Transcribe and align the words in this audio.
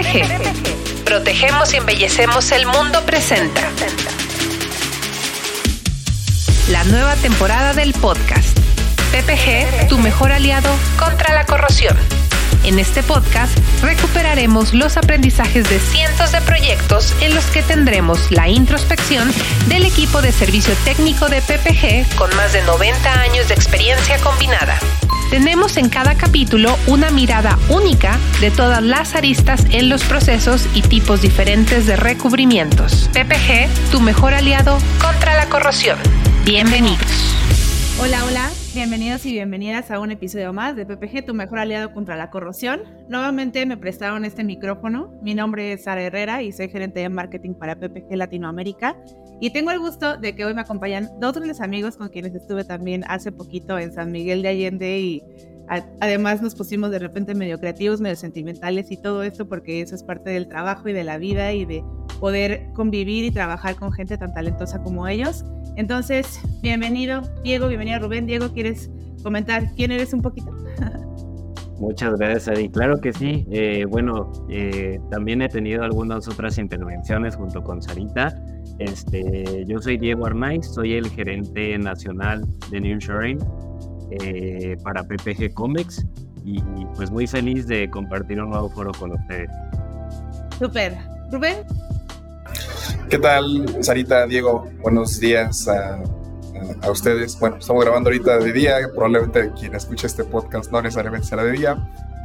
PPG. 0.00 1.04
Protegemos 1.04 1.74
y 1.74 1.76
embellecemos 1.76 2.52
el 2.52 2.64
mundo 2.64 3.04
presente. 3.04 3.60
La 6.70 6.84
nueva 6.84 7.16
temporada 7.16 7.74
del 7.74 7.92
podcast. 7.92 8.58
PPG, 9.12 9.88
tu 9.88 9.98
mejor 9.98 10.32
aliado 10.32 10.70
contra 10.98 11.34
la 11.34 11.44
corrosión. 11.44 11.94
En 12.64 12.78
este 12.78 13.02
podcast 13.02 13.52
recuperaremos 13.82 14.72
los 14.72 14.96
aprendizajes 14.96 15.68
de 15.68 15.78
cientos 15.78 16.32
de 16.32 16.40
proyectos 16.40 17.14
en 17.20 17.34
los 17.34 17.44
que 17.46 17.62
tendremos 17.62 18.30
la 18.30 18.48
introspección 18.48 19.30
del 19.68 19.84
equipo 19.84 20.22
de 20.22 20.32
servicio 20.32 20.74
técnico 20.84 21.28
de 21.28 21.42
PPG 21.42 22.16
con 22.16 22.34
más 22.36 22.54
de 22.54 22.62
90 22.62 23.20
años 23.20 23.48
de 23.48 23.54
experiencia 23.54 24.18
combinada. 24.18 24.78
Tenemos 25.30 25.76
en 25.76 25.88
cada 25.88 26.16
capítulo 26.16 26.74
una 26.88 27.12
mirada 27.12 27.56
única 27.68 28.18
de 28.40 28.50
todas 28.50 28.82
las 28.82 29.14
aristas 29.14 29.64
en 29.70 29.88
los 29.88 30.02
procesos 30.02 30.68
y 30.74 30.82
tipos 30.82 31.22
diferentes 31.22 31.86
de 31.86 31.94
recubrimientos. 31.94 33.08
PPG, 33.12 33.92
tu 33.92 34.00
mejor 34.00 34.34
aliado 34.34 34.78
contra 35.00 35.36
la 35.36 35.48
corrosión. 35.48 35.96
Bienvenidos. 36.44 36.98
Hola, 38.00 38.24
hola, 38.24 38.50
bienvenidos 38.74 39.24
y 39.24 39.30
bienvenidas 39.30 39.92
a 39.92 40.00
un 40.00 40.10
episodio 40.10 40.52
más 40.52 40.74
de 40.74 40.84
PPG, 40.84 41.26
tu 41.26 41.32
mejor 41.32 41.60
aliado 41.60 41.92
contra 41.92 42.16
la 42.16 42.30
corrosión. 42.30 42.80
Nuevamente 43.08 43.64
me 43.66 43.76
prestaron 43.76 44.24
este 44.24 44.42
micrófono. 44.42 45.12
Mi 45.22 45.36
nombre 45.36 45.72
es 45.72 45.84
Sara 45.84 46.02
Herrera 46.02 46.42
y 46.42 46.50
soy 46.50 46.70
gerente 46.70 46.98
de 46.98 47.08
marketing 47.08 47.54
para 47.54 47.76
PPG 47.76 48.16
Latinoamérica. 48.16 48.96
Y 49.40 49.50
tengo 49.50 49.70
el 49.70 49.78
gusto 49.78 50.18
de 50.18 50.34
que 50.34 50.44
hoy 50.44 50.52
me 50.52 50.60
acompañan 50.60 51.08
dos 51.18 51.34
de 51.34 51.40
mis 51.40 51.62
amigos 51.62 51.96
con 51.96 52.10
quienes 52.10 52.34
estuve 52.34 52.62
también 52.64 53.04
hace 53.08 53.32
poquito 53.32 53.78
en 53.78 53.92
San 53.92 54.12
Miguel 54.12 54.42
de 54.42 54.48
Allende 54.48 55.00
y 55.00 55.22
además 56.00 56.42
nos 56.42 56.54
pusimos 56.54 56.90
de 56.90 56.98
repente 56.98 57.34
medio 57.34 57.58
creativos, 57.58 58.00
medio 58.00 58.16
sentimentales 58.16 58.90
y 58.90 58.98
todo 58.98 59.22
esto 59.22 59.48
porque 59.48 59.80
eso 59.80 59.94
es 59.94 60.02
parte 60.02 60.28
del 60.30 60.46
trabajo 60.46 60.90
y 60.90 60.92
de 60.92 61.04
la 61.04 61.16
vida 61.16 61.52
y 61.54 61.64
de 61.64 61.82
poder 62.18 62.70
convivir 62.74 63.24
y 63.24 63.30
trabajar 63.30 63.76
con 63.76 63.92
gente 63.92 64.18
tan 64.18 64.34
talentosa 64.34 64.82
como 64.82 65.08
ellos. 65.08 65.42
Entonces, 65.76 66.40
bienvenido 66.60 67.22
Diego, 67.42 67.68
bienvenido 67.68 68.00
Rubén. 68.00 68.26
Diego, 68.26 68.52
¿quieres 68.52 68.90
comentar 69.22 69.72
quién 69.74 69.90
eres 69.90 70.12
un 70.12 70.20
poquito? 70.20 70.54
Muchas 71.78 72.18
gracias, 72.18 72.48
Ari. 72.48 72.68
Claro 72.68 73.00
que 73.00 73.14
sí. 73.14 73.46
Eh, 73.50 73.86
bueno, 73.88 74.30
eh, 74.50 75.00
también 75.10 75.40
he 75.40 75.48
tenido 75.48 75.82
algunas 75.82 76.28
otras 76.28 76.58
intervenciones 76.58 77.36
junto 77.36 77.64
con 77.64 77.80
Sarita. 77.80 78.34
Este, 78.80 79.64
yo 79.66 79.78
soy 79.80 79.98
Diego 79.98 80.26
Arnaiz, 80.26 80.66
soy 80.66 80.94
el 80.94 81.08
gerente 81.10 81.78
nacional 81.78 82.44
de 82.70 82.80
New 82.80 82.98
Sharing 82.98 83.38
eh, 84.10 84.76
para 84.82 85.04
PPG 85.04 85.52
Comics 85.54 86.06
y 86.44 86.60
pues 86.96 87.10
muy 87.10 87.26
feliz 87.26 87.66
de 87.66 87.90
compartir 87.90 88.40
un 88.40 88.50
nuevo 88.50 88.70
foro 88.70 88.92
con 88.98 89.12
ustedes. 89.12 89.50
Súper. 90.58 90.96
Rubén. 91.30 91.58
¿Qué 93.08 93.18
tal, 93.18 93.66
Sarita, 93.84 94.26
Diego? 94.26 94.66
Buenos 94.82 95.20
días 95.20 95.68
a 95.68 96.02
a, 96.82 96.90
ustedes. 96.90 97.38
Bueno, 97.38 97.56
estamos 97.56 97.84
grabando 97.84 98.10
ahorita 98.10 98.38
de 98.38 98.52
día, 98.52 98.76
probablemente 98.94 99.52
quien 99.58 99.74
escuche 99.74 100.06
este 100.06 100.24
podcast 100.24 100.70
no 100.70 100.82
necesariamente 100.82 101.26
será 101.26 101.44
de 101.44 101.52
día, 101.52 101.76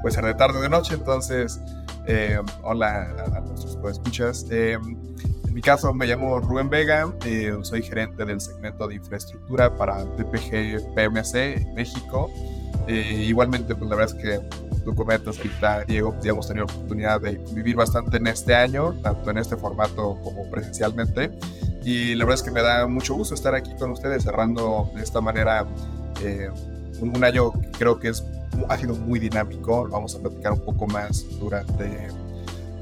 puede 0.01 0.15
ser 0.15 0.25
de 0.25 0.33
tarde 0.33 0.59
o 0.59 0.61
de 0.61 0.69
noche, 0.69 0.95
entonces, 0.95 1.59
eh, 2.07 2.39
hola 2.63 3.13
a, 3.35 3.39
nuestros 3.41 3.77
escuchas. 3.91 4.45
Eh, 4.51 4.77
mi 5.55 5.61
caso 5.61 5.93
me 5.93 6.05
llamo 6.05 6.41
Rubén 6.41 6.69
Vega, 6.69 7.09
eh, 7.25 7.57
soy 7.61 7.81
gerente 7.81 8.25
del 8.25 8.41
segmento 8.41 8.89
de 8.89 8.95
infraestructura 8.95 9.73
para 9.73 10.03
PPG 10.03 10.93
PMC 10.93 11.73
México. 11.73 12.29
igualmente, 12.89 13.73
pues 13.73 13.89
la 13.89 13.95
verdad 13.95 14.17
es 14.17 14.21
que 14.21 14.83
tú 14.83 14.93
comentas 14.93 15.37
ahorita, 15.37 15.85
Diego, 15.85 16.13
ya 16.21 16.31
hemos 16.31 16.49
tenido 16.49 16.65
oportunidad 16.65 17.21
de 17.21 17.37
vivir 17.53 17.77
bastante 17.77 18.17
en 18.17 18.27
este 18.27 18.53
año, 18.53 18.95
tanto 19.01 19.31
en 19.31 19.37
este 19.37 19.55
formato 19.55 20.19
como 20.21 20.43
presencialmente. 20.51 21.31
Y 21.85 22.15
la 22.15 22.25
verdad 22.25 22.41
es 22.41 22.43
que 22.43 22.51
me 22.51 22.61
da 22.61 22.85
mucho 22.85 23.15
gusto 23.15 23.33
estar 23.33 23.55
aquí 23.55 23.73
con 23.79 23.91
ustedes 23.91 24.23
cerrando 24.23 24.91
de 24.93 25.03
esta 25.03 25.21
manera 25.21 25.65
eh, 26.21 26.49
un, 26.99 27.23
año 27.23 27.53
que 27.53 27.71
creo 27.71 27.97
que 27.97 28.09
es, 28.09 28.25
ha 28.67 28.77
sido 28.77 28.93
muy 28.93 29.19
dinámico. 29.19 29.87
Vamos 29.87 30.15
a 30.15 30.19
platicar 30.19 30.51
un 30.51 30.65
poco 30.65 30.85
más 30.85 31.25
durante, 31.39 32.09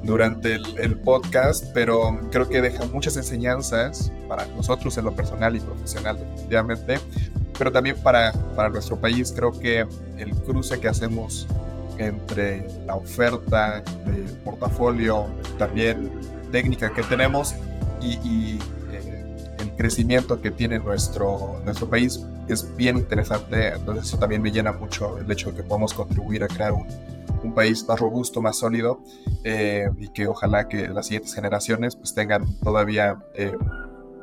durante 0.03 0.55
el, 0.55 0.97
podcast, 0.99 1.65
pero 1.73 2.19
creo 2.31 2.47
que 2.49 2.61
deja 2.61 2.85
muchas 2.85 3.17
enseñanzas 3.17 4.11
para 4.27 4.45
nosotros 4.47 4.97
en 4.97 5.05
lo 5.05 5.15
personal 5.15 5.55
y 5.55 5.59
profesional, 5.59 6.17
definitivamente, 6.19 6.99
pero 7.57 7.71
también 7.71 7.95
para, 8.03 8.33
para 8.55 8.69
nuestro 8.69 8.99
país. 8.99 9.33
Creo 9.35 9.51
que 9.51 9.85
el 10.17 10.35
cruce 10.45 10.79
que 10.79 10.87
hacemos 10.87 11.47
entre 11.97 12.67
la 12.85 12.95
oferta 12.95 13.81
de 14.05 14.23
portafolio, 14.43 15.27
también 15.57 16.11
técnica 16.51 16.91
que 16.93 17.03
tenemos 17.03 17.55
y 18.01 18.59
crecimiento 19.75 20.41
que 20.41 20.51
tiene 20.51 20.79
nuestro, 20.79 21.61
nuestro 21.63 21.89
país 21.89 22.23
es 22.47 22.75
bien 22.75 22.97
interesante. 22.97 23.69
Entonces 23.69 24.05
eso 24.05 24.17
también 24.17 24.41
me 24.41 24.51
llena 24.51 24.71
mucho 24.71 25.17
el 25.17 25.29
hecho 25.31 25.51
de 25.51 25.57
que 25.57 25.63
podamos 25.63 25.93
contribuir 25.93 26.43
a 26.43 26.47
crear 26.47 26.73
un, 26.73 26.87
un 27.43 27.53
país 27.53 27.85
más 27.87 27.99
robusto, 27.99 28.41
más 28.41 28.57
sólido 28.57 29.01
eh, 29.43 29.89
y 29.99 30.09
que 30.09 30.27
ojalá 30.27 30.67
que 30.67 30.87
las 30.87 31.07
siguientes 31.07 31.33
generaciones 31.33 31.95
pues 31.95 32.13
tengan 32.13 32.45
todavía 32.59 33.23
eh, 33.35 33.53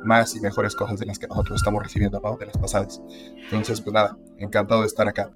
más 0.03 0.35
y 0.35 0.41
mejores 0.41 0.75
cosas 0.75 0.99
de 0.99 1.05
las 1.05 1.19
que 1.19 1.27
nosotros 1.27 1.57
estamos 1.57 1.83
recibiendo, 1.83 2.19
¿no? 2.19 2.37
De 2.37 2.47
las 2.47 2.57
pasadas. 2.57 3.01
Entonces, 3.43 3.81
pues 3.81 3.93
nada, 3.93 4.17
encantado 4.37 4.81
de 4.81 4.87
estar 4.87 5.07
acá. 5.07 5.31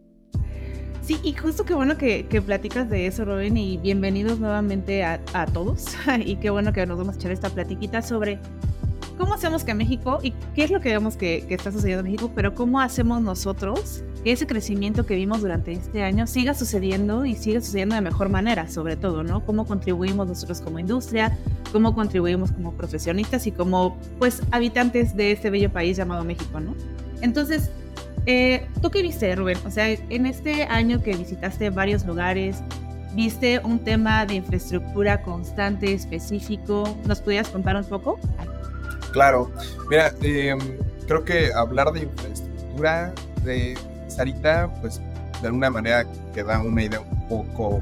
Sí, 1.02 1.20
y 1.24 1.34
justo 1.34 1.66
qué 1.66 1.76
bueno 1.76 1.98
que, 2.00 2.26
que 2.28 2.42
platicas 2.42 2.90
de 2.90 3.06
eso, 3.06 3.26
Robin, 3.26 3.56
y 3.58 3.78
bienvenidos 3.78 4.40
nuevamente 4.40 5.04
a, 5.04 5.22
a 5.34 5.46
todos. 5.46 5.96
y 6.26 6.38
qué 6.38 6.50
bueno 6.50 6.74
que 6.74 6.86
nos 6.88 6.98
vamos 6.98 7.16
a 7.16 7.18
echar 7.20 7.32
esta 7.32 7.50
platiquita 7.52 8.02
sobre 8.02 8.40
¿Cómo 9.18 9.34
hacemos 9.34 9.64
que 9.64 9.74
México, 9.74 10.20
y 10.22 10.32
qué 10.56 10.66
es 10.66 10.72
lo 10.72 10.82
que 10.82 10.90
vemos 10.90 11.16
que, 11.16 11.46
está 11.50 11.72
sucediendo 11.72 12.02
en 12.02 12.12
México, 12.12 12.32
pero 12.36 12.54
cómo 12.54 12.82
hacemos 12.82 13.22
nosotros 13.22 14.04
que 14.24 14.34
ese 14.34 14.46
crecimiento 14.46 15.06
que 15.06 15.16
vimos 15.16 15.42
durante 15.42 15.72
este 15.72 16.04
año 16.04 16.28
siga 16.28 16.54
sucediendo 16.54 17.26
y 17.26 17.36
siga 17.36 17.62
sucediendo 17.62 17.96
de 17.96 18.02
mejor 18.02 18.28
manera, 18.28 18.68
sobre 18.70 18.98
todo, 18.98 19.24
¿no? 19.24 19.46
Cómo 19.46 19.66
contribuimos 19.66 20.28
nosotros 20.28 20.60
como 20.60 20.80
industria, 20.80 21.38
cómo 21.72 21.96
contribuimos 21.96 22.52
como 22.52 22.74
profesionistas 22.74 23.48
y 23.48 23.52
como, 23.52 23.98
pues, 24.20 24.42
habitantes 24.52 25.16
de 25.16 25.32
este 25.32 25.50
bello 25.50 25.72
país 25.72 25.96
llamado 25.96 26.26
México, 26.26 26.60
¿no? 26.60 26.76
Entonces, 27.22 27.70
eh, 28.26 28.68
¿tú 28.82 28.90
qué 28.92 29.02
viste, 29.02 29.34
Rubén? 29.36 29.58
O 29.66 29.72
sea, 29.72 29.88
en 29.90 30.26
este 30.26 30.64
año 30.64 31.02
que 31.02 31.16
visitaste 31.16 31.70
varios 31.70 32.06
lugares, 32.06 32.58
¿viste 33.14 33.62
un 33.64 33.80
tema 33.80 34.26
de 34.26 34.36
infraestructura 34.36 35.22
constante, 35.22 35.94
específico? 35.94 36.98
¿Nos 37.08 37.22
pudieras 37.22 37.48
contar 37.50 37.78
un 37.78 37.86
poco? 37.86 38.20
Claro, 39.16 39.50
mira, 39.90 40.14
em, 40.24 40.60
creo 41.08 41.24
que 41.24 41.54
hablar 41.54 41.90
de 41.94 42.02
infraestructura 42.02 43.14
de 43.46 43.78
Sarita, 44.10 44.70
pues 44.82 45.02
de 45.42 45.48
alguna 45.48 45.70
manera 45.70 46.06
que 46.34 46.44
da 46.44 46.60
una 46.60 46.84
idea 46.84 47.00
un 47.00 47.28
poco 47.30 47.82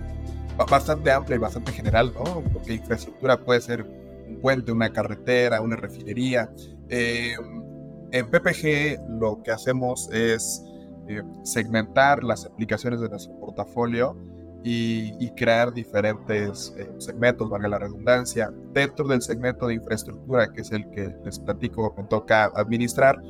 bastante 0.69 1.11
amplia 1.11 1.37
y 1.37 1.39
bastante 1.39 1.71
general, 1.71 2.13
¿no? 2.13 2.43
Porque 2.53 2.75
infraestructura 2.75 3.35
puede 3.35 3.61
ser 3.61 3.81
un 3.81 4.41
puente, 4.43 4.71
una 4.71 4.93
carretera, 4.93 5.59
una 5.59 5.75
refinería. 5.75 6.51
Em, 6.89 7.63
en 8.11 8.29
PPG 8.29 8.99
lo 9.19 9.41
que 9.41 9.49
hacemos 9.49 10.11
es 10.11 10.63
eh, 11.07 11.23
segmentar 11.41 12.23
las 12.23 12.45
aplicaciones 12.45 12.99
de 13.01 13.09
nuestro 13.09 13.33
portafolio 13.39 14.15
y, 14.63 15.29
crear 15.31 15.73
diferentes 15.73 16.73
eh, 16.77 16.89
segmentos, 16.97 17.49
valga 17.49 17.67
la 17.67 17.79
redundancia. 17.79 18.51
Dentro 18.71 19.07
del 19.07 19.21
segmento 19.21 19.67
de 19.67 19.75
infraestructura, 19.75 20.51
que 20.53 20.61
es 20.61 20.71
el 20.71 20.89
que 20.91 21.13
les 21.25 21.39
platico, 21.39 21.93
me 21.97 22.03
toca 22.05 22.45
administrar, 22.55 23.21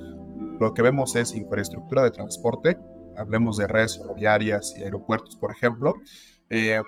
lo 0.60 0.74
que 0.74 0.82
vemos 0.82 1.16
es 1.16 1.34
infraestructura 1.36 2.04
de 2.04 2.12
transporte, 2.12 2.78
hablemos 3.18 3.58
de 3.58 3.68
redes 3.68 3.98
ferroviarias 3.98 4.76
y 4.78 4.84
aeropuertos, 4.84 5.36
por 5.36 5.52
ejemplo, 5.52 5.96
eh, 6.50 6.82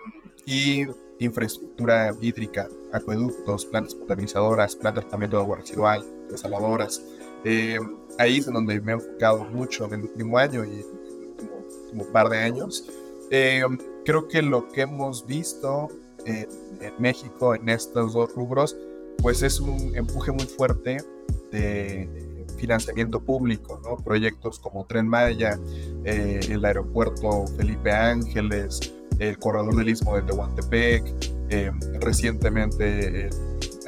y 0.46 0.86
infraestructura 1.20 2.14
hídrica, 2.22 2.68
acueductos, 2.94 3.66
plantas 3.66 3.96
potabilizadoras, 3.96 4.76
plantas 4.76 5.08
también 5.10 5.32
de 5.32 5.38
agua 5.38 5.58
residual, 5.58 6.06
desaladoras. 6.30 7.02
Eh, 7.44 7.80
ahí 8.20 8.38
es 8.38 8.46
donde 8.46 8.80
me 8.82 8.92
he 8.92 8.96
enfocado 8.96 9.46
mucho 9.46 9.86
en 9.86 9.94
el 9.94 10.02
último 10.02 10.38
año 10.38 10.64
y 10.66 10.70
en 10.70 10.80
el 10.80 11.50
último, 11.84 12.06
par 12.12 12.30
de 12.30 12.38
años. 12.40 12.88
Eh, 13.32 13.64
creo 14.06 14.28
que 14.28 14.42
lo 14.42 14.68
que 14.70 14.82
hemos 14.82 15.26
visto 15.26 15.90
en, 16.26 16.48
México 17.00 17.56
en 17.56 17.70
estos 17.70 18.14
dos 18.14 18.34
rubros, 18.34 18.76
pues 19.22 19.42
es 19.42 19.60
un 19.60 19.96
empuje 19.96 20.32
muy 20.32 20.46
fuerte 20.46 20.98
de 21.52 22.08
financiamiento 22.58 23.20
público, 23.20 23.80
¿no? 23.84 23.98
Proyectos 23.98 24.60
como 24.60 24.86
Tren 24.86 25.08
Maya, 25.08 25.60
eh, 26.04 26.40
el 26.50 26.64
aeropuerto 26.64 27.46
Felipe 27.58 27.92
Ángeles, 27.92 28.94
el 29.20 29.38
corredor 29.40 29.76
del 29.76 29.90
Istmo 29.90 30.16
de 30.16 30.24
Tehuantepec, 30.24 31.04
eh, 31.50 31.72
recientemente 32.02 33.28
el 33.28 33.30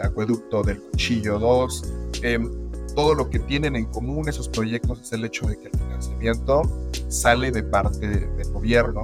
acueducto 0.01 0.63
del 0.63 0.81
Cuchillo 0.81 1.39
2. 1.39 1.93
Eh, 2.23 2.39
todo 2.95 3.13
lo 3.13 3.29
que 3.29 3.39
tienen 3.39 3.75
en 3.75 3.85
común 3.85 4.27
esos 4.27 4.49
proyectos 4.49 5.01
es 5.01 5.11
el 5.13 5.23
hecho 5.25 5.45
de 5.45 5.57
que 5.57 5.65
el 5.67 5.71
financiamiento 5.71 6.61
sale 7.09 7.51
de 7.51 7.63
parte 7.63 8.07
del 8.07 8.51
gobierno 8.51 9.01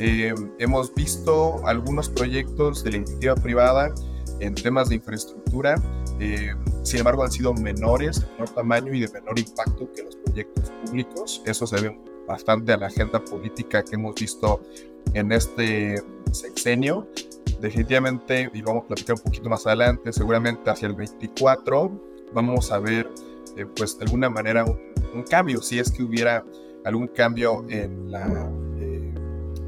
Eh, 0.00 0.34
hemos 0.58 0.94
visto 0.94 1.60
algunos 1.66 2.08
proyectos 2.08 2.82
de 2.82 2.92
la 2.92 2.96
iniciativa 2.98 3.34
privada 3.34 3.94
en 4.40 4.54
temas 4.54 4.88
de 4.88 4.94
infraestructura, 4.94 5.74
eh, 6.18 6.54
sin 6.82 7.00
embargo 7.00 7.22
han 7.22 7.30
sido 7.30 7.52
menores, 7.52 8.20
de 8.20 8.26
menor 8.32 8.48
tamaño 8.50 8.94
y 8.94 9.00
de 9.00 9.08
menor 9.08 9.38
impacto 9.38 9.92
que 9.92 10.02
los 10.02 10.16
proyectos 10.16 10.72
públicos. 10.84 11.42
Eso 11.44 11.66
se 11.66 11.80
ve 11.82 12.00
bastante 12.26 12.72
a 12.72 12.78
la 12.78 12.86
agenda 12.86 13.22
política 13.22 13.84
que 13.84 13.96
hemos 13.96 14.14
visto 14.14 14.62
en 15.12 15.32
este 15.32 16.02
sexenio. 16.32 17.06
Definitivamente, 17.60 18.50
y 18.54 18.62
vamos 18.62 18.84
a 18.84 18.86
platicar 18.88 19.16
un 19.16 19.22
poquito 19.22 19.50
más 19.50 19.66
adelante, 19.66 20.14
seguramente 20.14 20.70
hacia 20.70 20.88
el 20.88 20.94
24 20.94 22.10
vamos 22.32 22.70
a 22.72 22.78
ver, 22.78 23.10
eh, 23.56 23.66
pues 23.76 23.98
de 23.98 24.04
alguna 24.04 24.30
manera, 24.30 24.64
un, 24.64 25.22
cambio, 25.24 25.60
si 25.60 25.78
es 25.78 25.90
que 25.90 26.02
hubiera 26.02 26.44
algún 26.84 27.08
cambio 27.08 27.64
en 27.68 28.10
la, 28.10 28.50
eh, 28.78 28.89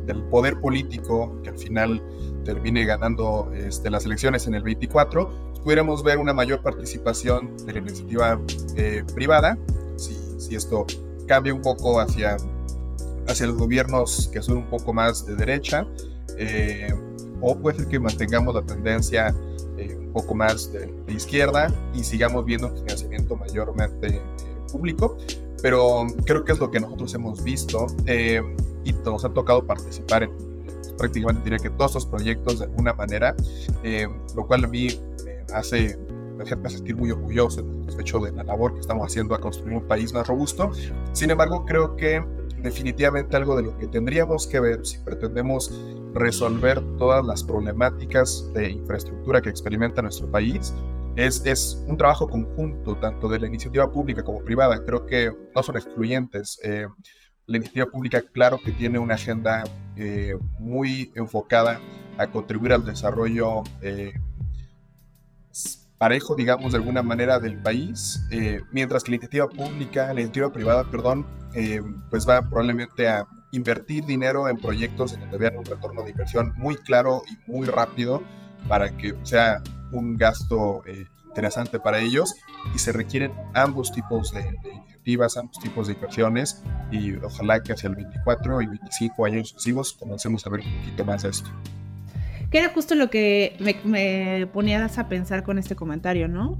del 0.07 0.23
poder 0.25 0.61
político 0.61 1.41
que 1.43 1.51
al 1.51 1.59
final 1.59 2.03
termine 2.45 2.85
ganando 2.85 3.51
este, 3.55 3.91
las 3.91 4.05
elecciones 4.05 4.47
en 4.47 4.55
el 4.55 4.63
24, 4.63 5.53
pudiéramos 5.63 6.03
ver 6.03 6.19
una 6.19 6.33
mayor 6.33 6.63
participación 6.63 7.57
de 7.67 7.73
la 7.73 7.79
iniciativa 7.79 8.41
eh, 8.77 9.05
privada, 9.15 9.57
si, 9.97 10.15
si, 10.39 10.57
esto 10.57 10.87
cambia 11.27 11.55
un 11.55 11.63
poco 11.63 12.01
hacia, 12.01 12.37
hacia 13.29 13.47
los 13.47 13.57
gobiernos 13.57 14.29
que 14.33 14.43
son 14.43 14.59
un 14.59 14.67
poco 14.67 14.93
más 14.93 15.25
de 15.27 15.37
derecha, 15.37 15.87
o 17.41 17.57
puede 17.57 17.79
ser 17.79 17.89
que 17.89 18.01
mantengamos 18.01 18.55
la 18.55 18.63
tendencia 18.63 19.33
un 20.13 20.21
poco 20.21 20.35
más 20.35 20.71
de, 20.73 20.93
izquierda 21.09 21.75
y 21.95 22.05
sigamos 22.05 22.45
viendo 22.45 22.69
financiamiento 22.75 23.35
mayormente 23.37 24.09
eh, 24.09 24.23
público, 24.71 25.17
pero 25.63 26.07
creo 26.27 26.45
que 26.45 26.53
es 26.53 26.59
lo 26.59 26.71
que 26.71 26.81
nosotros 26.81 27.15
hemos 27.15 27.43
visto 27.43 27.87
eh, 28.07 28.43
y 28.85 28.93
nos 28.93 29.25
ha 29.25 29.29
tocado 29.29 29.67
participar 29.67 30.25
en 30.25 30.53
prácticamente 31.03 31.43
diría 31.43 31.59
que 31.59 31.71
todos 31.71 31.93
estos 31.93 32.07
proyectos 32.07 32.61
de 32.61 32.67
alguna 32.67 32.93
manera, 32.95 33.35
eh, 33.83 34.07
lo 34.37 34.47
cual 34.47 34.65
a 34.65 34.69
mí 34.69 34.89
me 35.25 35.55
hace, 35.55 35.99
me 36.37 36.71
sentir 36.71 36.97
muy 36.97 37.11
orgulloso, 37.11 37.65
satisfecho 37.81 38.21
de 38.21 38.33
la 38.33 38.45
labor 38.45 38.75
que 38.75 38.81
estamos 38.81 39.07
haciendo 39.07 39.35
a 39.35 39.41
construir 39.41 39.77
un 39.77 39.87
país 39.87 40.13
más 40.13 40.27
robusto. 40.27 40.71
Sin 41.13 41.31
embargo, 41.31 41.65
creo 41.67 41.97
que 41.97 42.25
definitivamente 42.59 43.37
algo 43.37 43.57
de 43.57 43.65
lo 43.65 43.77
que 43.77 43.89
tendríamos 43.89 44.47
que 44.47 44.61
ver 44.61 44.87
si 44.87 44.99
pretendemos 44.99 45.73
resolver 46.15 46.81
todas 46.99 47.25
las 47.25 47.43
problemáticas 47.43 48.49
de 48.55 48.71
infraestructura 48.71 49.41
que 49.41 49.49
experimenta 49.49 50.03
nuestro 50.03 50.31
país. 50.31 50.73
Es, 51.17 51.45
es 51.45 51.83
un 51.89 51.97
trabajo 51.97 52.29
conjunto, 52.29 52.97
tanto 52.97 53.29
de 53.29 53.41
la 53.41 53.47
iniciativa 53.47 53.91
pública 53.91 54.23
como 54.23 54.39
privada. 54.41 54.83
Creo 54.85 55.05
que 55.05 55.33
no 55.55 55.63
son 55.63 55.77
excluyentes. 55.77 56.59
Eh, 56.63 56.87
la 57.47 57.57
iniciativa 57.57 57.87
pública, 57.87 58.23
claro 58.33 58.59
que 58.65 58.73
tiene 58.73 58.99
una 58.99 59.15
agenda 59.15 59.65
eh, 59.97 60.35
muy 60.59 61.13
enfocada 61.15 61.81
a 62.19 62.27
contribuir 62.29 62.73
al 62.73 62.85
desarrollo 62.85 63.63
eh, 63.81 64.15
parejo, 65.99 66.35
digamos, 66.35 66.73
de 66.73 66.79
alguna 66.79 67.03
manera 67.03 67.39
del 67.39 67.61
país, 67.63 68.27
mientras 68.73 69.05
que 69.05 69.13
la 69.13 69.17
iniciativa 69.17 69.49
pública, 69.49 70.07
la 70.07 70.21
iniciativa 70.21 70.53
privada, 70.53 70.85
perdón, 70.91 71.25
pues 72.11 72.29
va 72.29 72.43
probablemente 72.43 73.09
a 73.09 73.27
invertir 73.53 74.05
dinero 74.05 74.49
en 74.49 74.57
proyectos 74.57 75.13
en 75.13 75.21
donde 75.21 75.39
vean 75.39 75.57
un 75.57 75.65
retorno 75.65 76.03
de 76.03 76.11
inversión 76.11 76.53
muy 76.57 76.75
claro 76.77 77.23
y 77.31 77.51
muy 77.51 77.67
rápido 77.67 78.23
para 78.67 78.97
que 78.97 79.15
sea 79.23 79.63
un 79.93 80.17
gasto 80.17 80.83
eh, 80.87 81.07
interesante 81.29 81.79
para 81.79 82.01
ellos 82.01 82.35
y 82.75 82.79
se 82.79 82.93
requieren 82.93 83.33
ambos 83.55 83.93
tipos 83.93 84.33
de, 84.33 84.59
iniciativas, 85.03 85.37
ambos 85.37 85.59
tipos 85.59 85.87
de 85.89 85.95
inversiones 85.95 86.63
y 86.91 87.15
ojalá 87.17 87.63
que 87.63 87.73
hacia 87.73 87.89
el 87.89 87.97
24 87.97 88.63
y 88.63 88.67
25 88.67 89.25
años 89.25 89.49
sucesivos 89.51 89.93
comencemos 89.93 90.47
a 90.47 90.51
ver 90.51 90.61
un 90.61 90.79
poquito 90.79 91.05
más 91.05 91.23
de 91.23 91.31
esto. 91.31 91.51
Que 92.51 92.59
era 92.59 92.69
justo 92.71 92.95
lo 92.95 93.11
que 93.11 93.57
me, 93.61 93.77
me 93.85 94.47
ponías 94.47 94.99
a 94.99 95.09
pensar 95.09 95.43
con 95.43 95.59
este 95.59 95.75
comentario, 95.75 96.29
¿no? 96.29 96.59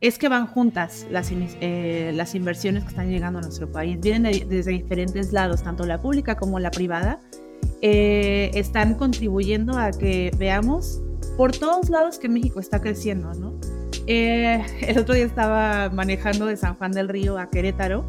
es 0.00 0.18
que 0.18 0.28
van 0.28 0.46
juntas 0.46 1.06
las, 1.10 1.32
eh, 1.32 2.12
las 2.14 2.34
inversiones 2.34 2.84
que 2.84 2.90
están 2.90 3.10
llegando 3.10 3.40
a 3.40 3.42
nuestro 3.42 3.70
país. 3.70 3.98
Vienen 4.00 4.48
desde 4.48 4.70
diferentes 4.70 5.32
lados, 5.32 5.62
tanto 5.62 5.86
la 5.86 6.00
pública 6.00 6.36
como 6.36 6.60
la 6.60 6.70
privada. 6.70 7.20
Eh, 7.82 8.52
están 8.54 8.94
contribuyendo 8.94 9.76
a 9.76 9.90
que 9.90 10.30
veamos 10.38 11.00
por 11.36 11.50
todos 11.50 11.90
lados 11.90 12.18
que 12.18 12.28
México 12.28 12.60
está 12.60 12.80
creciendo, 12.80 13.34
¿no? 13.34 13.54
Eh, 14.10 14.64
el 14.80 14.98
otro 14.98 15.14
día 15.14 15.26
estaba 15.26 15.90
manejando 15.90 16.46
de 16.46 16.56
San 16.56 16.74
Juan 16.76 16.92
del 16.92 17.10
Río 17.10 17.38
a 17.38 17.50
Querétaro 17.50 18.06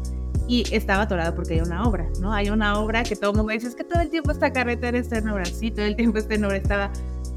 y 0.48 0.64
estaba 0.74 1.02
atorado 1.02 1.34
porque 1.34 1.54
hay 1.54 1.60
una 1.60 1.84
obra, 1.86 2.08
¿no? 2.22 2.32
Hay 2.32 2.48
una 2.48 2.80
obra 2.80 3.02
que 3.02 3.16
todo 3.16 3.32
el 3.32 3.36
mundo 3.36 3.52
dice, 3.52 3.66
es 3.68 3.76
que 3.76 3.84
todo 3.84 4.00
el 4.00 4.08
tiempo 4.08 4.32
esta 4.32 4.50
carretera 4.50 4.96
está 4.96 5.18
en 5.18 5.28
obra, 5.28 5.44
sí, 5.44 5.70
todo 5.70 5.84
el 5.84 5.96
tiempo 5.96 6.16
está 6.16 6.36
en 6.36 6.44
obra, 6.46 6.56
estaba 6.56 6.90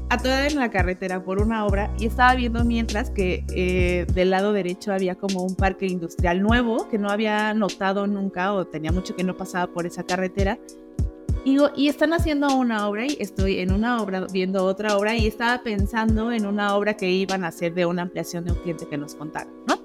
atorada 0.08 0.46
en 0.46 0.56
la 0.56 0.70
carretera 0.70 1.22
por 1.22 1.42
una 1.42 1.66
obra 1.66 1.90
y 1.98 2.06
estaba 2.06 2.34
viendo 2.36 2.64
mientras 2.64 3.10
que 3.10 3.44
eh, 3.54 4.06
del 4.14 4.30
lado 4.30 4.54
derecho 4.54 4.94
había 4.94 5.14
como 5.14 5.42
un 5.42 5.56
parque 5.56 5.86
industrial 5.86 6.40
nuevo 6.40 6.88
que 6.88 6.98
no 6.98 7.10
había 7.10 7.52
notado 7.52 8.06
nunca 8.06 8.54
o 8.54 8.64
tenía 8.64 8.92
mucho 8.92 9.14
que 9.14 9.24
no 9.24 9.36
pasaba 9.36 9.66
por 9.66 9.84
esa 9.84 10.04
carretera. 10.04 10.58
Y, 11.44 11.58
y 11.76 11.88
están 11.88 12.12
haciendo 12.12 12.56
una 12.56 12.88
obra 12.88 13.06
y 13.06 13.16
estoy 13.20 13.58
en 13.58 13.72
una 13.72 14.02
obra 14.02 14.26
viendo 14.32 14.64
otra 14.64 14.96
obra 14.96 15.14
y 15.14 15.26
estaba 15.26 15.62
pensando 15.62 16.32
en 16.32 16.46
una 16.46 16.74
obra 16.74 16.94
que 16.94 17.10
iban 17.10 17.44
a 17.44 17.48
hacer 17.48 17.74
de 17.74 17.84
una 17.86 18.02
ampliación 18.02 18.44
de 18.44 18.52
un 18.52 18.58
cliente 18.58 18.86
que 18.88 18.96
nos 18.96 19.14
contaron, 19.14 19.52
¿no? 19.66 19.78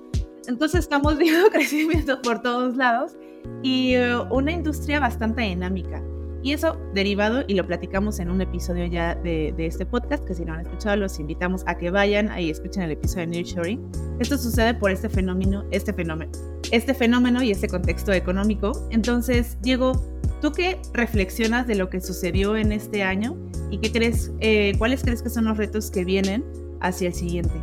Entonces 0.48 0.80
estamos 0.80 1.18
viendo 1.20 1.50
crecimiento 1.50 2.22
por 2.22 2.42
todos 2.42 2.76
lados 2.76 3.18
y 3.62 3.94
eh, 3.94 4.18
una 4.32 4.52
industria 4.52 5.00
bastante 5.00 5.42
dinámica. 5.42 6.02
Y 6.42 6.54
eso 6.54 6.78
derivado, 6.94 7.44
y 7.48 7.54
lo 7.54 7.68
platicamos 7.68 8.20
en 8.20 8.30
un 8.30 8.40
episodio 8.40 8.86
ya 8.86 9.14
de, 9.14 9.54
este 9.58 9.86
podcast, 9.86 10.24
que 10.24 10.34
si 10.34 10.46
no 10.46 10.54
han 10.54 10.62
escuchado, 10.62 10.96
los 10.96 11.20
invitamos 11.20 11.64
a 11.68 11.78
que 11.78 11.92
vayan 11.92 12.30
ahí 12.30 12.50
escuchen 12.50 12.84
el 12.84 12.92
episodio 12.92 13.28
de 13.28 13.28
Nearshoring. 13.28 13.92
Esto 14.20 14.38
sucede 14.38 14.74
por 14.74 14.90
este 14.92 15.10
fenómeno, 15.10 15.66
este 15.72 15.92
fenómeno, 15.92 16.32
este 16.72 16.94
fenómeno 16.94 17.44
y 17.44 17.52
este 17.52 17.68
contexto 17.68 18.14
económico. 18.14 18.72
Entonces, 18.90 19.58
Diego, 19.62 20.02
¿tú 20.42 20.52
qué 20.52 20.80
reflexionas 20.94 21.68
de 21.68 21.76
lo 21.76 21.90
que 21.90 22.02
sucedió 22.02 22.56
en 22.56 22.72
este 22.72 23.04
año 23.04 23.38
y 23.70 23.80
qué 23.80 23.92
crees, 23.92 24.32
eh, 24.40 24.74
cuáles 24.78 25.04
crees 25.04 25.22
que 25.22 25.30
son 25.30 25.46
los 25.46 25.58
retos 25.58 25.92
que 25.92 26.06
vienen 26.06 26.44
hacia 26.82 27.08
el 27.08 27.14
siguiente? 27.14 27.54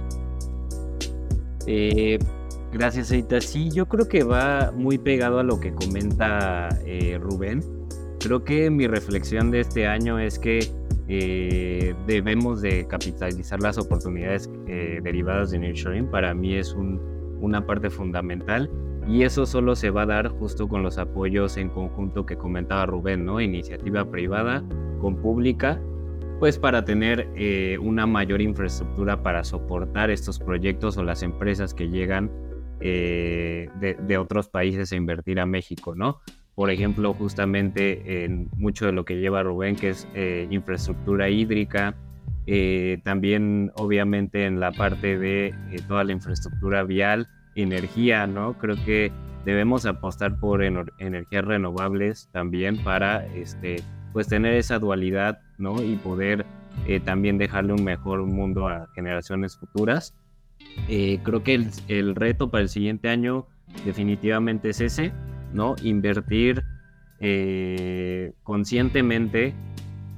Eh, 1.66 2.18
gracias, 2.72 3.10
Aita. 3.10 3.40
Sí, 3.40 3.70
yo 3.70 3.86
creo 3.86 4.08
que 4.08 4.22
va 4.22 4.72
muy 4.74 4.98
pegado 4.98 5.38
a 5.38 5.42
lo 5.42 5.58
que 5.58 5.72
comenta 5.72 6.68
eh, 6.84 7.18
Rubén 7.20 7.62
Creo 8.20 8.42
que 8.44 8.70
mi 8.70 8.86
reflexión 8.86 9.50
de 9.50 9.60
este 9.60 9.86
año 9.86 10.18
es 10.18 10.38
que 10.38 10.72
debemos 12.08 12.60
de 12.62 12.84
capitalizar 12.88 13.60
las 13.60 13.78
oportunidades 13.78 14.50
derivadas 14.66 15.52
de 15.52 15.60
Nurturing. 15.60 16.10
Para 16.10 16.34
mí 16.34 16.56
es 16.56 16.74
una 17.40 17.64
parte 17.64 17.88
fundamental 17.88 18.68
y 19.08 19.22
eso 19.22 19.46
solo 19.46 19.76
se 19.76 19.90
va 19.90 20.02
a 20.02 20.06
dar 20.06 20.28
justo 20.28 20.68
con 20.68 20.82
los 20.82 20.98
apoyos 20.98 21.56
en 21.56 21.68
conjunto 21.68 22.26
que 22.26 22.36
comentaba 22.36 22.86
Rubén, 22.86 23.24
¿no? 23.24 23.40
Iniciativa 23.40 24.10
privada 24.10 24.64
con 25.00 25.16
pública, 25.16 25.80
pues 26.38 26.58
para 26.58 26.84
tener 26.84 27.28
eh, 27.36 27.78
una 27.80 28.06
mayor 28.06 28.40
infraestructura 28.40 29.22
para 29.22 29.44
soportar 29.44 30.10
estos 30.10 30.38
proyectos 30.38 30.96
o 30.96 31.02
las 31.02 31.22
empresas 31.22 31.72
que 31.74 31.88
llegan 31.88 32.30
de, 32.78 33.96
de, 34.06 34.18
otros 34.18 34.48
países 34.48 34.92
a 34.92 34.96
invertir 34.96 35.40
a 35.40 35.46
México, 35.46 35.94
¿no? 35.94 36.20
por 36.56 36.70
ejemplo, 36.70 37.12
justamente 37.12 38.24
en 38.24 38.48
mucho 38.56 38.86
de 38.86 38.92
lo 38.92 39.04
que 39.04 39.20
lleva 39.20 39.42
Rubén, 39.42 39.76
que 39.76 39.90
es 39.90 40.08
eh, 40.14 40.48
infraestructura 40.50 41.28
hídrica, 41.28 41.94
eh, 42.46 42.98
también 43.04 43.70
obviamente 43.74 44.46
en 44.46 44.58
la 44.58 44.72
parte 44.72 45.18
de 45.18 45.48
eh, 45.48 45.54
toda 45.86 46.02
la 46.02 46.12
infraestructura 46.12 46.82
vial, 46.82 47.28
energía, 47.56 48.26
¿no? 48.26 48.54
Creo 48.58 48.76
que 48.84 49.10
debemos 49.44 49.86
apostar 49.86 50.38
por 50.38 50.62
energías 50.62 51.44
renovables 51.44 52.28
también 52.32 52.78
para, 52.78 53.26
este, 53.34 53.82
pues 54.12 54.28
tener 54.28 54.54
esa 54.54 54.78
dualidad, 54.78 55.40
¿no? 55.58 55.82
Y 55.82 55.96
poder 55.96 56.46
también 57.04 57.38
dejarle 57.38 57.72
un 57.72 57.82
mejor 57.82 58.24
mundo 58.26 58.68
a 58.68 58.88
generaciones 58.94 59.56
futuras. 59.56 60.14
creo 60.86 61.42
que 61.42 61.68
el, 61.88 62.14
reto 62.14 62.50
para 62.50 62.62
el 62.62 62.68
siguiente 62.68 63.08
año 63.08 63.46
definitivamente 63.84 64.70
es 64.70 64.80
ese, 64.80 65.12
¿no? 65.52 65.74
Invertir 65.82 66.64
eh, 67.18 68.32
conscientemente 68.42 69.54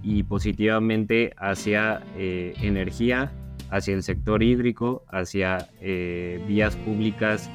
y 0.02 0.24
positivamente 0.24 1.32
hacia 1.36 2.02
eh, 2.16 2.54
energía, 2.60 3.30
hacia 3.70 3.94
el 3.94 4.02
sector 4.02 4.42
hídrico, 4.42 5.04
hacia 5.08 5.68
eh, 5.80 6.42
vías 6.46 6.76
públicas 6.76 7.50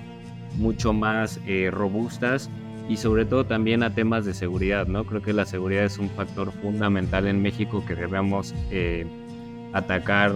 mucho 0.58 0.94
más 0.94 1.40
robustas 1.72 2.50
y 2.88 2.98
sobre 2.98 3.26
todo 3.26 3.46
también 3.46 3.82
a 3.82 3.96
temas 3.96 4.24
de 4.26 4.34
seguridad, 4.36 4.86
¿no? 4.86 5.06
Creo 5.06 5.22
que 5.22 5.34
la 5.34 5.46
seguridad 5.46 5.86
es 5.86 5.98
un 5.98 6.10
factor 6.12 6.52
fundamental 6.52 7.28
en 7.28 7.42
México 7.42 7.84
que 7.88 7.96
debemos 7.96 8.54
atacar 9.74 10.34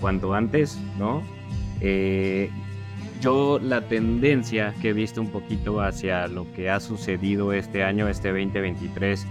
cuanto 0.00 0.34
antes, 0.34 0.78
¿no? 0.98 1.24
yo 3.20 3.58
la 3.62 3.82
tendencia 3.82 4.74
que 4.80 4.90
he 4.90 4.92
visto 4.92 5.20
un 5.20 5.30
poquito 5.30 5.80
hacia 5.80 6.26
lo 6.26 6.50
que 6.52 6.70
ha 6.70 6.80
sucedido 6.80 7.52
este 7.52 7.84
año, 7.84 8.08
este 8.08 8.28
2023, 8.28 9.26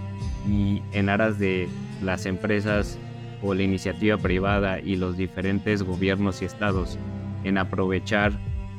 y 0.48 0.82
en 0.92 1.08
aras 1.08 1.38
de 1.38 1.68
las 2.02 2.26
empresas 2.26 2.98
o 3.42 3.54
la 3.54 3.62
iniciativa 3.62 4.16
privada 4.16 4.80
y 4.80 4.96
los 4.96 5.16
diferentes 5.16 5.82
gobiernos 5.82 6.42
y 6.42 6.44
estados 6.44 6.98
en 7.44 7.58
aprovechar 7.58 8.32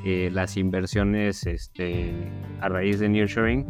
eh, 0.03 0.29
las 0.33 0.57
inversiones 0.57 1.45
este, 1.45 2.11
a 2.59 2.69
raíz 2.69 2.99
de 2.99 3.09
nearshoring 3.09 3.65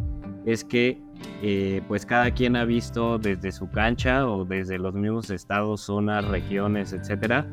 es 0.46 0.64
que 0.64 0.98
eh, 1.42 1.82
pues 1.88 2.06
cada 2.06 2.30
quien 2.30 2.56
ha 2.56 2.64
visto 2.64 3.18
desde 3.18 3.52
su 3.52 3.70
cancha 3.70 4.26
o 4.26 4.44
desde 4.44 4.78
los 4.78 4.94
mismos 4.94 5.30
estados, 5.30 5.82
zonas, 5.82 6.26
regiones, 6.26 6.92
etcétera, 6.92 7.46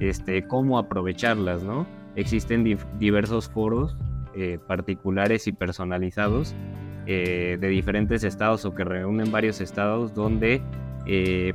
este, 0.00 0.46
cómo 0.46 0.78
aprovecharlas, 0.78 1.62
¿no? 1.62 1.86
Existen 2.16 2.64
diversos 2.98 3.48
foros 3.48 3.96
eh, 4.34 4.58
particulares 4.66 5.46
y 5.46 5.52
personalizados 5.52 6.54
de 7.06 7.58
diferentes 7.60 8.24
estados 8.24 8.64
o 8.64 8.74
que 8.74 8.82
reúnen 8.82 9.30
varios 9.30 9.60
estados 9.60 10.14
donde 10.14 10.62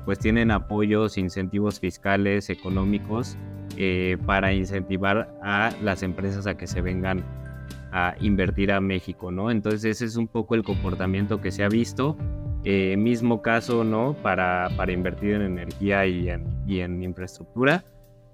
pues 0.05 0.19
tienen 0.19 0.51
apoyos, 0.51 1.17
incentivos 1.17 1.79
fiscales, 1.79 2.49
económicos 2.49 3.37
eh, 3.77 4.17
para 4.25 4.51
incentivar 4.51 5.33
a 5.41 5.71
las 5.81 6.03
empresas 6.03 6.47
a 6.47 6.57
que 6.57 6.67
se 6.67 6.81
vengan 6.81 7.23
a 7.91 8.15
invertir 8.19 8.71
a 8.71 8.81
México, 8.81 9.31
¿no? 9.31 9.51
Entonces 9.51 9.85
ese 9.85 10.05
es 10.05 10.15
un 10.15 10.27
poco 10.27 10.55
el 10.55 10.63
comportamiento 10.63 11.39
que 11.39 11.51
se 11.51 11.63
ha 11.63 11.69
visto. 11.69 12.17
Eh, 12.65 12.97
mismo 12.97 13.41
caso, 13.41 13.85
¿no? 13.85 14.15
Para, 14.21 14.69
para 14.75 14.91
invertir 14.91 15.35
en 15.35 15.43
energía 15.43 16.05
y 16.05 16.29
en, 16.29 16.45
y 16.67 16.81
en, 16.81 17.01
infraestructura. 17.01 17.85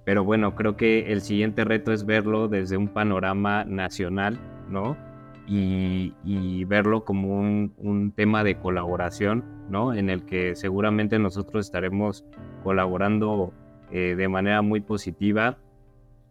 Pero 0.04 0.24
bueno, 0.24 0.56
creo 0.56 0.76
que 0.76 1.12
el 1.12 1.22
siguiente 1.22 1.64
reto 1.64 1.94
es 1.94 2.06
verlo 2.06 2.48
desde 2.48 2.78
un 2.78 2.88
panorama 2.88 3.66
nacional, 3.66 4.40
¿no? 4.68 4.98
Y, 5.48 6.16
y 6.24 6.66
verlo 6.66 7.06
como 7.06 7.40
un, 7.40 7.74
un, 7.78 8.12
tema 8.12 8.44
de 8.44 8.58
colaboración, 8.58 9.44
¿no? 9.70 9.94
En 9.94 10.10
el 10.10 10.26
que 10.26 10.56
seguramente 10.56 11.20
nosotros 11.20 11.68
estaremos 11.68 12.26
colaborando 12.64 13.54
eh, 13.92 14.16
de 14.16 14.28
manera 14.28 14.64
muy 14.64 14.82
positiva 14.82 15.58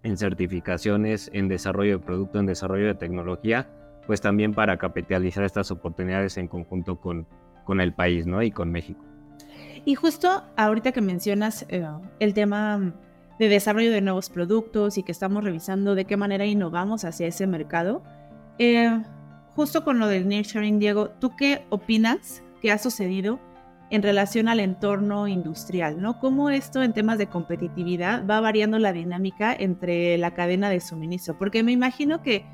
en 0.03 0.17
certificaciones, 0.17 1.31
en 1.33 1.49
desarrollo 1.49 1.99
de 1.99 2.05
producto, 2.05 2.41
en 2.41 2.47
desarrollo 2.47 2.87
de 2.87 2.95
tecnología, 2.95 3.69
pues 4.07 4.21
también 4.21 4.53
para 4.53 4.77
capitalizar 4.77 5.45
estas 5.45 5.71
oportunidades 5.71 6.37
en 6.37 6.49
conjunto 6.49 7.01
con, 7.01 7.27
con 7.65 7.81
el 7.81 7.93
país 7.93 8.27
¿no? 8.27 8.43
y 8.43 8.51
con 8.51 8.71
México. 8.71 9.03
Y 9.85 9.95
justo 9.95 10.43
ahorita 10.57 10.93
que 10.93 11.01
mencionas 11.01 11.67
eh, 11.69 11.87
el 12.19 12.35
tema 12.35 12.95
de 13.39 13.49
desarrollo 13.49 13.91
de 13.91 14.01
nuevos 14.01 14.31
productos 14.31 14.99
y 14.99 15.03
que 15.03 15.13
estamos 15.13 15.45
revisando 15.45 15.95
de 15.95 16.05
qué 16.05 16.17
manera 16.17 16.47
innovamos 16.47 17.05
hacia 17.05 17.27
ese 17.27 17.47
mercado, 17.47 18.03
eh, 18.59 19.03
justo 19.55 19.85
con 19.85 19.99
lo 19.99 20.07
del 20.07 20.29
nearshoring, 20.29 20.79
Diego, 20.79 21.11
¿tú 21.11 21.35
qué 21.37 21.65
opinas 21.71 22.43
que 22.61 22.73
ha 22.73 22.79
sucedido 22.79 23.39
en 23.91 24.03
relación 24.03 24.49
al 24.49 24.61
entorno 24.61 25.29
industrial, 25.29 26.01
¿no? 26.01 26.19
Cómo 26.19 26.51
esto 26.51 26.83
en 26.83 26.93
temas 26.93 27.19
de 27.19 27.29
competitividad 27.29 28.27
va 28.27 28.41
variando 28.41 28.79
la 28.79 28.93
dinámica 28.93 29.55
entre 29.55 30.19
la 30.19 30.33
cadena 30.33 30.69
de 30.71 30.81
suministro, 30.81 31.39
porque 31.39 31.63
me 31.63 31.73
imagino 31.73 32.23
que 32.23 32.45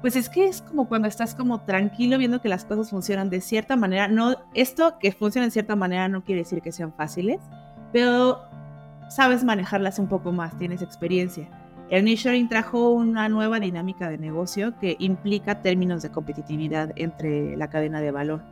pues 0.00 0.16
es 0.16 0.30
que 0.30 0.46
es 0.46 0.62
como 0.62 0.88
cuando 0.88 1.08
estás 1.08 1.34
como 1.34 1.60
tranquilo 1.60 2.16
viendo 2.16 2.40
que 2.40 2.48
las 2.48 2.64
cosas 2.64 2.88
funcionan 2.88 3.28
de 3.28 3.42
cierta 3.42 3.76
manera, 3.76 4.08
no 4.08 4.34
esto 4.54 4.98
que 4.98 5.12
funciona 5.12 5.46
de 5.46 5.50
cierta 5.50 5.76
manera 5.76 6.08
no 6.08 6.24
quiere 6.24 6.40
decir 6.40 6.62
que 6.62 6.72
sean 6.72 6.94
fáciles, 6.94 7.38
pero 7.92 8.40
sabes 9.10 9.44
manejarlas 9.44 9.98
un 9.98 10.08
poco 10.08 10.32
más, 10.32 10.56
tienes 10.56 10.80
experiencia. 10.80 11.48
El 11.90 12.04
nearshoring 12.04 12.48
trajo 12.48 12.90
una 12.90 13.28
nueva 13.28 13.58
dinámica 13.58 14.08
de 14.08 14.16
negocio 14.16 14.78
que 14.78 14.94
implica 15.00 15.60
términos 15.60 16.02
de 16.02 16.10
competitividad 16.10 16.92
entre 16.94 17.56
la 17.56 17.68
cadena 17.68 18.00
de 18.00 18.12
valor. 18.12 18.42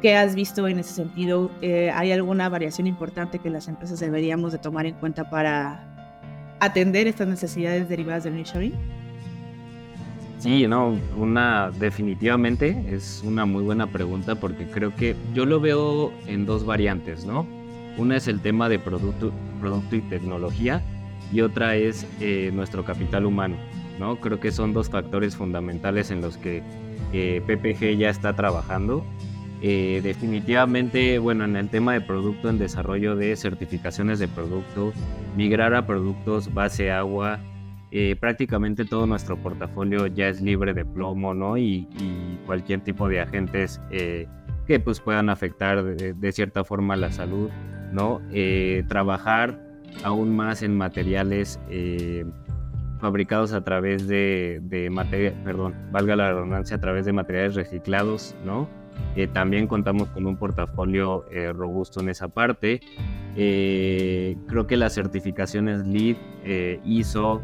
¿Qué 0.00 0.14
has 0.14 0.36
visto 0.36 0.68
en 0.68 0.78
ese 0.78 0.94
sentido? 0.94 1.50
Eh, 1.62 1.90
¿Hay 1.92 2.12
alguna 2.12 2.48
variación 2.48 2.86
importante 2.86 3.40
que 3.40 3.50
las 3.50 3.66
empresas 3.66 3.98
deberíamos 3.98 4.52
de 4.52 4.58
tomar 4.58 4.86
en 4.86 4.94
cuenta 4.94 5.28
para 5.28 5.82
atender 6.60 7.08
estas 7.08 7.26
necesidades 7.26 7.88
derivadas 7.88 8.22
del 8.22 8.36
nearshoring? 8.36 8.74
Sí, 10.38 10.68
no, 10.68 10.96
una 11.16 11.72
definitivamente 11.72 12.84
es 12.88 13.20
una 13.26 13.46
muy 13.46 13.64
buena 13.64 13.88
pregunta 13.88 14.36
porque 14.36 14.64
creo 14.66 14.94
que 14.94 15.16
yo 15.34 15.44
lo 15.44 15.58
veo 15.58 16.12
en 16.28 16.46
dos 16.46 16.64
variantes, 16.64 17.26
¿no? 17.26 17.48
Una 17.98 18.16
es 18.16 18.28
el 18.28 18.40
tema 18.40 18.68
de 18.68 18.78
producto, 18.78 19.32
producto 19.60 19.96
y 19.96 20.02
tecnología 20.02 20.84
y 21.32 21.40
otra 21.40 21.76
es 21.76 22.06
eh, 22.20 22.50
nuestro 22.52 22.84
capital 22.84 23.26
humano, 23.26 23.56
¿no? 23.98 24.16
Creo 24.16 24.40
que 24.40 24.50
son 24.52 24.72
dos 24.72 24.90
factores 24.90 25.36
fundamentales 25.36 26.10
en 26.10 26.20
los 26.20 26.36
que 26.36 26.62
eh, 27.12 27.40
PPG 27.46 27.96
ya 27.96 28.10
está 28.10 28.34
trabajando 28.34 29.04
eh, 29.62 30.00
definitivamente, 30.02 31.18
bueno, 31.18 31.44
en 31.44 31.56
el 31.56 31.68
tema 31.68 31.94
de 31.94 32.00
producto, 32.00 32.50
en 32.50 32.58
desarrollo 32.58 33.16
de 33.16 33.34
certificaciones 33.36 34.18
de 34.18 34.28
producto, 34.28 34.92
migrar 35.36 35.74
a 35.74 35.86
productos 35.86 36.52
base 36.52 36.90
agua, 36.90 37.40
eh, 37.90 38.16
prácticamente 38.20 38.84
todo 38.84 39.06
nuestro 39.06 39.38
portafolio 39.38 40.08
ya 40.08 40.28
es 40.28 40.42
libre 40.42 40.74
de 40.74 40.84
plomo, 40.84 41.32
¿no? 41.32 41.56
Y, 41.56 41.88
cualquier 42.44 42.80
tipo 42.80 43.08
de 43.08 43.20
agentes 43.20 43.80
que 43.90 44.80
pues 44.80 45.00
puedan 45.00 45.30
afectar 45.30 45.82
de, 45.82 46.32
cierta 46.32 46.62
forma 46.62 46.94
la 46.94 47.10
salud, 47.10 47.50
¿no? 47.92 48.20
trabajar 48.88 49.65
aún 50.02 50.34
más 50.34 50.62
en 50.62 50.76
materiales 50.76 51.58
fabricados 53.00 53.52
a 53.52 53.62
través 53.62 54.08
de, 54.08 54.88
materia, 54.90 55.34
perdón, 55.44 55.74
valga 55.92 56.16
la 56.16 56.32
redundancia, 56.32 56.76
a 56.76 56.80
través 56.80 57.06
de 57.06 57.12
materiales 57.12 57.54
reciclados, 57.54 58.34
¿no? 58.44 58.68
Eh, 59.14 59.26
también 59.26 59.66
contamos 59.66 60.08
con 60.08 60.26
un 60.26 60.36
portafolio 60.36 61.26
eh, 61.30 61.52
robusto 61.52 62.00
en 62.00 62.08
esa 62.08 62.28
parte. 62.28 62.80
Eh, 63.36 64.36
creo 64.46 64.66
que 64.66 64.76
las 64.76 64.94
certificaciones 64.94 65.86
LEED, 65.86 66.16
ISO, 66.84 67.42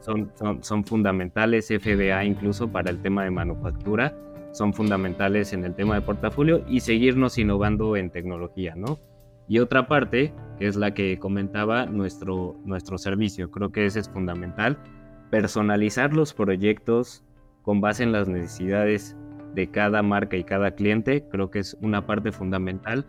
son, 0.00 0.30
son, 0.60 0.84
fundamentales, 0.84 1.68
FDA 1.68 2.24
incluso 2.24 2.68
para 2.68 2.90
el 2.90 3.00
tema 3.00 3.24
de 3.24 3.30
manufactura, 3.30 4.14
son 4.52 4.72
fundamentales 4.72 5.52
en 5.52 5.64
el 5.64 5.74
tema 5.74 5.94
de 5.94 6.02
portafolio 6.02 6.64
y 6.68 6.80
seguirnos 6.80 7.38
innovando 7.38 7.96
en 7.96 8.10
tecnología, 8.10 8.74
¿no? 8.76 8.98
Y 9.48 9.58
otra 9.58 9.86
parte, 9.86 10.32
que 10.58 10.66
es 10.66 10.76
la 10.76 10.94
que 10.94 11.18
comentaba, 11.18 11.86
nuestro, 11.86 12.56
nuestro 12.64 12.98
servicio, 12.98 13.50
creo 13.50 13.70
que 13.70 13.86
ese 13.86 14.00
es 14.00 14.08
fundamental, 14.08 14.78
personalizar 15.30 16.14
los 16.14 16.32
proyectos 16.32 17.24
con 17.62 17.80
base 17.80 18.02
en 18.02 18.12
las 18.12 18.28
necesidades 18.28 19.16
de 19.54 19.70
cada 19.70 20.02
marca 20.02 20.36
y 20.36 20.44
cada 20.44 20.72
cliente, 20.72 21.24
creo 21.30 21.50
que 21.50 21.60
es 21.60 21.76
una 21.80 22.06
parte 22.06 22.32
fundamental. 22.32 23.06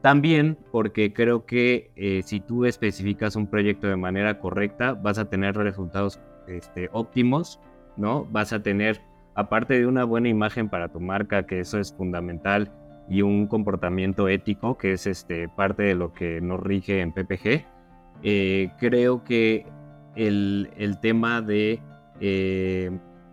También 0.00 0.58
porque 0.72 1.12
creo 1.12 1.46
que 1.46 1.92
eh, 1.96 2.22
si 2.24 2.40
tú 2.40 2.64
especificas 2.64 3.36
un 3.36 3.46
proyecto 3.46 3.86
de 3.86 3.96
manera 3.96 4.38
correcta, 4.40 4.94
vas 4.94 5.18
a 5.18 5.28
tener 5.28 5.56
resultados 5.56 6.20
este, 6.48 6.88
óptimos, 6.92 7.60
¿no? 7.96 8.24
Vas 8.24 8.52
a 8.52 8.62
tener, 8.62 9.00
aparte 9.34 9.78
de 9.78 9.86
una 9.86 10.04
buena 10.04 10.28
imagen 10.28 10.68
para 10.68 10.88
tu 10.88 11.00
marca, 11.00 11.46
que 11.46 11.60
eso 11.60 11.78
es 11.78 11.94
fundamental, 11.94 12.72
y 13.08 13.22
un 13.22 13.46
comportamiento 13.46 14.28
ético, 14.28 14.78
que 14.78 14.92
es 14.92 15.06
este, 15.06 15.48
parte 15.48 15.82
de 15.82 15.94
lo 15.94 16.12
que 16.12 16.40
nos 16.40 16.60
rige 16.60 17.00
en 17.00 17.12
PPG, 17.12 17.64
eh, 18.22 18.70
creo 18.78 19.24
que 19.24 19.66
el, 20.14 20.70
el 20.76 20.98
tema 21.00 21.42
de 21.42 21.80
eh, 22.20 22.90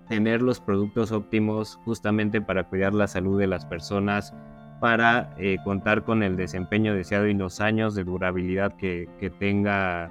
tener 0.07 0.41
los 0.41 0.59
productos 0.59 1.11
óptimos 1.11 1.79
justamente 1.85 2.41
para 2.41 2.63
cuidar 2.63 2.93
la 2.93 3.07
salud 3.07 3.39
de 3.39 3.47
las 3.47 3.65
personas, 3.65 4.33
para 4.79 5.35
eh, 5.38 5.57
contar 5.63 6.03
con 6.03 6.23
el 6.23 6.35
desempeño 6.35 6.95
deseado 6.95 7.27
y 7.27 7.33
los 7.33 7.61
años 7.61 7.95
de 7.95 8.03
durabilidad 8.03 8.75
que, 8.75 9.07
tenga, 9.39 10.09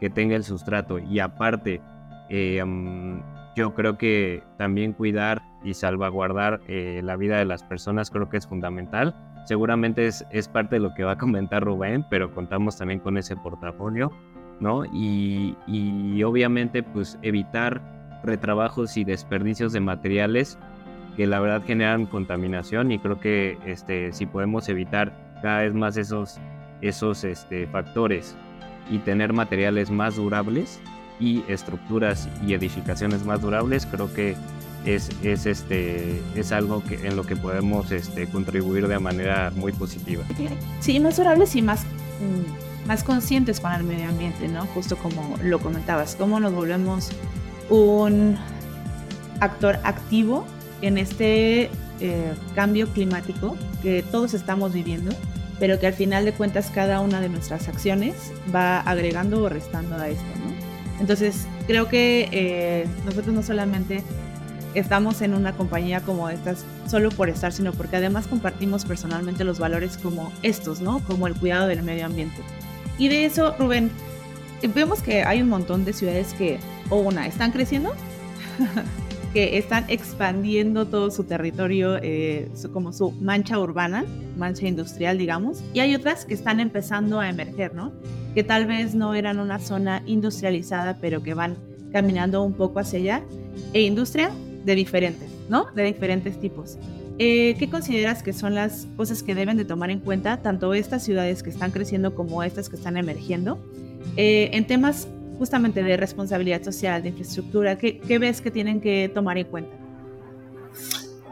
que 0.00 0.10
tenga 0.10 0.34
el 0.34 0.44
sustrato. 0.44 0.98
Y 0.98 1.20
aparte, 1.20 1.80
eh, 2.28 2.62
mm, 2.64 3.20
yo 3.58 3.74
creo 3.74 3.98
que 3.98 4.44
también 4.56 4.92
cuidar 4.92 5.42
y 5.64 5.74
salvaguardar 5.74 6.60
eh, 6.68 7.00
la 7.02 7.16
vida 7.16 7.38
de 7.38 7.44
las 7.44 7.64
personas 7.64 8.08
creo 8.08 8.28
que 8.28 8.36
es 8.36 8.46
fundamental. 8.46 9.16
Seguramente 9.46 10.06
es, 10.06 10.24
es, 10.30 10.46
parte 10.46 10.76
de 10.76 10.80
lo 10.80 10.94
que 10.94 11.02
va 11.02 11.12
a 11.12 11.18
comentar 11.18 11.64
Rubén, 11.64 12.06
pero 12.08 12.32
contamos 12.32 12.78
también 12.78 13.00
con 13.00 13.18
ese 13.18 13.34
portafolio, 13.34 14.12
¿no? 14.60 14.84
Y, 14.84 15.56
y 15.66 16.22
obviamente 16.22 16.84
pues 16.84 17.18
evitar 17.22 17.82
retrabajos 18.22 18.96
y 18.96 19.02
desperdicios 19.02 19.72
de 19.72 19.80
materiales 19.80 20.56
que 21.16 21.26
la 21.26 21.40
verdad 21.40 21.64
generan 21.66 22.06
contaminación 22.06 22.92
y 22.92 23.00
creo 23.00 23.18
que 23.18 23.58
este, 23.66 24.12
si 24.12 24.24
podemos 24.26 24.68
evitar 24.68 25.12
cada 25.42 25.62
vez 25.62 25.74
más 25.74 25.96
esos, 25.96 26.38
esos 26.80 27.24
este, 27.24 27.66
factores 27.66 28.36
y 28.88 28.98
tener 28.98 29.32
materiales 29.32 29.90
más 29.90 30.14
durables 30.14 30.80
y 31.20 31.44
estructuras 31.48 32.28
y 32.46 32.54
edificaciones 32.54 33.24
más 33.24 33.40
durables, 33.40 33.86
creo 33.86 34.12
que 34.12 34.36
es, 34.84 35.10
es, 35.22 35.46
este, 35.46 36.20
es 36.34 36.52
algo 36.52 36.82
en 36.90 37.16
lo 37.16 37.24
que 37.24 37.36
podemos 37.36 37.90
este, 37.90 38.26
contribuir 38.26 38.88
de 38.88 38.98
manera 38.98 39.52
muy 39.54 39.72
positiva. 39.72 40.24
Sí, 40.80 41.00
más 41.00 41.16
durables 41.16 41.54
y 41.56 41.62
más, 41.62 41.82
mm, 41.84 42.86
más 42.88 43.04
conscientes 43.04 43.60
con 43.60 43.72
el 43.72 43.84
medio 43.84 44.08
ambiente, 44.08 44.48
¿no? 44.48 44.66
Justo 44.66 44.96
como 44.96 45.36
lo 45.42 45.58
comentabas, 45.58 46.16
cómo 46.16 46.40
nos 46.40 46.52
volvemos 46.52 47.10
un 47.68 48.36
actor 49.40 49.78
activo 49.84 50.46
en 50.80 50.98
este 50.98 51.70
eh, 52.00 52.32
cambio 52.54 52.88
climático 52.88 53.56
que 53.82 54.02
todos 54.02 54.34
estamos 54.34 54.72
viviendo, 54.72 55.14
pero 55.58 55.78
que 55.78 55.86
al 55.86 55.92
final 55.92 56.24
de 56.24 56.32
cuentas 56.32 56.70
cada 56.72 57.00
una 57.00 57.20
de 57.20 57.28
nuestras 57.28 57.68
acciones 57.68 58.14
va 58.54 58.80
agregando 58.80 59.42
o 59.42 59.48
restando 59.48 59.96
a 59.96 60.08
esto. 60.08 60.24
Entonces, 61.00 61.46
creo 61.66 61.88
que 61.88 62.28
eh, 62.32 62.86
nosotros 63.04 63.34
no 63.34 63.42
solamente 63.42 64.02
estamos 64.74 65.22
en 65.22 65.34
una 65.34 65.52
compañía 65.52 66.00
como 66.00 66.28
estas 66.28 66.64
solo 66.86 67.10
por 67.10 67.28
estar, 67.28 67.52
sino 67.52 67.72
porque 67.72 67.96
además 67.96 68.26
compartimos 68.26 68.84
personalmente 68.84 69.44
los 69.44 69.58
valores 69.58 69.98
como 69.98 70.32
estos, 70.42 70.80
¿no? 70.80 71.00
Como 71.00 71.26
el 71.26 71.34
cuidado 71.34 71.66
del 71.66 71.82
medio 71.82 72.06
ambiente. 72.06 72.42
Y 72.98 73.08
de 73.08 73.24
eso, 73.24 73.54
Rubén, 73.58 73.90
vemos 74.74 75.02
que 75.02 75.22
hay 75.22 75.42
un 75.42 75.48
montón 75.48 75.84
de 75.84 75.92
ciudades 75.92 76.34
que, 76.34 76.58
o 76.90 76.96
una, 76.96 77.26
están 77.26 77.52
creciendo, 77.52 77.92
que 79.32 79.58
están 79.58 79.84
expandiendo 79.88 80.86
todo 80.86 81.10
su 81.10 81.24
territorio, 81.24 81.98
eh, 82.02 82.50
como 82.72 82.92
su 82.92 83.12
mancha 83.12 83.58
urbana, 83.58 84.04
mancha 84.36 84.66
industrial, 84.66 85.18
digamos, 85.18 85.62
y 85.74 85.80
hay 85.80 85.94
otras 85.94 86.24
que 86.24 86.34
están 86.34 86.60
empezando 86.60 87.20
a 87.20 87.28
emerger, 87.28 87.74
¿no? 87.74 87.92
Que 88.34 88.44
tal 88.44 88.66
vez 88.66 88.94
no 88.94 89.14
eran 89.14 89.38
una 89.38 89.58
zona 89.58 90.02
industrializada, 90.06 90.98
pero 91.00 91.22
que 91.22 91.34
van 91.34 91.56
caminando 91.92 92.42
un 92.42 92.52
poco 92.52 92.78
hacia 92.78 92.98
allá. 92.98 93.22
E 93.72 93.82
industria 93.82 94.30
de 94.64 94.74
diferentes, 94.74 95.28
¿no? 95.48 95.66
De 95.74 95.82
diferentes 95.84 96.38
tipos. 96.40 96.78
Eh, 97.18 97.56
¿Qué 97.58 97.68
consideras 97.68 98.22
que 98.22 98.32
son 98.32 98.54
las 98.54 98.86
cosas 98.96 99.24
que 99.24 99.34
deben 99.34 99.56
de 99.56 99.64
tomar 99.64 99.90
en 99.90 99.98
cuenta 99.98 100.36
tanto 100.36 100.72
estas 100.72 101.02
ciudades 101.02 101.42
que 101.42 101.50
están 101.50 101.72
creciendo 101.72 102.14
como 102.14 102.44
estas 102.44 102.68
que 102.68 102.76
están 102.76 102.96
emergiendo 102.96 103.58
eh, 104.16 104.50
en 104.52 104.66
temas 104.68 105.08
justamente 105.36 105.82
de 105.82 105.96
responsabilidad 105.96 106.62
social, 106.62 107.02
de 107.02 107.08
infraestructura? 107.08 107.76
¿Qué, 107.76 108.18
ves 108.20 108.40
que 108.40 108.50
tienen 108.50 108.80
que 108.80 109.10
tomar 109.12 109.38
en 109.38 109.46
cuenta? 109.46 109.74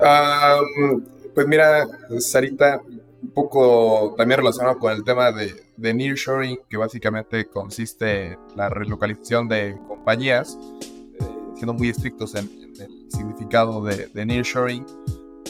Ah, 0.00 0.58
pues 1.34 1.46
mira, 1.46 1.86
Sarita, 2.18 2.80
un 3.22 3.30
poco 3.30 4.14
también 4.16 4.38
relacionado 4.38 4.78
con 4.78 4.92
el 4.92 5.04
tema 5.04 5.30
de, 5.30 5.54
de 5.76 5.94
nearshoring, 5.94 6.58
que 6.68 6.76
básicamente 6.76 7.46
consiste 7.46 8.32
en 8.32 8.38
la 8.56 8.68
relocalización 8.68 9.48
de 9.48 9.78
compañías, 9.86 10.58
eh, 10.82 11.24
siendo 11.54 11.74
muy 11.74 11.88
estrictos 11.88 12.34
en, 12.34 12.48
el 12.78 13.10
significado 13.10 13.82
de, 13.84 14.08
de 14.08 14.26
nearshoring, 14.26 14.84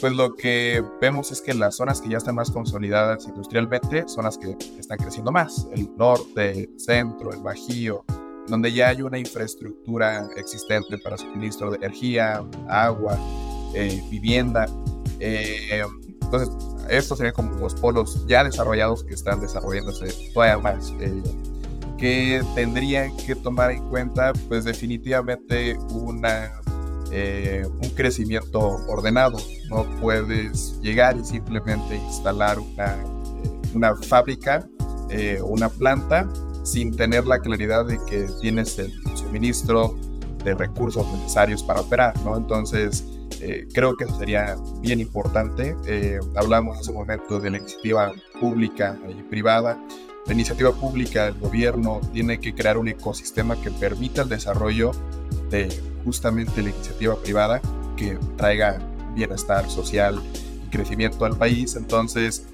pues 0.00 0.12
lo 0.12 0.34
que 0.34 0.84
vemos 1.00 1.32
es 1.32 1.40
que 1.40 1.54
las 1.54 1.76
zonas 1.76 2.00
que 2.00 2.10
ya 2.10 2.18
están 2.18 2.34
más 2.34 2.50
consolidadas 2.50 3.26
industrialmente 3.26 4.06
son 4.06 4.24
las 4.24 4.36
que 4.36 4.56
están 4.78 4.98
creciendo 4.98 5.32
más. 5.32 5.66
El 5.72 5.88
norte, 5.96 6.50
el 6.50 6.80
centro, 6.80 7.32
el 7.32 7.40
bajío, 7.40 8.04
donde 8.46 8.72
ya 8.72 8.88
hay 8.88 9.02
una 9.02 9.18
infraestructura 9.18 10.28
existente 10.36 10.98
para 10.98 11.16
suministro 11.16 11.70
de 11.70 11.78
energía, 11.78 12.44
agua, 12.68 13.18
eh, 13.74 14.02
vivienda. 14.10 14.66
Eh, 15.18 15.82
entonces, 16.20 16.50
estos 16.90 17.18
serían 17.18 17.34
como 17.34 17.54
los 17.58 17.74
polos 17.74 18.26
ya 18.26 18.44
desarrollados 18.44 19.04
que 19.04 19.14
están 19.14 19.40
desarrollándose 19.40 20.08
todavía 20.32 20.58
más. 20.58 20.92
Eh, 21.00 21.22
que 21.98 22.42
tendrían 22.54 23.16
que 23.16 23.34
tomar 23.34 23.70
en 23.70 23.88
cuenta, 23.88 24.32
pues 24.48 24.64
definitivamente 24.64 25.78
una 25.90 26.52
eh, 27.12 27.64
un 27.66 27.90
crecimiento 27.90 28.60
ordenado. 28.88 29.38
No 29.70 29.84
puedes 30.00 30.80
llegar 30.80 31.16
y 31.16 31.24
simplemente 31.24 31.96
instalar 31.96 32.58
una, 32.58 32.94
eh, 32.94 33.60
una 33.74 33.94
fábrica 33.94 34.66
eh, 35.10 35.38
o 35.40 35.46
una 35.46 35.68
planta 35.68 36.28
sin 36.64 36.96
tener 36.96 37.24
la 37.26 37.38
claridad 37.38 37.86
de 37.86 37.98
que 38.06 38.26
tienes 38.40 38.78
el 38.80 38.92
suministro 39.14 39.96
de 40.44 40.54
recursos 40.54 41.06
necesarios 41.12 41.62
para 41.62 41.80
operar, 41.80 42.18
¿no? 42.22 42.36
Entonces, 42.36 43.04
creo 43.72 43.96
que 43.96 44.06
sería 44.18 44.56
bien 44.80 45.00
importante. 45.00 45.76
hablamos 46.36 46.78
hace 46.78 46.90
un 46.90 46.98
momento 46.98 47.40
de 47.40 47.50
la 47.50 47.58
iniciativa 47.58 48.12
pública 48.40 48.98
y 49.08 49.22
privada. 49.22 49.80
La 50.26 50.32
iniciativa 50.32 50.72
pública, 50.72 51.28
el 51.28 51.38
gobierno, 51.38 52.00
tiene 52.12 52.40
que 52.40 52.54
crear 52.54 52.78
un 52.78 52.88
ecosistema 52.88 53.60
que 53.60 53.70
permita 53.70 54.22
el 54.22 54.28
desarrollo 54.28 54.90
de 55.50 55.68
justamente 56.04 56.62
la 56.62 56.70
iniciativa 56.70 57.14
privada 57.16 57.60
que 57.96 58.18
traiga 58.36 58.78
bienestar 59.14 59.70
social 59.70 60.20
y 60.66 60.68
crecimiento 60.68 61.24
al 61.24 61.36
país. 61.36 61.76
Entonces, 61.76 62.46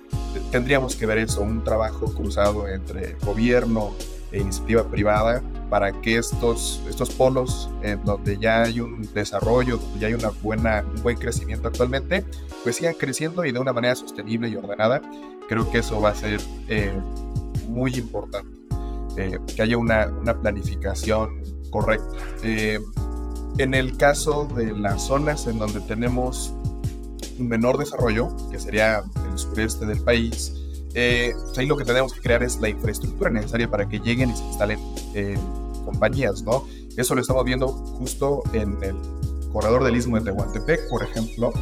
tendríamos 0.51 0.97
que 0.97 1.07
ver 1.07 1.19
eso, 1.19 1.41
un 1.41 1.65
trabajo 1.65 2.13
cruzado 2.13 2.69
entre 2.69 3.17
gobierno 3.25 3.95
e 4.31 4.41
iniciativa 4.41 4.85
privada 4.85 5.43
para 5.73 5.91
que 6.03 6.19
estos, 6.19 6.83
estos 6.87 7.09
polos 7.09 7.71
en 7.81 8.05
donde 8.05 8.37
ya 8.37 8.65
hay 8.65 8.79
un 8.79 9.09
desarrollo, 9.15 9.79
donde 9.79 10.01
ya 10.01 10.09
hay 10.09 10.13
una 10.13 10.29
buena, 10.43 10.85
un 10.95 11.03
buen 11.03 11.17
crecimiento 11.17 11.69
actualmente, 11.69 12.27
pues 12.63 12.77
sigan 12.77 12.93
creciendo 12.93 13.43
y 13.47 13.53
de 13.53 13.59
una 13.59 13.73
manera 13.73 13.95
sostenible 13.95 14.51
y 14.51 14.57
ordenada. 14.57 15.01
Creo 15.49 15.71
que 15.71 15.79
eso 15.79 15.99
va 15.99 16.11
a 16.11 16.15
ser 16.15 16.43
eh, 16.69 16.93
muy 17.71 17.95
importante, 17.95 18.55
eh, 19.17 19.39
que 19.57 19.63
haya 19.63 19.79
una, 19.79 20.09
una 20.09 20.39
planificación 20.39 21.43
correcta. 21.71 22.19
Eh, 22.43 22.79
en 23.57 23.73
el 23.73 23.97
caso 23.97 24.47
de 24.55 24.73
las 24.73 25.07
zonas 25.07 25.47
en 25.47 25.59
donde 25.59 25.81
tenemos 25.81 26.53
un 27.39 27.49
menor 27.49 27.79
desarrollo, 27.79 28.29
que 28.51 28.59
sería 28.59 29.05
el 29.33 29.39
sureste 29.39 29.87
del 29.87 30.03
país, 30.03 30.53
eh, 30.93 31.33
pues 31.35 31.57
ahí 31.57 31.65
lo 31.65 31.79
que 31.79 31.87
tenemos 31.87 32.13
que 32.13 32.21
crear 32.21 32.43
es 32.43 32.61
la 32.61 32.69
infraestructura 32.69 33.31
necesaria 33.31 33.71
para 33.71 33.89
que 33.89 34.01
lleguen 34.01 34.29
y 34.29 34.37
se 34.37 34.45
instalen 34.45 34.79
¿no? 36.45 36.65
Eso 36.97 37.15
lo 37.15 37.21
estamos 37.21 37.45
viendo 37.45 37.69
justo 37.69 38.43
en 38.53 38.83
el 38.83 38.97
corredor 39.53 39.85
del 39.85 39.97
Istmo 39.97 40.19
de 40.19 40.25
Tehuantepec, 40.25 40.89
por 40.89 41.03
ejemplo, 41.03 41.53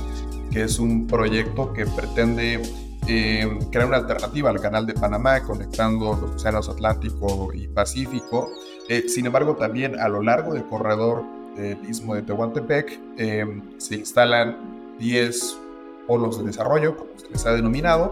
que 0.51 0.63
es 0.65 0.79
un 0.79 1.07
proyecto 1.07 1.73
que 1.73 1.87
pretende 1.87 2.61
eh, 3.07 3.59
crear 3.71 3.87
una 3.87 3.99
alternativa 3.99 4.51
al 4.51 4.61
canal 4.61 4.87
de 4.87 4.95
Panamá, 4.95 5.43
conectando 5.43 6.19
los 6.21 6.37
océanos 6.37 6.69
Atlántico 6.69 7.51
y 7.55 7.69
Pacífico. 7.69 8.51
sin 9.09 9.27
embargo, 9.27 9.57
también 9.57 9.99
a 9.99 10.09
lo 10.09 10.23
largo 10.23 10.55
del 10.55 10.65
corredor 10.67 11.25
del 11.57 11.79
istmo 11.89 12.15
de 12.15 12.23
Tehuantepec, 12.23 13.01
eh, 13.19 13.63
se 13.79 13.97
instalan 13.97 14.97
10 14.99 15.59
polos 16.07 16.39
de 16.39 16.45
desarrollo, 16.45 16.97
como 16.97 17.11
se 17.17 17.29
les 17.31 17.47
ha 17.47 17.53
denominado, 17.53 18.11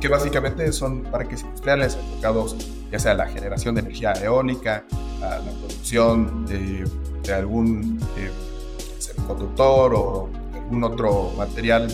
que 0.00 0.08
básicamente 0.08 0.70
son 0.72 1.02
parques 1.04 1.42
industriales 1.42 1.96
enfocados 1.96 2.56
ya 2.90 2.98
sea 2.98 3.12
a 3.12 3.14
la 3.14 3.26
generación 3.26 3.74
de 3.74 3.82
energía 3.82 4.12
eólica, 4.12 4.84
la 5.20 5.40
producción 5.40 6.46
de, 6.46 6.84
algún 7.32 7.98
eh, 8.16 8.30
semiconductor 8.98 9.92
o 9.94 10.30
algún 10.54 10.82
otro 10.84 11.32
material 11.36 11.88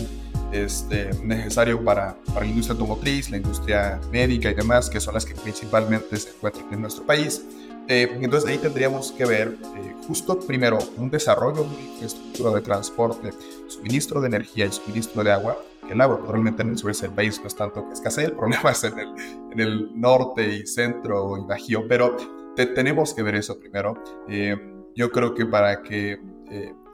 este, 0.51 1.11
necesario 1.23 1.83
para, 1.83 2.15
para 2.27 2.41
la 2.41 2.47
industria 2.47 2.73
automotriz, 2.73 3.29
la 3.29 3.37
industria 3.37 3.99
médica 4.11 4.49
y 4.49 4.53
demás, 4.53 4.89
que 4.89 4.99
son 4.99 5.13
las 5.13 5.25
que 5.25 5.35
principalmente 5.35 6.15
se 6.17 6.29
encuentran 6.29 6.65
en 6.71 6.81
nuestro 6.81 7.05
país. 7.05 7.43
Eh, 7.87 8.17
entonces 8.19 8.49
ahí 8.49 8.57
tendríamos 8.57 9.11
que 9.11 9.25
ver 9.25 9.57
eh, 9.75 9.95
justo 10.07 10.39
primero 10.39 10.79
un 10.97 11.11
desarrollo 11.11 11.63
de 11.63 11.83
infraestructura 11.83 12.51
de 12.55 12.61
transporte, 12.61 13.29
suministro 13.67 14.21
de 14.21 14.27
energía 14.27 14.65
y 14.65 14.71
suministro 14.71 15.23
de 15.23 15.31
agua. 15.31 15.57
El 15.89 16.01
agua 16.01 16.17
probablemente 16.17 16.63
en 16.63 16.69
el 16.69 16.77
sureste 16.79 17.05
del 17.05 17.15
país 17.15 17.39
no 17.39 17.47
es 17.47 17.55
tanto 17.55 17.85
que 17.87 17.93
escasee, 17.93 18.25
el 18.25 18.31
problema 18.31 18.71
es 18.71 18.83
en 18.85 18.97
el, 18.97 19.09
en 19.51 19.59
el 19.59 19.99
norte 19.99 20.47
y 20.47 20.65
centro 20.65 21.37
y 21.37 21.41
bajío, 21.45 21.87
pero 21.87 22.17
tenemos 22.55 23.13
que 23.13 23.23
ver 23.23 23.35
eso 23.35 23.59
primero. 23.59 24.01
Eh, 24.27 24.55
yo 24.95 25.11
creo 25.11 25.33
que 25.33 25.45
para 25.45 25.83
que 25.83 26.19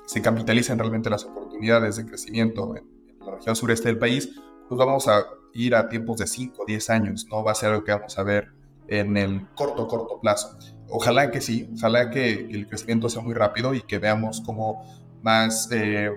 se 0.06 0.22
capitalicen 0.22 0.78
realmente 0.78 1.10
las 1.10 1.24
oportunidades 1.24 1.96
de 1.96 2.06
crecimiento 2.06 2.76
en, 2.76 2.86
la 3.26 3.36
región 3.36 3.56
sureste 3.56 3.88
del 3.88 4.00
país, 4.00 4.30
pues 4.68 4.78
vamos 4.78 5.08
a 5.08 5.24
ir 5.54 5.76
a 5.76 5.88
tiempos 5.88 6.18
de 6.18 6.28
5 6.28 6.64
o 6.64 6.66
10 6.66 6.90
años, 6.90 7.28
no 7.30 7.44
va 7.44 7.52
a 7.52 7.56
ser 7.56 7.70
algo 7.70 7.84
que 7.84 7.92
vamos 7.92 8.18
a 8.18 8.24
ver 8.24 8.52
en 8.88 9.16
el 9.16 9.48
corto, 9.56 9.88
corto 9.88 10.20
plazo. 10.20 10.58
Ojalá 10.90 11.32
que 11.32 11.40
sí, 11.40 11.70
ojalá 11.74 12.10
que, 12.10 12.34
el 12.34 12.68
crecimiento 12.68 13.08
sea 13.10 13.22
muy 13.22 13.34
rápido 13.34 13.74
y 13.74 13.82
que 13.82 14.00
veamos 14.00 14.42
cómo 14.42 14.84
más, 15.22 15.70
eh, 15.72 16.10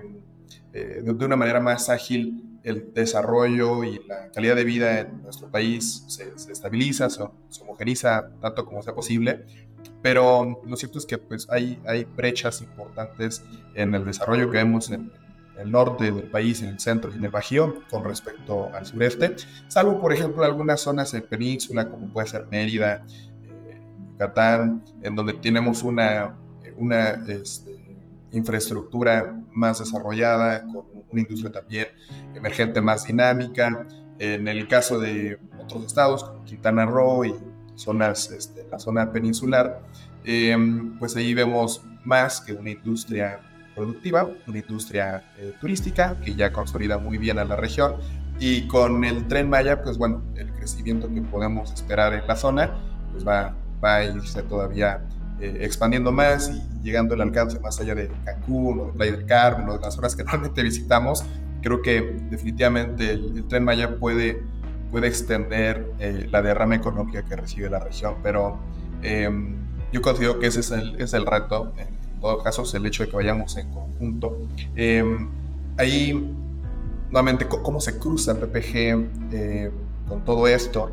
eh, 0.73 1.01
de 1.03 1.25
una 1.25 1.35
manera 1.35 1.59
más 1.59 1.89
ágil, 1.89 2.54
el 2.65 2.93
desarrollo 2.93 3.83
y 3.83 4.01
la 4.07 4.31
calidad 4.31 4.55
de 4.55 4.63
vida 4.63 4.99
en 4.99 5.21
nuestro 5.21 5.49
país 5.49 6.03
se, 6.07 6.33
estabiliza, 6.51 7.09
se, 7.09 7.23
homogeniza 7.61 8.29
tanto 8.41 8.65
como 8.65 8.81
sea 8.81 8.93
posible. 8.93 9.45
Pero 10.01 10.61
lo 10.65 10.75
cierto 10.75 10.97
es 10.97 11.05
que 11.05 11.17
pues, 11.17 11.47
hay, 11.49 11.79
hay 11.87 12.03
brechas 12.03 12.61
importantes 12.61 13.43
en 13.75 13.93
el 13.93 14.03
desarrollo 14.03 14.49
que 14.49 14.57
vemos 14.57 14.89
en, 14.89 15.11
el 15.57 15.71
norte 15.71 16.11
del 16.11 16.29
país, 16.29 16.61
en 16.61 16.69
el 16.69 16.79
centro 16.79 17.11
y 17.11 17.15
en 17.15 17.23
el 17.23 17.31
Bajío 17.31 17.75
con 17.89 18.03
respecto 18.03 18.69
al 18.73 18.85
sureste, 18.85 19.35
salvo 19.69 20.01
por 20.01 20.11
ejemplo 20.11 20.43
algunas 20.43 20.81
zonas 20.81 21.13
en 21.13 21.21
península 21.21 21.89
como 21.89 22.11
puede 22.11 22.27
ser 22.27 22.45
Mérida, 22.51 23.05
Yucatán, 24.11 24.83
en 25.01 25.15
donde 25.15 25.31
tenemos 25.33 25.81
una, 25.83 26.37
una 26.75 27.11
este, 27.27 27.84
infraestructura 28.37 29.41
más 29.51 29.79
desarrollada, 29.79 30.63
con 30.63 30.85
una 31.11 31.21
industria 31.21 31.51
también 31.51 31.87
emergente 32.33 32.81
más 32.81 33.05
dinámica. 33.05 33.87
En 34.19 34.47
el 34.47 34.67
caso 34.67 34.99
de 34.99 35.39
otros 35.61 35.85
estados, 35.85 36.23
como 36.23 36.43
Quintana 36.45 36.85
Roo 36.85 37.25
y 37.25 37.35
zonas, 37.75 38.31
este, 38.31 38.67
la 38.69 38.79
zona 38.79 39.11
peninsular, 39.11 39.81
em, 40.23 40.97
pues 40.97 41.15
ahí 41.15 41.33
vemos 41.33 41.83
más 42.03 42.39
que 42.41 42.53
una 42.53 42.69
industria 42.69 43.41
productiva, 43.75 44.29
una 44.47 44.57
industria 44.57 45.33
eh, 45.37 45.53
turística 45.59 46.17
que 46.23 46.33
ya 46.33 46.53
consolida 46.53 46.97
muy 46.97 47.17
bien 47.17 47.39
a 47.39 47.45
la 47.45 47.57
región 47.57 47.95
y 48.39 48.67
con 48.67 49.03
el 49.03 49.27
tren 49.27 49.49
Maya, 49.49 49.81
pues 49.81 49.97
bueno, 49.97 50.23
el 50.35 50.51
crecimiento 50.53 51.13
que 51.13 51.21
podemos 51.21 51.71
esperar 51.73 52.13
en 52.13 52.25
la 52.27 52.35
zona, 52.35 52.71
pues 53.11 53.27
va, 53.27 53.55
va 53.83 53.95
a 53.97 54.03
irse 54.05 54.43
todavía 54.43 55.05
eh, 55.41 55.57
expandiendo 55.61 56.13
más 56.13 56.49
y 56.49 56.81
llegando 56.81 57.13
al 57.13 57.21
alcance 57.21 57.59
más 57.59 57.77
allá 57.81 57.93
de 57.93 58.09
Cancún 58.23 58.79
o 58.79 58.87
Playa 58.91 59.11
del 59.17 59.25
Carmen 59.25 59.67
o 59.67 59.73
de 59.73 59.79
las 59.81 59.95
zonas 59.95 60.15
que 60.15 60.23
normalmente 60.25 60.63
visitamos. 60.63 61.25
Creo 61.61 61.81
que 61.81 62.01
definitivamente 62.29 63.11
el, 63.11 63.45
tren 63.47 63.63
Maya 63.65 63.97
puede, 63.97 64.41
puede 64.91 65.07
extender 65.07 65.91
eh, 65.99 66.27
la 66.31 66.41
derrama 66.41 66.75
económica 66.75 67.25
que 67.25 67.35
recibe 67.35 67.69
la 67.69 67.79
región, 67.79 68.15
pero 68.23 68.59
em, 69.01 69.55
yo 69.91 70.01
considero 70.01 70.39
que 70.39 70.47
ese 70.47 70.61
es 70.61 70.71
el, 70.71 71.01
es 71.01 71.13
el 71.13 71.25
reto, 71.25 71.73
en 71.77 72.21
todo 72.21 72.41
caso, 72.41 72.63
es 72.63 72.73
el 72.73 72.85
hecho 72.85 73.03
de 73.03 73.09
que 73.09 73.15
vayamos 73.15 73.57
en 73.57 73.71
conjunto. 73.71 74.37
Em, 74.75 75.27
ahí, 75.77 76.13
nuevamente, 77.09 77.45
cómo 77.45 77.81
se 77.81 77.97
cruza 77.99 78.39
PPG 78.39 79.07
eh, 79.33 79.71
con 80.07 80.23
todo 80.23 80.47
esto. 80.47 80.91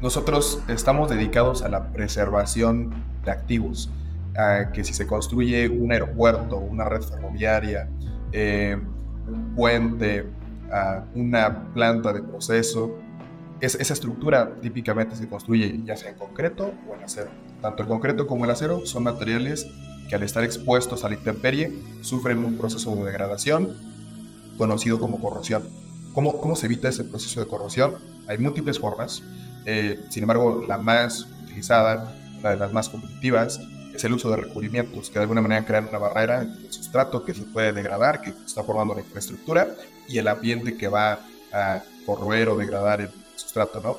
Nosotros 0.00 0.60
estamos 0.68 1.08
dedicados 1.08 1.62
a 1.62 1.68
la 1.68 1.92
preservación 1.92 2.92
de 3.24 3.30
activos, 3.30 3.90
a 4.36 4.70
que 4.72 4.84
si 4.84 4.92
se 4.92 5.06
construye 5.06 5.68
un 5.68 5.90
aeropuerto, 5.90 6.58
una 6.58 6.84
red 6.84 7.02
ferroviaria, 7.02 7.88
eh, 8.32 8.76
un 9.26 9.54
puente, 9.54 10.26
una 11.14 11.72
planta 11.72 12.12
de 12.12 12.22
proceso, 12.22 12.98
esa 13.60 13.92
estructura 13.94 14.52
típicamente 14.60 15.16
se 15.16 15.28
construye 15.28 15.80
ya 15.84 15.96
sea 15.96 16.10
en 16.10 16.16
concreto 16.16 16.72
o 16.88 16.94
en 16.94 17.02
acero. 17.02 17.30
Tanto 17.62 17.82
el 17.82 17.88
concreto 17.88 18.26
como 18.26 18.44
el 18.44 18.50
acero 18.50 18.84
son 18.84 19.04
materiales 19.04 19.66
que 20.10 20.14
al 20.14 20.22
estar 20.22 20.44
expuestos 20.44 21.04
a 21.04 21.08
la 21.08 21.14
intemperie 21.14 21.72
sufren 22.02 22.44
un 22.44 22.58
proceso 22.58 22.94
de 22.96 23.04
degradación 23.04 23.74
conocido 24.58 25.00
como 25.00 25.20
corrosión. 25.20 25.62
¿Cómo, 26.12 26.38
cómo 26.40 26.54
se 26.54 26.66
evita 26.66 26.88
ese 26.88 27.04
proceso 27.04 27.40
de 27.40 27.46
corrosión? 27.46 27.94
Hay 28.28 28.38
múltiples 28.38 28.78
formas. 28.78 29.22
Eh, 29.66 30.00
sin 30.08 30.22
embargo, 30.22 30.64
la 30.66 30.78
más 30.78 31.26
utilizada, 31.42 32.14
la 32.42 32.50
de 32.50 32.56
las 32.56 32.72
más 32.72 32.88
competitivas, 32.88 33.60
es 33.94 34.04
el 34.04 34.12
uso 34.12 34.30
de 34.30 34.36
recubrimientos 34.36 35.08
que 35.10 35.18
de 35.18 35.22
alguna 35.22 35.42
manera 35.42 35.64
crean 35.66 35.88
una 35.88 35.98
barrera 35.98 36.42
entre 36.42 36.66
el 36.66 36.72
sustrato 36.72 37.24
que 37.24 37.34
se 37.34 37.42
puede 37.42 37.72
degradar, 37.72 38.20
que 38.20 38.30
está 38.30 38.62
formando 38.62 38.94
la 38.94 39.00
infraestructura, 39.00 39.74
y 40.08 40.18
el 40.18 40.28
ambiente 40.28 40.76
que 40.76 40.88
va 40.88 41.18
a 41.52 41.82
corroer 42.04 42.48
o 42.48 42.56
degradar 42.56 43.00
el 43.00 43.10
sustrato, 43.34 43.80
¿no? 43.80 43.96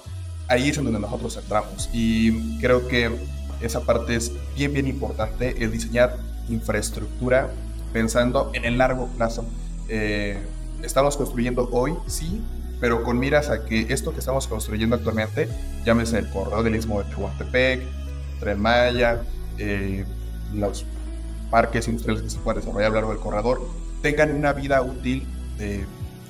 Ahí 0.48 0.70
es 0.70 0.78
en 0.78 0.86
donde 0.86 1.00
nosotros 1.00 1.36
entramos 1.36 1.90
y 1.92 2.58
creo 2.60 2.88
que 2.88 3.12
esa 3.60 3.82
parte 3.82 4.16
es 4.16 4.32
bien, 4.56 4.72
bien 4.72 4.88
importante, 4.88 5.62
el 5.62 5.72
diseñar 5.72 6.16
infraestructura 6.48 7.52
pensando 7.92 8.52
en 8.54 8.64
el 8.64 8.78
largo 8.78 9.08
plazo. 9.08 9.46
Eh, 9.90 10.38
estamos 10.84 11.18
construyendo 11.18 11.68
hoy, 11.72 11.96
sí, 12.06 12.42
pero 12.80 13.04
con 13.04 13.20
miras 13.20 13.50
a 13.50 13.66
que 13.66 13.88
esto 13.90 14.14
que 14.14 14.20
estamos 14.20 14.48
construyendo 14.48 14.96
actualmente, 14.96 15.48
llámese 15.86 16.20
el 16.20 16.30
corredor 16.30 16.64
del 16.64 16.76
Istmo 16.76 17.02
de 17.02 17.10
Tehuantepec, 17.10 17.82
Tren 18.40 18.60
Maya, 18.60 19.22
eh, 19.58 20.06
los 20.54 20.86
parques 21.50 21.88
industriales 21.88 22.24
que 22.24 22.30
se 22.30 22.38
pueden 22.40 22.62
desarrollar 22.62 22.88
a 22.88 22.90
lo 22.90 22.96
largo 22.96 23.12
del 23.12 23.20
corredor, 23.20 23.68
tengan 24.02 24.32
una 24.36 24.54
vida 24.54 24.82
útil 24.82 25.26
de 25.58 25.86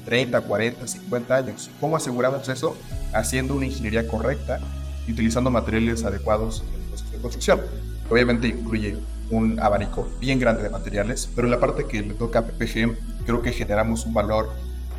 30, 0.06 0.42
40, 0.42 0.88
50 0.88 1.36
años. 1.36 1.70
¿Cómo 1.82 1.98
aseguramos 1.98 2.48
eso? 2.48 2.78
Haciendo 3.14 3.56
una 3.56 3.66
ingeniería 3.66 4.08
correcta 4.08 4.60
y 5.06 5.12
utilizando 5.12 5.50
materiales 5.50 6.04
adecuados 6.06 6.64
en 6.68 6.82
el 6.82 6.88
proceso 6.88 7.12
de 7.12 7.22
construcción. 7.22 7.62
Obviamente 8.10 8.48
incluye 8.48 8.98
un 9.30 9.60
abanico 9.60 10.08
bien 10.22 10.40
grande 10.40 10.64
de 10.64 10.70
materiales, 10.70 11.30
pero 11.36 11.48
en 11.48 11.52
la 11.52 11.60
parte 11.60 11.86
que 11.86 12.02
le 12.02 12.14
toca 12.14 12.40
a 12.40 12.42
PPG, 12.44 12.96
creo 13.26 13.42
que 13.42 13.52
generamos 13.52 14.06
un 14.06 14.14
valor 14.14 14.50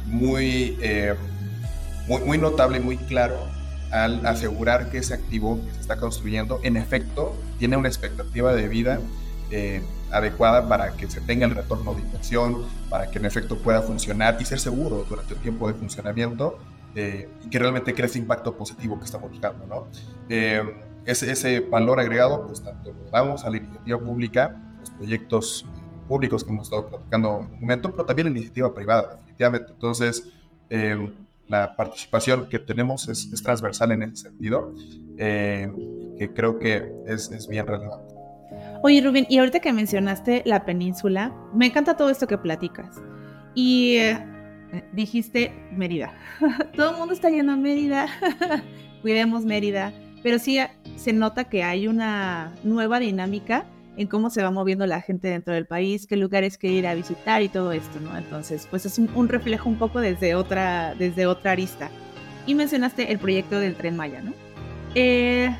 muy 0.06 0.76
eh, 0.82 1.14
muy, 2.08 2.38
notable 2.38 2.78
y 2.78 2.80
muy 2.80 2.96
claro 2.96 3.36
al 3.90 4.24
asegurar 4.26 4.90
que 4.90 4.98
ese 4.98 5.14
activo 5.14 5.60
que 5.64 5.72
se 5.72 5.80
está 5.80 5.96
construyendo, 5.96 6.60
en 6.62 6.76
efecto, 6.76 7.34
tiene 7.58 7.76
una 7.76 7.88
expectativa 7.88 8.54
de 8.54 8.68
vida 8.68 9.00
eh, 9.50 9.82
adecuada 10.10 10.68
para 10.68 10.94
que 10.94 11.10
se 11.10 11.20
tenga 11.20 11.46
el 11.46 11.54
retorno 11.54 11.94
de 11.94 12.02
inversión, 12.02 12.64
para 12.90 13.10
que 13.10 13.18
en 13.18 13.24
efecto 13.24 13.58
pueda 13.58 13.82
funcionar 13.82 14.36
y 14.40 14.44
ser 14.44 14.58
seguro 14.58 15.06
durante 15.08 15.34
el 15.34 15.40
tiempo 15.40 15.68
de 15.68 15.74
funcionamiento 15.74 16.58
eh, 16.94 17.28
y 17.44 17.50
que 17.50 17.58
realmente 17.58 17.94
cree 17.94 18.06
ese 18.06 18.18
impacto 18.18 18.56
positivo 18.56 18.98
que 18.98 19.04
estamos 19.04 19.30
buscando. 19.30 19.66
¿no? 19.66 19.86
Eh, 20.28 20.62
ese, 21.04 21.30
ese, 21.30 21.60
valor 21.60 22.00
agregado, 22.00 22.46
pues 22.46 22.62
tanto 22.62 22.92
lo 22.92 23.10
damos 23.10 23.44
a 23.44 23.50
la 23.50 23.56
iniciativa 23.56 23.98
pública, 23.98 24.56
los 24.80 24.90
proyectos 24.90 25.66
públicos 26.06 26.44
que 26.44 26.50
hemos 26.50 26.64
estado 26.64 26.88
platicando 26.88 27.40
en 27.40 27.54
un 27.54 27.60
momento, 27.60 27.90
pero 27.90 28.04
también 28.04 28.26
la 28.26 28.32
iniciativa 28.32 28.74
privada, 28.74 29.16
definitivamente. 29.16 29.72
Entonces, 29.72 30.24
la 31.48 31.74
participación 31.76 32.48
que 32.48 32.58
tenemos 32.58 33.08
es, 33.08 33.30
transversal 33.42 33.92
en 33.92 34.02
ese 34.02 34.28
sentido, 34.28 34.74
eh, 35.16 35.70
que 36.18 36.32
creo 36.32 36.58
que 36.58 36.92
es, 37.06 37.48
bien 37.48 37.66
relevante. 37.66 38.14
Oye, 38.82 39.00
Rubén, 39.00 39.26
y 39.28 39.38
ahorita 39.38 39.60
que 39.60 39.72
mencionaste 39.72 40.42
la 40.44 40.64
península, 40.64 41.34
me 41.54 41.66
encanta 41.66 41.96
todo 41.96 42.10
esto 42.10 42.26
que 42.26 42.38
platicas. 42.38 42.96
Y 43.54 43.96
eh, 43.96 44.18
dijiste 44.92 45.52
Mérida. 45.72 46.14
todo 46.76 46.92
el 46.92 46.96
mundo 46.96 47.14
está 47.14 47.30
yendo 47.30 47.52
a 47.52 47.56
Mérida. 47.56 48.06
Cuidemos 49.02 49.44
Mérida. 49.44 49.92
Pero 50.22 50.38
sí 50.38 50.58
se 50.96 51.12
nota 51.12 51.44
que 51.44 51.62
hay 51.62 51.88
una 51.88 52.52
nueva 52.62 52.98
dinámica 52.98 53.66
en 53.98 54.06
cómo 54.06 54.30
se 54.30 54.42
va 54.42 54.52
moviendo 54.52 54.86
la 54.86 55.00
gente 55.00 55.26
dentro 55.26 55.52
del 55.52 55.66
país, 55.66 56.06
qué 56.06 56.16
lugares 56.16 56.56
que 56.56 56.68
ir 56.68 56.86
a 56.86 56.94
visitar 56.94 57.42
y 57.42 57.48
todo 57.48 57.72
esto, 57.72 57.98
¿no? 57.98 58.16
Entonces, 58.16 58.68
pues 58.70 58.86
es 58.86 58.96
un, 58.96 59.28
reflejo 59.28 59.68
un 59.68 59.76
poco 59.76 60.00
desde 60.00 60.36
otra, 60.36 60.94
desde 60.94 61.26
otra 61.26 61.50
arista. 61.50 61.90
Y 62.46 62.54
mencionaste 62.54 63.10
el 63.10 63.18
proyecto 63.18 63.58
del 63.58 63.74
Tren 63.74 63.96
Maya, 63.96 64.22
¿no? 64.22 64.32
Eh, 64.94 65.50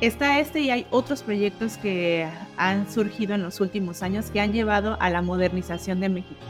está 0.00 0.40
este 0.40 0.60
y 0.60 0.70
hay 0.70 0.88
otros 0.90 1.22
proyectos 1.22 1.76
que 1.76 2.28
han 2.56 2.90
surgido 2.90 3.36
en 3.36 3.44
los 3.44 3.60
últimos 3.60 4.02
años 4.02 4.28
que 4.30 4.40
han 4.40 4.52
llevado 4.52 4.96
a 5.00 5.08
la 5.08 5.22
modernización 5.22 6.00
de 6.00 6.08
México. 6.08 6.40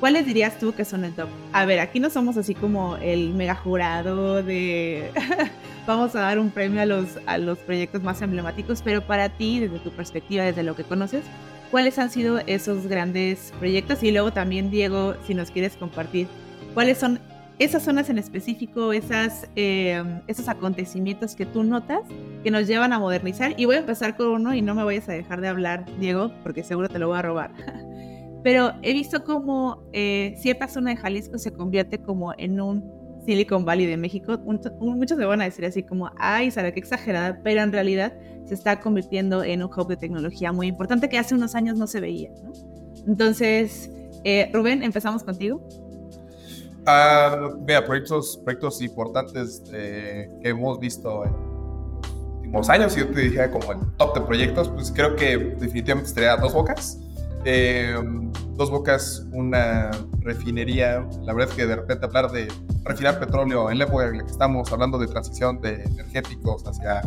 ¿Cuáles 0.00 0.24
dirías 0.24 0.58
tú 0.58 0.72
que 0.72 0.86
son 0.86 1.04
el 1.04 1.12
top? 1.12 1.28
A 1.52 1.66
ver, 1.66 1.78
aquí 1.78 2.00
no 2.00 2.08
somos 2.08 2.38
así 2.38 2.54
como 2.54 2.96
el 2.96 3.34
mega 3.34 3.54
jurado 3.54 4.42
de 4.42 5.10
vamos 5.86 6.16
a 6.16 6.20
dar 6.20 6.38
un 6.38 6.50
premio 6.50 6.80
a 6.80 6.86
los, 6.86 7.18
a 7.26 7.36
los 7.36 7.58
proyectos 7.58 8.02
más 8.02 8.22
emblemáticos, 8.22 8.80
pero 8.80 9.02
para 9.02 9.28
ti, 9.28 9.60
desde 9.60 9.78
tu 9.78 9.90
perspectiva, 9.90 10.44
desde 10.44 10.62
lo 10.62 10.74
que 10.74 10.84
conoces, 10.84 11.22
¿cuáles 11.70 11.98
han 11.98 12.10
sido 12.10 12.38
esos 12.46 12.86
grandes 12.86 13.52
proyectos? 13.58 14.02
Y 14.02 14.10
luego 14.10 14.32
también, 14.32 14.70
Diego, 14.70 15.16
si 15.26 15.34
nos 15.34 15.50
quieres 15.50 15.76
compartir, 15.76 16.28
¿cuáles 16.72 16.96
son 16.96 17.20
esas 17.58 17.82
zonas 17.82 18.08
en 18.08 18.16
específico, 18.16 18.94
esas, 18.94 19.50
eh, 19.54 20.02
esos 20.28 20.48
acontecimientos 20.48 21.34
que 21.34 21.44
tú 21.44 21.62
notas 21.62 22.00
que 22.42 22.50
nos 22.50 22.66
llevan 22.66 22.94
a 22.94 22.98
modernizar? 22.98 23.52
Y 23.58 23.66
voy 23.66 23.76
a 23.76 23.80
empezar 23.80 24.16
con 24.16 24.28
uno 24.28 24.54
y 24.54 24.62
no 24.62 24.74
me 24.74 24.82
vayas 24.82 25.10
a 25.10 25.12
dejar 25.12 25.42
de 25.42 25.48
hablar, 25.48 25.84
Diego, 25.98 26.32
porque 26.42 26.64
seguro 26.64 26.88
te 26.88 26.98
lo 26.98 27.08
voy 27.08 27.18
a 27.18 27.22
robar. 27.22 27.50
Pero 28.42 28.72
he 28.82 28.92
visto 28.92 29.24
como 29.24 29.82
eh, 29.92 30.34
cierta 30.38 30.68
zona 30.68 30.90
de 30.90 30.96
Jalisco 30.96 31.38
se 31.38 31.52
convierte 31.52 31.98
como 31.98 32.32
en 32.38 32.60
un 32.60 33.00
Silicon 33.24 33.64
Valley 33.64 33.86
de 33.86 33.96
México. 33.96 34.38
muchos 34.80 35.18
me 35.18 35.24
van 35.24 35.40
a 35.40 35.44
decir 35.44 35.64
así 35.64 35.82
como, 35.82 36.10
ay, 36.16 36.50
Sara, 36.50 36.72
qué 36.72 36.80
exagerada, 36.80 37.40
pero 37.42 37.62
en 37.62 37.72
realidad 37.72 38.12
se 38.46 38.54
está 38.54 38.80
convirtiendo 38.80 39.44
en 39.44 39.62
un 39.62 39.70
hub 39.70 39.86
de 39.88 39.96
tecnología 39.96 40.52
muy 40.52 40.66
importante 40.66 41.08
que 41.08 41.18
hace 41.18 41.34
unos 41.34 41.54
años 41.54 41.78
no 41.78 41.86
se 41.86 42.00
veía. 42.00 42.30
Entonces, 43.06 43.90
eh, 44.24 44.50
Rubén, 44.52 44.82
empezamos 44.82 45.22
contigo. 45.22 45.62
Uh, 46.80 47.62
vea, 47.64 47.84
proyectos, 47.84 48.40
proyectos 48.42 48.80
importantes 48.82 49.62
eh, 49.72 50.28
que 50.42 50.48
hemos 50.48 50.80
visto 50.80 51.24
en 51.24 51.32
los 51.32 52.36
últimos 52.38 52.68
años, 52.70 52.92
si 52.92 53.00
yo 53.00 53.08
te 53.10 53.20
dijera 53.20 53.50
como 53.50 53.72
el 53.72 53.78
top 53.98 54.14
de 54.14 54.20
proyectos, 54.22 54.68
pues 54.70 54.90
creo 54.90 55.14
que 55.14 55.36
definitivamente 55.58 56.08
estaría 56.08 56.36
Dos 56.36 56.54
Bocas. 56.54 56.98
Eh, 57.44 57.94
dos 58.54 58.70
Bocas, 58.70 59.26
una 59.32 59.90
refinería. 60.20 61.06
La 61.22 61.32
verdad 61.32 61.50
es 61.50 61.56
que 61.56 61.66
de 61.66 61.76
repente 61.76 62.06
hablar 62.06 62.30
de 62.30 62.48
refinar 62.84 63.18
petróleo 63.18 63.70
en 63.70 63.78
la 63.78 63.84
época 63.84 64.06
en 64.08 64.18
la 64.18 64.24
que 64.24 64.30
estamos 64.30 64.70
hablando 64.72 64.98
de 64.98 65.06
transición 65.06 65.60
de 65.60 65.82
energéticos 65.84 66.66
hacia, 66.66 67.00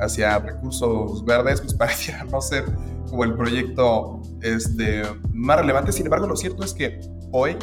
hacia 0.00 0.38
recursos 0.38 1.24
verdes, 1.24 1.60
pues 1.60 1.74
pareciera 1.78 2.24
no 2.24 2.40
ser 2.40 2.64
como 3.08 3.24
el 3.24 3.34
proyecto 3.34 4.20
este, 4.42 5.02
más 5.32 5.58
relevante. 5.58 5.92
Sin 5.92 6.06
embargo, 6.06 6.26
lo 6.26 6.36
cierto 6.36 6.62
es 6.62 6.74
que 6.74 7.00
hoy 7.32 7.56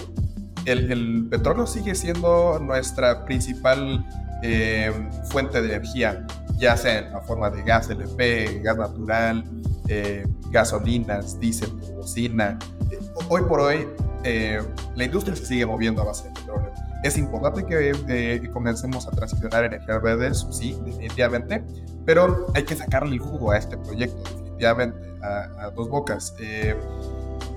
el, 0.65 1.27
petróleo 1.29 1.67
sigue 1.67 1.93
siendo 1.93 2.59
nuestra 2.59 3.25
principal 3.25 4.05
eh, 4.41 4.91
fuente 5.29 5.61
de 5.61 5.75
energía, 5.75 6.25
ya 6.57 6.75
sea 6.75 6.99
en 6.99 7.13
la 7.13 7.21
forma 7.21 7.49
de 7.51 7.61
gas 7.61 7.89
LP, 7.89 8.61
gas 8.63 8.77
natural, 8.77 9.43
eh, 9.87 10.25
gasolinas, 10.51 11.39
diésel, 11.39 11.69
cocina. 11.95 12.57
Eh, 12.91 12.99
hoy 13.29 13.41
por 13.43 13.59
hoy, 13.59 13.87
eh, 14.23 14.61
la 14.95 15.03
industria 15.03 15.35
se 15.35 15.45
sigue 15.45 15.65
moviendo 15.65 16.01
a 16.01 16.05
base 16.05 16.27
de 16.27 16.33
petróleo. 16.33 16.71
Es 17.03 17.17
importante 17.17 17.65
que, 17.65 18.49
comencemos 18.51 19.07
a 19.07 19.11
transicionar 19.11 19.65
energías 19.65 20.01
verdes, 20.01 20.47
sí, 20.49 20.75
definitivamente, 20.83 21.63
pero 22.03 22.47
hay 22.55 22.63
que 22.63 22.75
sacarle 22.75 23.13
el 23.13 23.19
jugo 23.19 23.51
a 23.51 23.57
este 23.57 23.77
proyecto, 23.77 24.17
definitivamente, 24.23 24.97
a, 25.21 25.69
dos 25.69 25.87
bocas. 25.87 26.33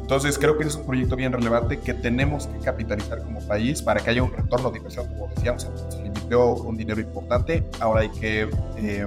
Entonces 0.08 0.38
creo 0.38 0.56
que 0.56 0.64
es 0.64 0.74
un 0.74 0.86
proyecto 0.86 1.16
bien 1.16 1.34
relevante 1.34 1.80
que 1.80 1.92
tenemos 1.92 2.46
que 2.46 2.58
capitalizar 2.60 3.22
como 3.22 3.40
país 3.40 3.82
para 3.82 4.00
que 4.00 4.08
haya 4.08 4.22
un 4.22 4.32
retorno 4.32 4.70
de 4.70 4.78
inversión, 4.78 5.06
como 5.06 5.28
decíamos, 5.28 5.70
se 5.90 6.00
le 6.00 6.06
invirtió 6.06 6.54
un 6.54 6.78
dinero 6.78 6.98
importante, 6.98 7.62
ahora 7.78 8.00
hay 8.00 8.08
que 8.08 8.48
eh, 8.78 9.06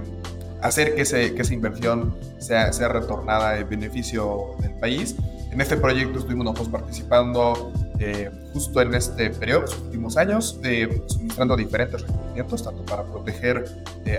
hacer 0.62 0.96
que, 0.96 1.02
ese, 1.02 1.34
que 1.34 1.42
esa 1.42 1.54
inversión 1.54 2.16
sea, 2.40 2.72
sea 2.74 2.88
retornada 2.88 3.58
en 3.58 3.70
beneficio 3.70 4.56
del 4.60 4.72
país. 4.74 5.16
En 5.52 5.60
este 5.60 5.76
proyecto 5.76 6.20
estuvimos 6.20 6.46
nosotros 6.46 6.70
participando 6.70 7.74
eh, 8.00 8.32
justo 8.54 8.82
en 8.82 8.94
este 8.94 9.30
periodo, 9.32 9.62
los 9.62 9.78
últimos 9.80 10.18
años, 10.18 10.60
eh, 10.64 11.04
suministrando 11.08 11.58
diferentes 11.58 12.02
requerimientos, 12.02 12.64
tanto 12.64 12.86
para 12.86 13.04
proteger 13.04 13.66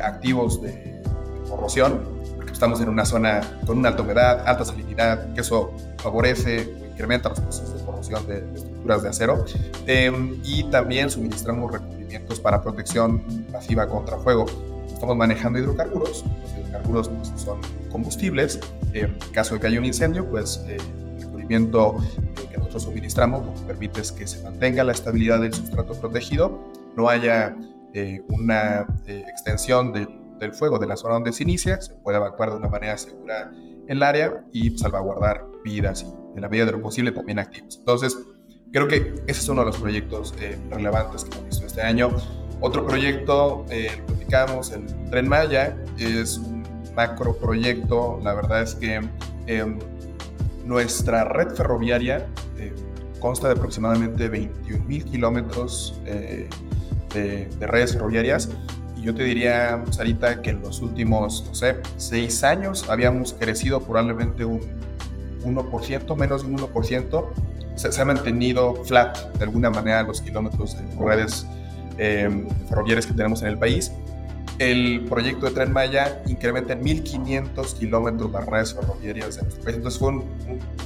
activos 0.02 0.60
de 0.60 1.02
corrosión, 1.48 2.00
porque 2.36 2.52
estamos 2.52 2.80
en 2.80 2.88
una 2.88 3.04
zona 3.04 3.40
con 3.66 3.78
una 3.78 3.88
alta 3.88 4.02
humedad, 4.02 4.46
alta 4.46 4.64
salinidad, 4.64 5.32
que 5.34 5.40
eso 5.40 5.72
favorece 5.98 6.82
incrementa 6.92 7.30
los 7.30 7.40
procesos 7.40 7.78
de 7.78 7.84
corrosión 7.84 8.26
de, 8.26 8.38
estructuras 8.54 9.02
de 9.02 9.08
acero. 9.08 9.44
Em, 9.86 10.40
y 10.44 10.64
también 10.64 11.10
suministramos 11.10 11.72
recubrimientos 11.72 12.40
para 12.40 12.62
protección 12.62 13.20
pasiva 13.50 13.88
contra 13.88 14.18
fuego. 14.18 14.46
Estamos 15.02 15.16
manejando 15.16 15.58
hidrocarburos. 15.58 16.24
Los 16.42 16.52
hidrocarburos 16.52 17.10
son 17.34 17.58
combustibles. 17.90 18.60
en 18.92 19.18
caso 19.32 19.54
de 19.54 19.60
que 19.60 19.66
haya 19.66 19.80
un 19.80 19.84
incendio, 19.84 20.24
pues 20.30 20.64
eh, 20.68 20.76
el 20.76 21.22
recubrimiento 21.22 21.96
eh, 22.36 22.46
que 22.52 22.56
nosotros 22.56 22.84
suministramos 22.84 23.44
lo 23.44 23.52
que 23.52 23.66
permite 23.66 24.00
es 24.00 24.12
que 24.12 24.28
se 24.28 24.40
mantenga 24.44 24.84
la 24.84 24.92
estabilidad 24.92 25.40
del 25.40 25.52
sustrato 25.52 25.94
protegido, 25.94 26.56
no 26.96 27.08
haya 27.08 27.56
eh, 27.94 28.22
una 28.28 28.86
extensión 29.06 29.92
del 29.92 30.06
del 30.42 30.52
fuego 30.52 30.78
de 30.78 30.86
la 30.86 30.96
zona 30.96 31.14
donde 31.14 31.32
se 31.32 31.44
inicia, 31.44 31.80
se 31.80 31.94
puede 31.94 32.18
evacuar 32.18 32.50
de 32.50 32.56
una 32.56 32.68
manera 32.68 32.98
segura 32.98 33.52
el 33.86 34.02
área 34.02 34.44
y 34.52 34.76
salvaguardar 34.76 35.46
vidas 35.64 36.02
y 36.02 36.36
en 36.36 36.42
la 36.42 36.48
medida 36.48 36.66
de 36.66 36.72
lo 36.72 36.82
posible 36.82 37.12
también 37.12 37.38
activos. 37.38 37.78
Entonces, 37.78 38.18
creo 38.72 38.88
que 38.88 39.14
ese 39.26 39.40
es 39.40 39.48
uno 39.48 39.60
de 39.60 39.66
los 39.68 39.78
proyectos 39.78 40.34
eh, 40.40 40.58
relevantes 40.70 41.24
que 41.24 41.30
hemos 41.36 41.46
visto 41.46 41.66
este 41.66 41.82
año. 41.82 42.10
Otro 42.62 42.86
proyecto, 42.86 43.66
eh, 43.70 43.90
platicamos, 44.06 44.72
el 44.72 44.86
Tren 45.10 45.28
Maya, 45.28 45.76
es 45.98 46.38
un 46.38 46.62
macro 46.96 47.36
proyecto. 47.36 48.18
La 48.22 48.32
verdad 48.32 48.62
es 48.62 48.74
que 48.74 49.00
em, 49.46 49.78
nuestra 50.64 51.24
red 51.24 51.50
ferroviaria 51.50 52.26
eh, 52.56 52.72
consta 53.20 53.48
de 53.48 53.54
aproximadamente 53.54 54.28
21 54.28 54.84
mil 54.84 55.04
kilómetros 55.04 56.00
de, 56.04 56.48
de 57.12 57.66
redes 57.66 57.92
ferroviarias 57.92 58.48
yo 59.02 59.14
te 59.14 59.24
diría, 59.24 59.82
Sarita, 59.90 60.40
que 60.42 60.50
en 60.50 60.62
los 60.62 60.80
últimos, 60.80 61.44
no 61.48 61.54
sé, 61.54 61.76
seis 61.96 62.44
años 62.44 62.88
habíamos 62.88 63.32
crecido 63.32 63.80
probablemente 63.80 64.44
un 64.44 64.60
1%, 65.44 66.16
menos 66.16 66.42
de 66.42 66.48
un 66.48 66.58
1%. 66.58 67.26
Se, 67.74 68.00
ha 68.00 68.04
mantenido 68.04 68.76
flat 68.84 69.18
de 69.34 69.44
alguna 69.44 69.70
manera 69.70 70.04
los 70.04 70.20
kilómetros 70.20 70.76
de 70.76 71.04
redes 71.04 71.46
eh, 71.98 72.46
ferroviarias 72.68 73.06
que 73.06 73.14
tenemos 73.14 73.42
en 73.42 73.48
el 73.48 73.58
país. 73.58 73.92
El 74.58 75.06
proyecto 75.08 75.46
de 75.46 75.52
Tren 75.52 75.72
Maya 75.72 76.22
incrementa 76.26 76.74
en 76.74 76.82
1.500 76.82 77.78
kilómetros 77.78 78.30
las 78.30 78.46
redes 78.46 78.74
ferroviarias 78.74 79.36
de 79.36 79.42
nuestro 79.42 79.64
país. 79.64 79.76
Entonces 79.76 79.98
fue 79.98 80.08
un, 80.10 80.24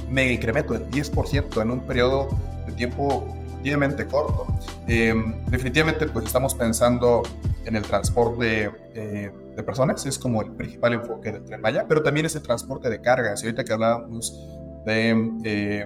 mega 0.09 0.31
incremento 0.31 0.73
del 0.73 0.89
10% 0.89 1.61
en 1.61 1.71
un 1.71 1.81
periodo 1.81 2.29
de 2.65 2.73
tiempo 2.73 3.37
relativamente 3.67 4.05
corto. 4.07 4.47
Eh, 4.87 5.13
definitivamente, 5.49 6.07
pues 6.07 6.25
estamos 6.25 6.55
pensando 6.55 7.23
en 7.65 7.75
el 7.75 7.83
transporte 7.83 8.71
eh, 8.93 9.31
de 9.55 9.63
personas, 9.63 10.05
es 10.05 10.17
como 10.17 10.41
el 10.41 10.51
principal 10.51 10.93
enfoque 10.93 11.31
del 11.33 11.43
Tren 11.43 11.61
Maya, 11.61 11.85
pero 11.87 12.01
también 12.01 12.25
es 12.25 12.35
el 12.35 12.41
transporte 12.41 12.89
de 12.89 13.01
cargas. 13.01 13.43
Y 13.43 13.47
ahorita 13.47 13.63
que 13.65 13.73
hablábamos 13.73 14.39
de 14.85 15.31
eh, 15.43 15.85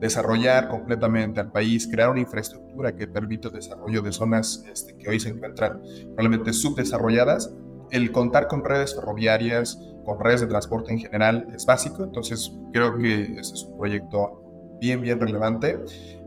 desarrollar 0.00 0.68
completamente 0.68 1.40
al 1.40 1.50
país, 1.50 1.86
crear 1.86 2.10
una 2.10 2.20
infraestructura 2.20 2.94
que 2.94 3.06
permita 3.06 3.48
el 3.48 3.54
desarrollo 3.54 4.02
de 4.02 4.12
zonas 4.12 4.64
este, 4.70 4.96
que 4.96 5.08
hoy 5.08 5.20
se 5.20 5.30
encuentran 5.30 5.80
probablemente 6.14 6.52
subdesarrolladas, 6.52 7.54
el 7.90 8.12
contar 8.12 8.48
con 8.48 8.64
redes 8.64 8.94
ferroviarias, 8.94 9.78
con 10.04 10.18
redes 10.20 10.40
de 10.40 10.46
transporte 10.48 10.92
en 10.92 10.98
general 10.98 11.46
es 11.54 11.64
básico, 11.64 12.04
entonces 12.04 12.52
creo 12.72 12.96
que 12.98 13.22
ese 13.38 13.54
es 13.54 13.64
un 13.64 13.78
proyecto 13.78 14.40
bien, 14.80 15.00
bien 15.00 15.20
relevante. 15.20 15.78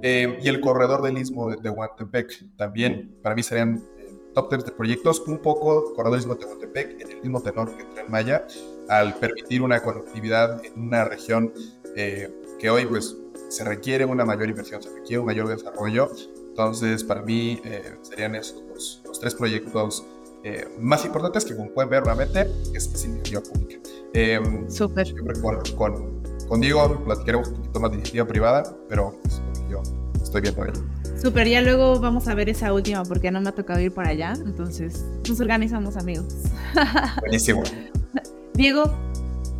Eh, 0.01 0.39
y 0.41 0.47
el 0.47 0.61
corredor 0.61 1.01
del 1.01 1.17
istmo 1.17 1.49
de, 1.49 1.57
de 1.57 1.69
Huantepec 1.69 2.55
también, 2.55 3.15
para 3.21 3.35
mí 3.35 3.43
serían 3.43 3.83
top 4.37 4.49
3 4.49 4.65
de 4.65 4.71
proyectos, 4.71 5.19
un 5.21 5.39
poco 5.39 5.95
corredores 5.95 6.27
de 6.27 6.35
Tehuantepec 6.35 7.01
en 7.01 7.09
el 7.09 7.21
mismo 7.21 7.41
tenor 7.41 7.75
que 7.75 7.83
Tren 7.85 8.05
Maya, 8.07 8.45
al 8.87 9.15
permitir 9.15 9.63
una 9.63 9.79
conectividad 9.81 10.63
en 10.63 10.79
una 10.79 11.05
región 11.05 11.51
eh, 11.95 12.31
que 12.59 12.69
hoy 12.69 12.85
pues 12.85 13.17
se 13.49 13.63
requiere 13.63 14.05
una 14.05 14.25
mayor 14.25 14.49
inversión, 14.49 14.81
se 14.81 14.89
requiere 14.89 15.19
un 15.19 15.25
mayor 15.25 15.47
desarrollo. 15.47 16.09
Entonces, 16.49 17.03
para 17.03 17.21
mí 17.21 17.61
eh, 17.63 17.95
serían 18.01 18.35
esos 18.35 18.63
los, 19.05 19.19
tres 19.19 19.35
proyectos 19.35 20.05
eh, 20.43 20.67
más 20.79 21.05
importantes 21.05 21.45
que 21.45 21.55
como 21.55 21.71
pueden 21.71 21.89
ver 21.89 22.03
nuevamente 22.03 22.47
es, 22.73 22.87
es 22.93 23.05
iniciativa 23.05 23.41
pública. 23.41 23.79
Súper. 24.69 25.13
Con, 25.41 25.61
con, 25.75 26.23
con, 26.47 26.61
Diego 26.61 27.03
platicaremos 27.03 27.49
un 27.49 27.55
poquito 27.55 27.79
más 27.79 27.91
de 27.91 27.97
iniciativa 27.97 28.25
privada, 28.25 28.63
pero 28.89 29.19
pues, 29.21 29.41
yo 29.69 29.81
estoy 30.21 30.41
bien 30.41 30.55
por 30.55 30.69
ello. 30.69 30.83
Súper, 31.21 31.47
ya 31.47 31.61
luego 31.61 31.99
vamos 31.99 32.27
a 32.27 32.35
ver 32.35 32.49
esa 32.49 32.73
última 32.73 33.03
porque 33.03 33.31
no 33.31 33.41
me 33.41 33.49
ha 33.49 33.51
tocado 33.51 33.79
ir 33.79 33.91
para 33.91 34.09
allá, 34.09 34.33
entonces 34.33 35.05
nos 35.27 35.39
organizamos 35.39 35.97
amigos. 35.97 36.27
Buenísimo. 37.21 37.63
Diego. 38.53 38.91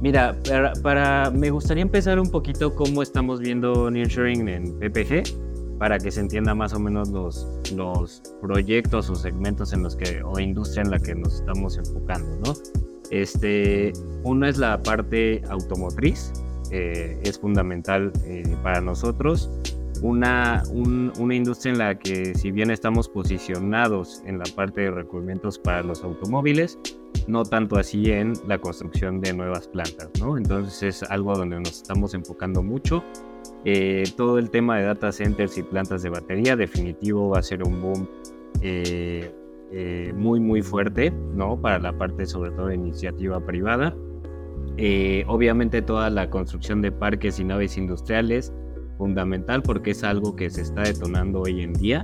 Mira, 0.01 0.37
para, 0.83 1.31
me 1.31 1.49
gustaría 1.49 1.81
empezar 1.81 2.19
un 2.19 2.29
poquito 2.29 2.75
cómo 2.75 3.01
estamos 3.01 3.39
viendo 3.39 3.89
nearshoring 3.89 4.47
en 4.47 4.79
PPG 4.79 5.77
para 5.79 5.97
que 5.97 6.11
se 6.11 6.19
entienda 6.19 6.53
más 6.53 6.73
o 6.73 6.79
menos 6.79 7.09
los, 7.09 7.47
los 7.75 8.21
proyectos 8.41 9.09
o 9.09 9.15
segmentos 9.15 9.73
en 9.73 9.83
los 9.83 9.95
que 9.95 10.21
o 10.23 10.39
industria 10.39 10.83
en 10.83 10.91
la 10.91 10.99
que 10.99 11.15
nos 11.15 11.35
estamos 11.35 11.77
enfocando, 11.77 12.37
¿no? 12.45 12.53
Este, 13.09 13.93
uno 14.23 14.47
es 14.47 14.57
la 14.57 14.81
parte 14.83 15.41
automotriz, 15.49 16.31
eh, 16.71 17.19
es 17.23 17.39
fundamental 17.39 18.11
eh, 18.25 18.43
para 18.61 18.81
nosotros 18.81 19.49
una, 20.01 20.63
una 20.71 21.35
industria 21.35 21.71
en 21.71 21.77
la 21.79 21.97
que 21.97 22.35
si 22.35 22.51
bien 22.51 22.69
estamos 22.69 23.09
posicionados 23.09 24.21
en 24.25 24.37
la 24.39 24.45
parte 24.55 24.81
de 24.81 24.91
recubrimientos 24.91 25.57
para 25.57 25.81
los 25.83 26.03
automóviles, 26.03 26.77
no 27.27 27.43
tanto 27.43 27.77
así 27.77 28.11
en 28.11 28.33
la 28.47 28.57
construcción 28.57 29.19
de 29.21 29.33
nuevas 29.33 29.67
plantas, 29.67 30.09
¿no? 30.19 30.37
Entonces 30.37 30.83
es 30.83 31.09
algo 31.09 31.35
donde 31.35 31.59
nos 31.59 31.81
estamos 31.81 32.13
enfocando 32.13 32.63
mucho. 32.63 33.03
Eh, 33.65 34.03
todo 34.15 34.39
el 34.39 34.49
tema 34.49 34.77
de 34.77 34.85
data 34.85 35.11
centers 35.11 35.57
y 35.57 35.63
plantas 35.63 36.01
de 36.03 36.09
batería 36.09 36.55
definitivo 36.55 37.29
va 37.29 37.39
a 37.39 37.43
ser 37.43 37.63
un 37.63 37.81
boom 37.81 38.07
eh, 38.61 39.31
eh, 39.71 40.13
muy 40.15 40.39
muy 40.39 40.61
fuerte, 40.61 41.11
¿no? 41.11 41.59
Para 41.59 41.79
la 41.79 41.97
parte 41.97 42.25
sobre 42.25 42.51
todo 42.51 42.67
de 42.67 42.75
iniciativa 42.75 43.39
privada. 43.45 43.93
obviamente 45.27 45.81
toda 45.81 46.09
la 46.09 46.29
construcción 46.29 46.81
de 46.81 46.91
parques 46.91 47.39
y 47.39 47.43
naves 47.43 47.77
industriales, 47.77 48.53
fundamental 48.97 49.63
porque 49.63 49.91
es 49.91 50.03
algo 50.03 50.35
que 50.35 50.49
se 50.49 50.61
está 50.61 50.83
detonando 50.83 51.41
hoy 51.41 51.61
en 51.61 51.73
día 51.73 52.03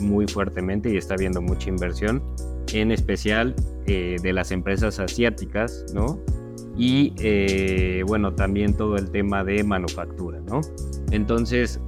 muy 0.00 0.26
fuertemente 0.26 0.90
y 0.90 0.96
está 0.96 1.14
habiendo 1.14 1.40
mucha 1.40 1.68
inversión, 1.68 2.22
en 2.72 2.92
especial 2.92 3.54
eh, 3.86 4.16
de 4.22 4.32
las 4.32 4.50
empresas 4.52 4.98
asiáticas, 4.98 5.86
¿no? 5.94 6.20
Y 6.76 7.12
eh, 7.18 8.02
bueno, 8.06 8.34
también 8.34 8.74
todo 8.74 8.96
el 8.96 9.10
tema 9.10 9.44
de 9.44 9.62
manufactura, 9.64 10.40
¿no? 10.40 10.60
Entonces, 11.10 11.80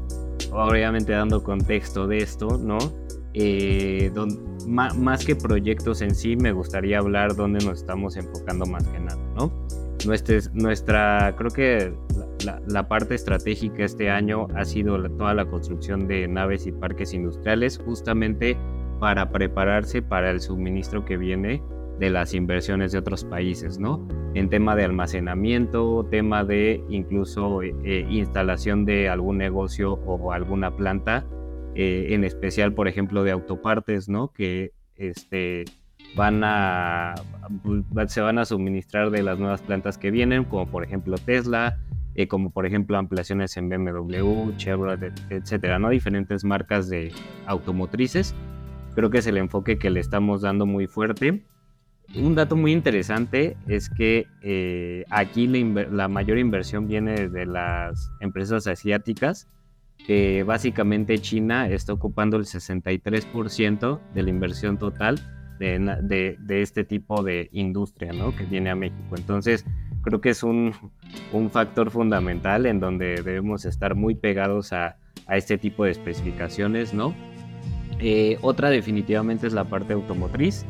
obviamente 0.50 1.12
dando 1.12 1.42
contexto 1.42 2.06
de 2.06 2.18
esto, 2.18 2.58
¿no? 2.58 2.78
más 4.66 5.24
que 5.24 5.34
proyectos 5.34 6.02
en 6.02 6.14
sí, 6.14 6.36
me 6.36 6.52
gustaría 6.52 6.98
hablar 6.98 7.34
dónde 7.34 7.64
nos 7.64 7.78
estamos 7.78 8.16
enfocando 8.16 8.66
más 8.66 8.86
que 8.88 9.00
nada, 9.00 9.18
¿no? 9.34 9.50
Nuestra, 10.04 10.38
nuestra 10.52 11.34
creo 11.38 11.50
que 11.50 11.94
la, 12.66 12.88
parte 12.88 13.14
estratégica 13.14 13.84
este 13.84 14.10
año 14.10 14.48
ha 14.54 14.64
sido 14.64 15.00
toda 15.10 15.34
la 15.34 15.46
construcción 15.46 16.06
de 16.06 16.26
naves 16.28 16.66
y 16.66 16.72
parques 16.72 17.14
industriales 17.14 17.80
justamente 17.84 18.56
para 19.02 19.30
prepararse 19.30 20.00
para 20.00 20.30
el 20.30 20.40
suministro 20.40 21.04
que 21.04 21.16
viene 21.16 21.60
de 21.98 22.08
las 22.08 22.34
inversiones 22.34 22.92
de 22.92 22.98
otros 22.98 23.24
países, 23.24 23.80
¿no? 23.80 24.06
En 24.34 24.48
tema 24.48 24.76
de 24.76 24.84
almacenamiento, 24.84 26.06
tema 26.08 26.44
de 26.44 26.84
incluso 26.88 27.64
eh, 27.64 27.74
eh, 27.82 28.06
instalación 28.08 28.84
de 28.84 29.08
algún 29.08 29.38
negocio 29.38 29.94
o 29.94 30.30
alguna 30.30 30.76
planta, 30.76 31.26
eh, 31.74 32.10
en 32.10 32.22
especial, 32.22 32.74
por 32.74 32.86
ejemplo, 32.86 33.24
de 33.24 33.32
autopartes, 33.32 34.08
¿no? 34.08 34.28
Que 34.28 34.70
este, 34.94 35.64
van 36.14 36.42
a, 36.44 37.16
se 38.06 38.20
van 38.20 38.38
a 38.38 38.44
suministrar 38.44 39.10
de 39.10 39.24
las 39.24 39.36
nuevas 39.36 39.62
plantas 39.62 39.98
que 39.98 40.12
vienen, 40.12 40.44
como 40.44 40.68
por 40.68 40.84
ejemplo 40.84 41.16
Tesla, 41.18 41.76
eh, 42.14 42.28
como 42.28 42.50
por 42.50 42.66
ejemplo 42.66 42.96
ampliaciones 42.98 43.56
en 43.56 43.68
BMW, 43.68 44.52
Chevrolet, 44.58 45.12
etcétera, 45.28 45.80
¿no? 45.80 45.88
Diferentes 45.88 46.44
marcas 46.44 46.88
de 46.88 47.10
automotrices. 47.46 48.32
Creo 48.94 49.10
que 49.10 49.18
es 49.18 49.26
el 49.26 49.36
enfoque 49.36 49.78
que 49.78 49.90
le 49.90 50.00
estamos 50.00 50.42
dando 50.42 50.66
muy 50.66 50.86
fuerte. 50.86 51.42
un 52.14 52.34
dato 52.34 52.56
muy 52.56 52.72
interesante 52.72 53.56
es 53.66 53.88
que 53.88 54.26
eh, 54.42 55.04
aquí 55.10 55.46
la, 55.46 56.08
mayor 56.08 56.38
inversión 56.38 56.86
viene 56.86 57.28
de 57.28 57.46
las 57.46 58.10
empresas 58.20 58.66
asiáticas, 58.66 59.48
que 60.06 60.42
básicamente 60.42 61.18
China 61.18 61.68
está 61.68 61.92
ocupando 61.92 62.36
el 62.36 62.44
63% 62.44 64.00
de 64.14 64.22
la 64.22 64.30
inversión 64.30 64.78
total 64.78 65.20
de, 65.58 66.38
este 66.48 66.84
tipo 66.84 67.22
de 67.22 67.48
industria 67.52 68.12
¿no? 68.12 68.34
que 68.34 68.44
viene 68.44 68.70
a 68.70 68.74
México. 68.74 69.16
Entonces, 69.16 69.64
creo 70.02 70.20
que 70.20 70.30
es 70.30 70.42
un, 70.42 70.74
factor 71.50 71.90
fundamental 71.90 72.66
en 72.66 72.80
donde 72.80 73.22
debemos 73.22 73.64
estar 73.64 73.94
muy 73.94 74.14
pegados 74.14 74.72
a, 74.72 74.96
este 75.28 75.56
tipo 75.56 75.84
de 75.84 75.92
especificaciones. 75.92 76.92
¿no? 76.92 77.14
Eh, 78.04 78.36
otra 78.42 78.68
definitivamente 78.68 79.46
es 79.46 79.52
la 79.52 79.64
parte 79.64 79.92
automotriz. 79.92 80.66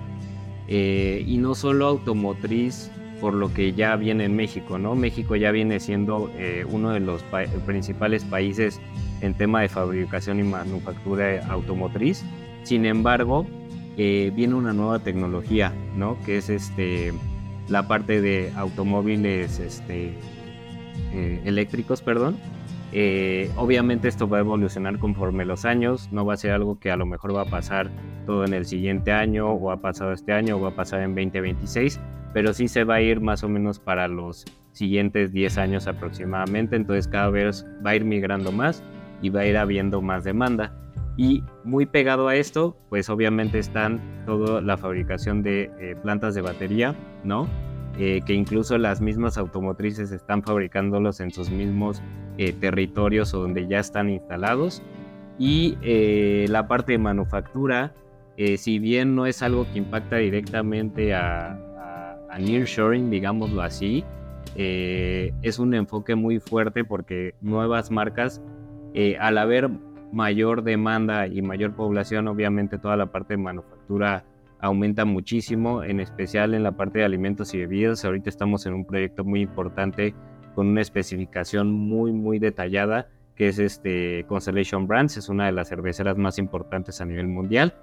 Eh, 0.69 1.25
y 1.27 1.39
no 1.39 1.55
solo 1.55 1.87
automotriz 1.87 2.91
por 3.21 3.35
lo 3.35 3.53
que 3.53 3.73
ya 3.73 3.97
viene 3.97 4.25
en 4.25 4.37
México, 4.37 4.79
¿no? 4.79 4.95
México 4.95 5.37
ya 5.37 5.51
viene 5.51 5.81
siendo 5.81 6.31
eh, 6.37 6.65
uno 6.69 6.91
de 6.91 7.01
los 7.01 7.23
principales 7.67 8.25
países 8.25 8.81
en 9.21 9.35
tema 9.35 9.63
de 9.63 9.69
fabricación 9.69 10.41
y 10.41 10.43
manufactura 10.43 11.47
automotriz. 11.49 12.25
Sin 12.65 12.85
embargo, 12.85 13.47
viene 13.97 14.55
una 14.55 14.73
nueva 14.73 14.99
tecnología, 14.99 15.73
¿no? 15.97 16.19
Que 16.25 16.39
es 16.39 16.49
este 16.49 17.13
la 17.69 17.87
parte 17.87 18.21
de 18.21 18.53
automóviles 18.57 19.61
este, 19.61 20.15
eléctricos, 21.45 22.03
perdón, 22.03 22.39
eh, 22.93 23.51
obviamente 23.57 24.09
esto 24.09 24.29
va 24.29 24.37
a 24.37 24.41
evolucionar 24.41 24.99
conforme 24.99 25.47
los 25.47 25.65
años, 25.65 26.11
no 26.13 26.27
va 26.27 26.35
a 26.35 26.37
ser 26.37 26.53
algo 26.53 26.79
que 26.79 26.91
a 26.91 26.97
lo 26.97 27.07
mejor 27.07 27.35
va 27.35 27.43
a 27.43 27.47
pasar 27.47 27.91
todo 28.27 28.45
en 28.45 28.53
el 28.53 28.67
siguiente 28.67 29.13
año 29.13 29.51
o 29.51 29.71
ha 29.71 29.79
pasado 29.79 30.13
este 30.13 30.33
año 30.33 30.57
o 30.57 30.61
va 30.61 30.69
a 30.69 30.77
pasar 30.77 31.01
en 31.01 31.15
2026, 31.15 31.99
pero 32.35 32.53
sí 32.53 32.69
se 32.69 32.85
va 32.85 32.97
a 32.97 33.01
ir 33.01 33.21
más 33.21 33.45
o 33.45 33.49
menos 33.49 33.79
para 33.79 34.09
los 34.09 34.45
siguientes 34.73 35.33
10 35.33 35.59
años 35.59 35.87
aproximadamente, 35.87 36.77
entonces 36.77 37.09
cada 37.09 37.31
vez 37.31 37.67
va 37.85 37.91
a 37.91 37.97
ir 37.97 38.05
migrando 38.05 38.53
más 38.53 38.83
y 39.23 39.31
va 39.31 39.41
a 39.41 39.47
ir 39.47 39.57
habiendo 39.57 40.03
más 40.03 40.25
demanda. 40.25 40.73
Y 41.17 41.45
muy 41.65 41.85
pegado 41.85 42.29
a 42.29 42.37
esto, 42.37 42.77
pues 42.89 43.11
obviamente 43.11 43.59
están 43.59 44.01
toda 44.25 44.63
la 44.63 44.79
fabricación 44.79 45.43
de 45.43 45.71
eh, 45.79 45.95
plantas 46.03 46.35
de 46.35 46.41
batería, 46.41 46.95
¿no? 47.23 47.49
Eh, 47.99 48.23
que 48.25 48.33
incluso 48.33 48.79
las 48.79 49.03
mismas 49.03 49.37
automotrices 49.37 50.13
están 50.13 50.43
fabricándolos 50.43 51.21
en 51.21 51.31
sus 51.31 51.51
mismos 51.51 52.03
eh, 52.39 52.55
territorios 52.55 53.35
o 53.35 53.41
donde 53.41 53.67
ya 53.67 53.81
están 53.81 54.09
instalados. 54.09 54.83
Y 55.39 55.77
eh, 55.83 56.47
la 56.49 56.69
parte 56.69 56.93
de 56.93 56.99
manufactura, 56.99 57.93
si 58.57 58.79
bien 58.81 59.15
no 59.15 59.27
es 59.27 59.41
algo 59.43 59.67
que 59.71 59.79
impacta 59.79 60.17
directamente 60.17 61.15
a, 61.15 61.53
a, 62.29 62.39
nearshoring, 62.41 63.09
digámoslo 63.09 63.63
así, 63.63 64.05
es 64.57 65.59
un 65.61 65.75
enfoque 65.75 66.17
muy 66.17 66.41
fuerte 66.41 66.83
porque 66.83 67.35
nuevas 67.41 67.93
marcas, 67.93 68.43
al 69.21 69.39
haber 69.39 69.71
mayor 70.13 70.65
demanda 70.65 71.29
y 71.29 71.41
mayor 71.41 71.77
población, 71.77 72.27
obviamente 72.27 72.79
toda 72.79 72.97
la 72.97 73.07
parte 73.07 73.35
de 73.35 73.39
manufactura 73.39 74.25
aumenta 74.63 75.05
muchísimo, 75.05 75.83
en 75.83 76.01
especial 76.01 76.55
en 76.55 76.63
la 76.63 76.73
parte 76.73 77.01
de 77.01 77.05
alimentos 77.05 77.53
y 77.53 77.59
bebidas. 77.59 78.05
Ahorita 78.05 78.31
estamos 78.31 78.65
en 78.65 78.75
un 78.75 78.85
proyecto 78.85 79.25
muy 79.25 79.43
importante 79.43 80.15
con 80.55 80.69
una 80.69 80.81
especificación 80.81 81.73
muy, 81.73 82.13
muy 82.13 82.39
detallada, 82.39 83.09
que 83.35 83.49
es 83.49 83.59
este 83.59 84.25
Constellation 84.29 84.87
Brands, 84.87 85.17
es 85.17 85.29
una 85.29 85.47
de 85.47 85.53
las 85.53 85.69
cerveceras 85.69 86.17
más 86.17 86.39
importantes 86.39 87.01
a 87.01 87.05
nivel 87.05 87.27
mundial, 87.27 87.75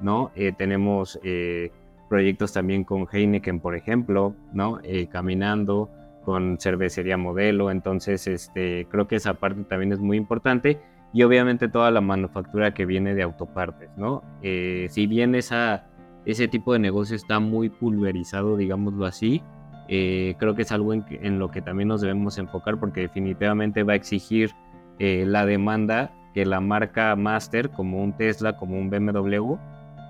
¿no? 0.00 0.30
Eh, 0.36 0.52
tenemos 0.56 1.18
eh, 1.24 1.72
proyectos 2.08 2.52
también 2.52 2.84
con 2.84 3.08
Heineken, 3.10 3.58
por 3.58 3.74
ejemplo, 3.74 4.34
¿no? 4.52 4.78
Eh, 4.84 5.08
caminando 5.08 5.90
con 6.24 6.58
cervecería 6.60 7.16
modelo, 7.16 7.70
entonces 7.70 8.28
este, 8.28 8.86
creo 8.90 9.08
que 9.08 9.16
esa 9.16 9.34
parte 9.34 9.64
también 9.64 9.92
es 9.92 9.98
muy 9.98 10.16
importante 10.16 10.78
y 11.12 11.22
obviamente 11.22 11.68
toda 11.68 11.90
la 11.90 12.02
manufactura 12.02 12.74
que 12.74 12.84
viene 12.84 13.14
de 13.14 13.22
autopartes, 13.22 13.88
¿no? 13.96 14.22
si 14.42 15.06
bien 15.06 15.34
esa 15.34 15.86
ese 16.30 16.46
tipo 16.46 16.74
de 16.74 16.78
negocio 16.78 17.16
está 17.16 17.40
muy 17.40 17.70
pulverizado, 17.70 18.56
digámoslo 18.58 19.06
así. 19.06 19.42
Eh, 19.88 20.34
creo 20.38 20.54
que 20.54 20.62
es 20.62 20.72
algo 20.72 20.92
en, 20.92 21.38
lo 21.38 21.50
que 21.50 21.62
también 21.62 21.88
nos 21.88 22.02
debemos 22.02 22.36
enfocar 22.36 22.78
porque 22.78 23.00
definitivamente 23.00 23.82
va 23.82 23.94
a 23.94 23.96
exigir 23.96 24.52
eh, 24.98 25.24
la 25.26 25.46
demanda 25.46 26.12
que 26.34 26.44
la 26.44 26.60
marca 26.60 27.16
Master, 27.16 27.70
como 27.70 28.02
un 28.02 28.12
Tesla, 28.14 28.58
como 28.58 28.78
un 28.78 28.90
BMW, 28.90 29.56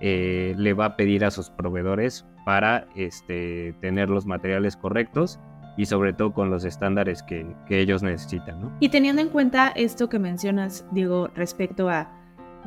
eh, 0.01 0.55
le 0.57 0.75
va 0.75 0.87
a 0.87 0.97
pedir 0.97 1.25
a 1.25 1.31
sus 1.31 1.51
proveedores 1.51 2.27
para 2.45 2.89
este, 2.97 3.73
tener 3.81 4.11
los 4.11 4.27
materiales 4.27 4.77
correctos 4.77 5.39
y 5.77 5.87
sobre 5.87 6.13
todo 6.13 6.33
con 6.33 6.51
los 6.51 6.65
estándares 6.65 7.23
que, 7.23 7.47
que 7.69 7.79
ellos 7.79 8.03
necesitan. 8.03 8.61
¿no? 8.61 8.73
Y 8.81 8.89
teniendo 8.89 9.23
en 9.23 9.29
cuenta 9.29 9.69
esto 9.69 10.09
que 10.09 10.19
mencionas, 10.19 10.85
Diego, 10.91 11.29
respecto 11.37 11.89
a, 11.89 12.11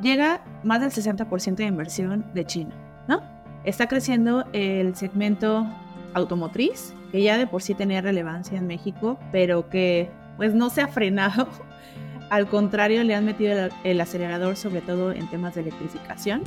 llega 0.02 0.42
más 0.64 0.80
del 0.80 0.92
60% 0.92 1.56
de 1.56 1.66
inversión 1.66 2.26
de 2.34 2.46
China, 2.46 2.74
¿no? 3.10 3.41
Está 3.64 3.88
creciendo 3.88 4.46
el 4.54 4.96
segmento 4.96 5.68
automotriz, 6.14 6.94
que 7.12 7.22
ya 7.22 7.38
de 7.38 7.46
por 7.48 7.62
sí 7.62 7.76
tenía 7.76 8.02
relevancia 8.02 8.58
en 8.58 8.68
México, 8.68 9.20
pero 9.32 9.70
que 9.70 10.10
pues 10.38 10.54
no 10.54 10.70
se 10.70 10.82
ha 10.82 10.88
frenado. 10.88 11.48
Al 12.30 12.48
contrario, 12.48 13.04
le 13.04 13.14
han 13.14 13.26
metido 13.26 13.70
el, 13.84 14.02
acelerador, 14.02 14.56
sobre 14.56 14.82
todo 14.82 15.12
en 15.12 15.30
temas 15.30 15.56
de 15.56 15.62
electrificación. 15.62 16.44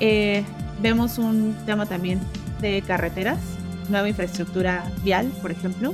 Eh, 0.00 0.42
vemos 0.80 1.18
un 1.18 1.54
tema 1.66 1.84
también 1.84 2.20
de 2.60 2.82
carreteras, 2.82 3.38
nueva 3.90 4.08
infraestructura 4.08 4.84
vial, 5.04 5.30
por 5.42 5.50
ejemplo. 5.50 5.92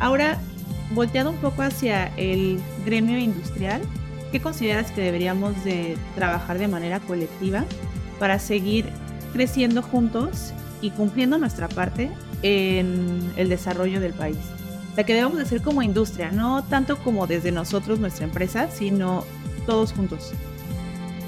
Ahora, 0.00 0.38
volteado 0.94 1.30
un 1.30 1.36
poco 1.36 1.62
hacia 1.62 2.06
el 2.16 2.58
gremio 2.86 3.18
industrial, 3.18 3.82
¿qué 4.32 4.40
consideras 4.40 4.90
que 4.90 5.02
deberíamos 5.02 5.62
de 5.62 5.96
trabajar 6.14 6.58
de 6.58 6.68
manera 6.68 6.98
colectiva 7.00 7.64
para 8.18 8.38
seguir 8.38 8.86
creciendo 9.36 9.82
juntos 9.82 10.54
y 10.80 10.90
cumpliendo 10.92 11.36
nuestra 11.36 11.68
parte 11.68 12.10
en 12.40 13.20
el 13.36 13.50
desarrollo 13.50 14.00
del 14.00 14.14
país. 14.14 14.38
La 14.96 15.04
que 15.04 15.12
debemos 15.12 15.36
de 15.36 15.44
ser 15.44 15.60
como 15.60 15.82
industria, 15.82 16.30
no 16.32 16.64
tanto 16.64 16.96
como 16.96 17.26
desde 17.26 17.52
nosotros, 17.52 18.00
nuestra 18.00 18.24
empresa, 18.24 18.70
sino 18.70 19.24
todos 19.66 19.92
juntos. 19.92 20.32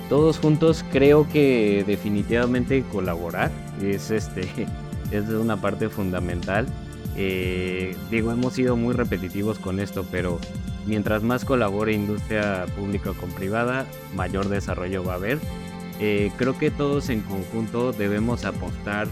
Todos 0.08 0.38
juntos 0.38 0.86
creo 0.90 1.28
que 1.28 1.84
definitivamente 1.86 2.82
colaborar 2.90 3.50
es, 3.82 4.10
este, 4.10 4.48
es 5.10 5.28
una 5.28 5.58
parte 5.60 5.90
fundamental. 5.90 6.66
Eh, 7.14 7.94
digo, 8.10 8.32
hemos 8.32 8.54
sido 8.54 8.74
muy 8.74 8.94
repetitivos 8.94 9.58
con 9.58 9.80
esto, 9.80 10.06
pero 10.10 10.38
mientras 10.86 11.22
más 11.22 11.44
colabore 11.44 11.92
industria 11.92 12.64
pública 12.74 13.12
con 13.12 13.30
privada, 13.32 13.84
mayor 14.16 14.48
desarrollo 14.48 15.04
va 15.04 15.12
a 15.12 15.16
haber 15.16 15.38
eh, 16.00 16.30
creo 16.36 16.56
que 16.56 16.70
todos 16.70 17.08
en 17.08 17.22
conjunto 17.22 17.92
debemos 17.92 18.44
apostar 18.44 19.08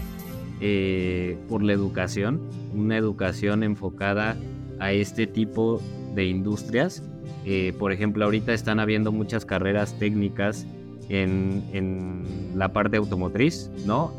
eh, 0.61 1.37
por 1.49 1.61
la 1.61 1.73
educación, 1.73 2.41
una 2.73 2.97
educación 2.97 3.63
enfocada 3.63 4.37
a 4.79 4.93
este 4.93 5.27
tipo 5.27 5.81
de 6.15 6.25
industrias. 6.25 7.03
Eh, 7.45 7.73
por 7.77 7.91
ejemplo, 7.91 8.23
ahorita 8.25 8.53
están 8.53 8.79
habiendo 8.79 9.11
muchas 9.11 9.45
carreras 9.45 9.97
técnicas 9.99 10.65
en, 11.09 12.23
la 12.55 12.73
parte 12.73 12.97
automotriz, 12.97 13.69
¿no? 13.85 14.13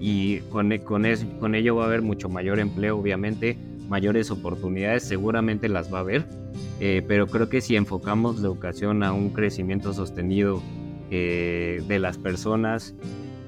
y 0.00 0.38
con, 0.50 0.76
con, 0.78 1.04
con 1.38 1.54
ello 1.54 1.76
va 1.76 1.84
a 1.84 1.86
haber 1.86 2.02
mucho 2.02 2.28
mayor 2.28 2.58
empleo, 2.58 2.98
obviamente, 2.98 3.58
mayores 3.88 4.30
oportunidades, 4.30 5.04
seguramente 5.04 5.68
las 5.68 5.92
va 5.92 5.98
a 5.98 6.00
haber, 6.00 6.24
pero 7.06 7.26
creo 7.26 7.48
que 7.48 7.60
si 7.60 7.76
enfocamos 7.76 8.40
la 8.40 8.46
educación 8.46 9.02
a 9.02 9.12
un 9.12 9.30
crecimiento 9.30 9.92
sostenido 9.92 10.62
eh, 11.10 11.82
de 11.86 11.98
las 11.98 12.18
personas, 12.18 12.94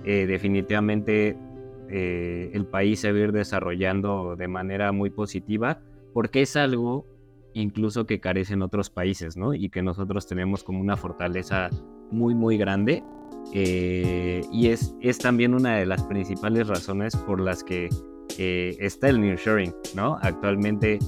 eh, 0.05 0.27
definitivamente 0.27 1.37
eh, 1.88 2.51
el 2.53 2.66
país 2.66 3.01
se 3.01 3.12
va 3.12 3.18
a 3.18 3.23
ir 3.23 3.33
desarrollando 3.33 4.37
de 4.37 4.49
manera 4.49 4.92
muy 4.92 5.11
positiva, 5.11 5.81
porque 6.12 6.42
es 6.42 6.57
algo 6.57 7.07
incluso 7.55 8.07
que 8.07 8.21
carecen 8.21 8.62
otros 8.62 8.90
países, 8.90 9.37
¿no? 9.37 9.55
Y 9.55 9.71
que 9.71 9.83
nosotros 9.83 10.27
tenemos 10.27 10.62
como 10.62 10.81
una 10.81 10.97
fortaleza 10.97 11.71
muy, 12.11 12.35
muy 12.35 12.57
grande. 12.57 13.03
y 13.53 14.68
es, 14.68 14.95
es 15.01 15.18
también 15.18 15.55
una 15.55 15.76
de 15.76 15.87
las 15.87 16.05
principales 16.05 16.68
razones 16.68 17.16
por 17.16 17.41
las 17.41 17.64
que 17.64 17.89
está 18.37 19.09
el 19.09 19.20
nearshoring, 19.20 19.74
¿no? 19.97 20.18
Actualmente 20.20 20.99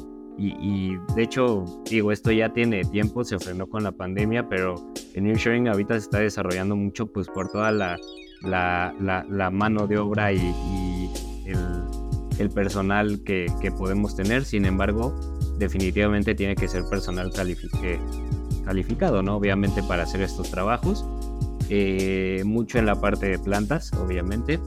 y, 0.42 0.96
de 1.14 1.22
hecho, 1.22 1.64
digo, 1.90 2.12
esto 2.12 2.32
ya 2.32 2.50
tiene 2.50 2.82
tiempo, 2.84 3.24
se 3.24 3.38
frenó 3.38 3.66
con 3.66 3.82
la 3.82 3.92
pandemia, 3.92 4.48
pero 4.48 4.74
el 5.14 5.24
Nearshoring 5.24 5.68
ahorita 5.68 5.94
se 5.94 6.00
está 6.00 6.18
desarrollando 6.20 6.76
mucho 6.76 7.06
pues 7.12 7.28
por 7.28 7.50
toda 7.50 7.70
la, 7.70 7.98
la, 8.42 9.50
mano 9.50 9.86
de 9.86 9.98
obra 9.98 10.32
y, 10.32 11.10
el, 12.38 12.50
personal 12.50 13.22
que, 13.22 13.48
podemos 13.76 14.16
tener. 14.16 14.44
Sin 14.46 14.64
embargo, 14.64 15.14
definitivamente 15.58 16.34
tiene 16.34 16.56
que 16.56 16.68
ser 16.68 16.84
personal 16.88 17.30
calificado, 18.64 19.22
¿no? 19.22 19.36
Obviamente 19.36 19.82
para 19.82 20.04
hacer 20.04 20.22
estos 20.22 20.50
trabajos. 20.50 21.04
Eh, 21.68 22.42
mucho 22.46 22.78
en 22.78 22.86
la 22.86 22.98
parte 22.98 23.26
de 23.26 23.38
plantas, 23.38 23.92
obviamente. 23.92 24.58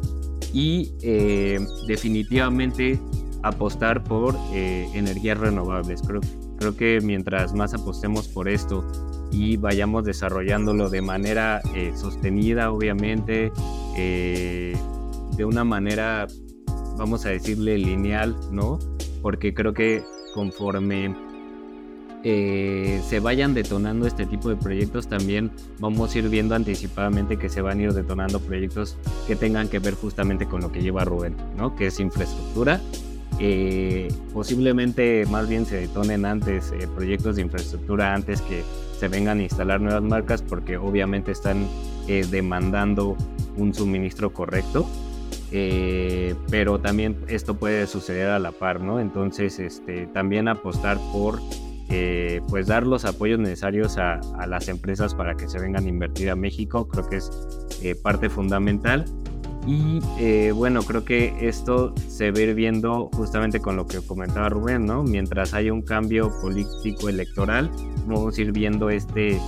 y 0.53 0.93
eh, 1.01 1.59
definitivamente 1.87 2.99
apostar 3.43 4.03
por 4.03 4.35
eh, 4.53 4.89
energías 4.93 5.37
renovables. 5.37 6.01
Creo, 6.01 6.75
que 6.75 6.99
mientras 7.01 7.53
más 7.53 7.73
apostemos 7.73 8.27
por 8.29 8.47
esto 8.47 8.85
y 9.31 9.57
vayamos 9.57 10.05
desarrollándolo 10.05 10.89
de 10.89 11.01
manera 11.01 11.61
eh, 11.75 11.91
sostenida, 11.95 12.71
obviamente, 12.71 13.51
de 13.95 15.45
una 15.45 15.63
manera, 15.63 16.27
vamos 16.97 17.25
a 17.25 17.29
decirle, 17.29 17.77
lineal, 17.77 18.35
¿no? 18.51 18.79
Porque 19.21 19.53
creo 19.53 19.73
que 19.73 20.03
conforme 20.33 21.13
eh, 22.25 23.01
se 23.05 23.19
vayan 23.19 23.53
detonando 23.53 24.07
este 24.07 24.25
tipo 24.25 24.47
de 24.47 24.55
proyectos, 24.55 25.07
también 25.07 25.51
vamos 25.79 26.15
a 26.15 26.19
ir 26.19 26.29
viendo 26.29 26.55
anticipadamente 26.55 27.37
que 27.37 27.49
se 27.49 27.61
van 27.61 27.79
a 27.79 27.83
ir 27.83 27.93
detonando 27.93 28.39
proyectos 28.39 28.97
que 29.27 29.35
tengan 29.35 29.67
que 29.67 29.79
ver 29.79 29.95
justamente 29.95 30.45
con 30.47 30.61
lo 30.61 30.71
que 30.71 30.81
lleva 30.81 31.03
Rubén, 31.03 31.35
¿no? 31.57 31.75
Que 31.75 31.87
es 31.87 31.99
infraestructura. 31.99 32.79
Eh, 33.39 34.09
posiblemente 34.31 35.25
más 35.25 35.49
bien 35.49 35.65
se 35.65 35.77
detonen 35.77 36.25
antes 36.25 36.71
eh, 36.71 36.87
proyectos 36.95 37.35
de 37.35 37.41
infraestructura 37.41 38.13
antes 38.13 38.41
que 38.41 38.63
se 38.99 39.07
vengan 39.07 39.39
a 39.39 39.43
instalar 39.43 39.81
nuevas 39.81 40.03
marcas 40.03 40.41
porque 40.41 40.77
obviamente 40.77 41.31
están 41.31 41.67
demandando 42.07 43.17
un 43.57 43.73
suministro 43.73 44.33
correcto. 44.33 44.85
pero 46.49 46.79
también 46.79 47.17
esto 47.27 47.55
puede 47.55 47.87
suceder 47.87 48.29
a 48.29 48.39
la 48.39 48.51
par, 48.51 48.81
¿no? 48.81 48.99
Entonces, 48.99 49.59
este, 49.59 50.07
también 50.07 50.47
apostar 50.47 50.97
por 51.11 51.39
eh, 51.95 52.41
pues 52.49 52.65
dar 52.65 52.87
los 52.87 53.05
apoyos 53.05 53.39
necesarios 53.39 53.99
a, 53.99 54.19
las 54.47 54.67
empresas 54.67 55.13
para 55.13 55.35
que 55.35 55.47
se 55.47 55.59
vengan 55.59 55.85
a 55.85 55.89
invertir 55.89 56.31
a 56.31 56.35
México, 56.35 56.87
creo 56.87 57.07
que 57.07 57.17
es 57.17 57.29
eh, 57.83 57.93
parte 57.93 58.29
fundamental. 58.29 59.05
Y 59.65 59.99
eh, 60.19 60.51
bueno, 60.53 60.81
creo 60.83 61.05
que 61.05 61.47
esto 61.47 61.93
se 62.07 62.31
va 62.31 62.39
ir 62.41 62.53
viendo 62.53 63.09
justamente 63.13 63.59
con 63.59 63.77
lo 63.77 63.87
que 63.87 64.01
comentaba 64.01 64.49
Rubén, 64.49 64.85
¿no? 64.85 65.03
Mientras 65.03 65.53
haya 65.53 65.71
un 65.71 65.81
cambio 65.81 66.31
político 66.41 67.07
electoral, 67.07 67.71
vamos 68.05 68.37
a 68.37 68.41
ir 68.41 68.51
viendo 68.51 68.89
este, 68.89 69.39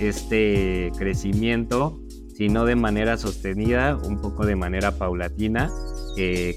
este 0.00 0.90
crecimiento, 0.98 2.00
si 2.34 2.48
no 2.48 2.64
de 2.64 2.74
manera 2.74 3.16
sostenida, 3.16 3.96
un 3.96 4.20
poco 4.20 4.44
de 4.44 4.56
manera 4.56 4.98
paulatina, 4.98 5.70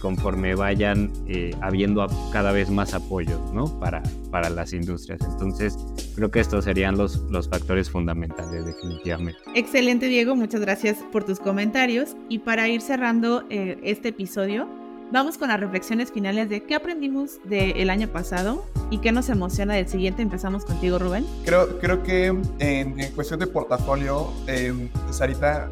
conforme 0.01 0.55
vayan 0.55 1.11
eh, 1.27 1.55
habiendo 1.61 2.05
cada 2.31 2.51
vez 2.51 2.69
más 2.69 2.93
apoyos 2.93 3.39
¿no? 3.53 3.79
para, 3.79 4.01
para 4.31 4.49
las 4.49 4.73
industrias. 4.73 5.21
Entonces, 5.21 5.77
creo 6.15 6.31
que 6.31 6.39
estos 6.39 6.65
serían 6.65 6.97
los, 6.97 7.17
los 7.29 7.49
factores 7.49 7.89
fundamentales 7.89 8.65
definitivamente. 8.65 9.39
Excelente, 9.55 10.07
Diego. 10.07 10.35
Muchas 10.35 10.61
gracias 10.61 10.97
por 11.11 11.23
tus 11.23 11.39
comentarios. 11.39 12.15
Y 12.29 12.39
para 12.39 12.67
ir 12.67 12.81
cerrando 12.81 13.43
eh, 13.49 13.77
este 13.83 14.09
episodio, 14.09 14.67
vamos 15.11 15.37
con 15.37 15.49
las 15.49 15.59
reflexiones 15.59 16.11
finales 16.11 16.49
de 16.49 16.63
qué 16.63 16.75
aprendimos 16.75 17.39
del 17.45 17.89
año 17.89 18.07
pasado 18.07 18.65
y 18.89 18.97
qué 18.99 19.11
nos 19.11 19.29
emociona 19.29 19.75
del 19.75 19.87
siguiente. 19.87 20.21
Empezamos 20.21 20.65
contigo, 20.65 20.99
Rubén. 20.99 21.25
Creo, 21.45 21.79
creo 21.79 22.03
que 22.03 22.35
en, 22.59 23.11
cuestión 23.15 23.39
de 23.39 23.47
portafolio, 23.47 24.31
eh, 24.47 24.89
Sarita, 25.11 25.69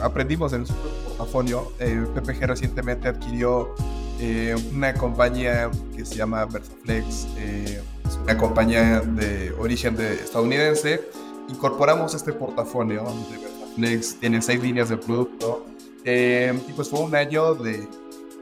aprendimos 0.00 0.52
en 0.52 0.60
nuestro 0.60 0.78
portafolio. 1.06 1.72
Eh, 1.78 2.04
PPG 2.14 2.46
recientemente 2.46 3.08
adquirió 3.08 3.74
eh, 4.20 4.54
una 4.72 4.94
compañía 4.94 5.70
que 5.96 6.04
se 6.04 6.16
llama 6.16 6.44
Versaflex, 6.46 7.26
eh, 7.38 7.82
una 8.22 8.36
compañía 8.36 9.00
de 9.00 9.52
origen 9.58 9.96
de 9.96 10.14
estadounidense. 10.14 11.02
Incorporamos 11.48 12.14
este 12.14 12.32
portafolio 12.32 13.04
de 13.30 13.38
Versaflex, 13.38 14.20
tiene 14.20 14.42
seis 14.42 14.62
líneas 14.62 14.88
de 14.88 14.96
producto. 14.96 15.66
y 16.04 16.72
pues 16.74 16.88
fue 16.88 17.00
un 17.00 17.14
año 17.14 17.54
de, 17.54 17.88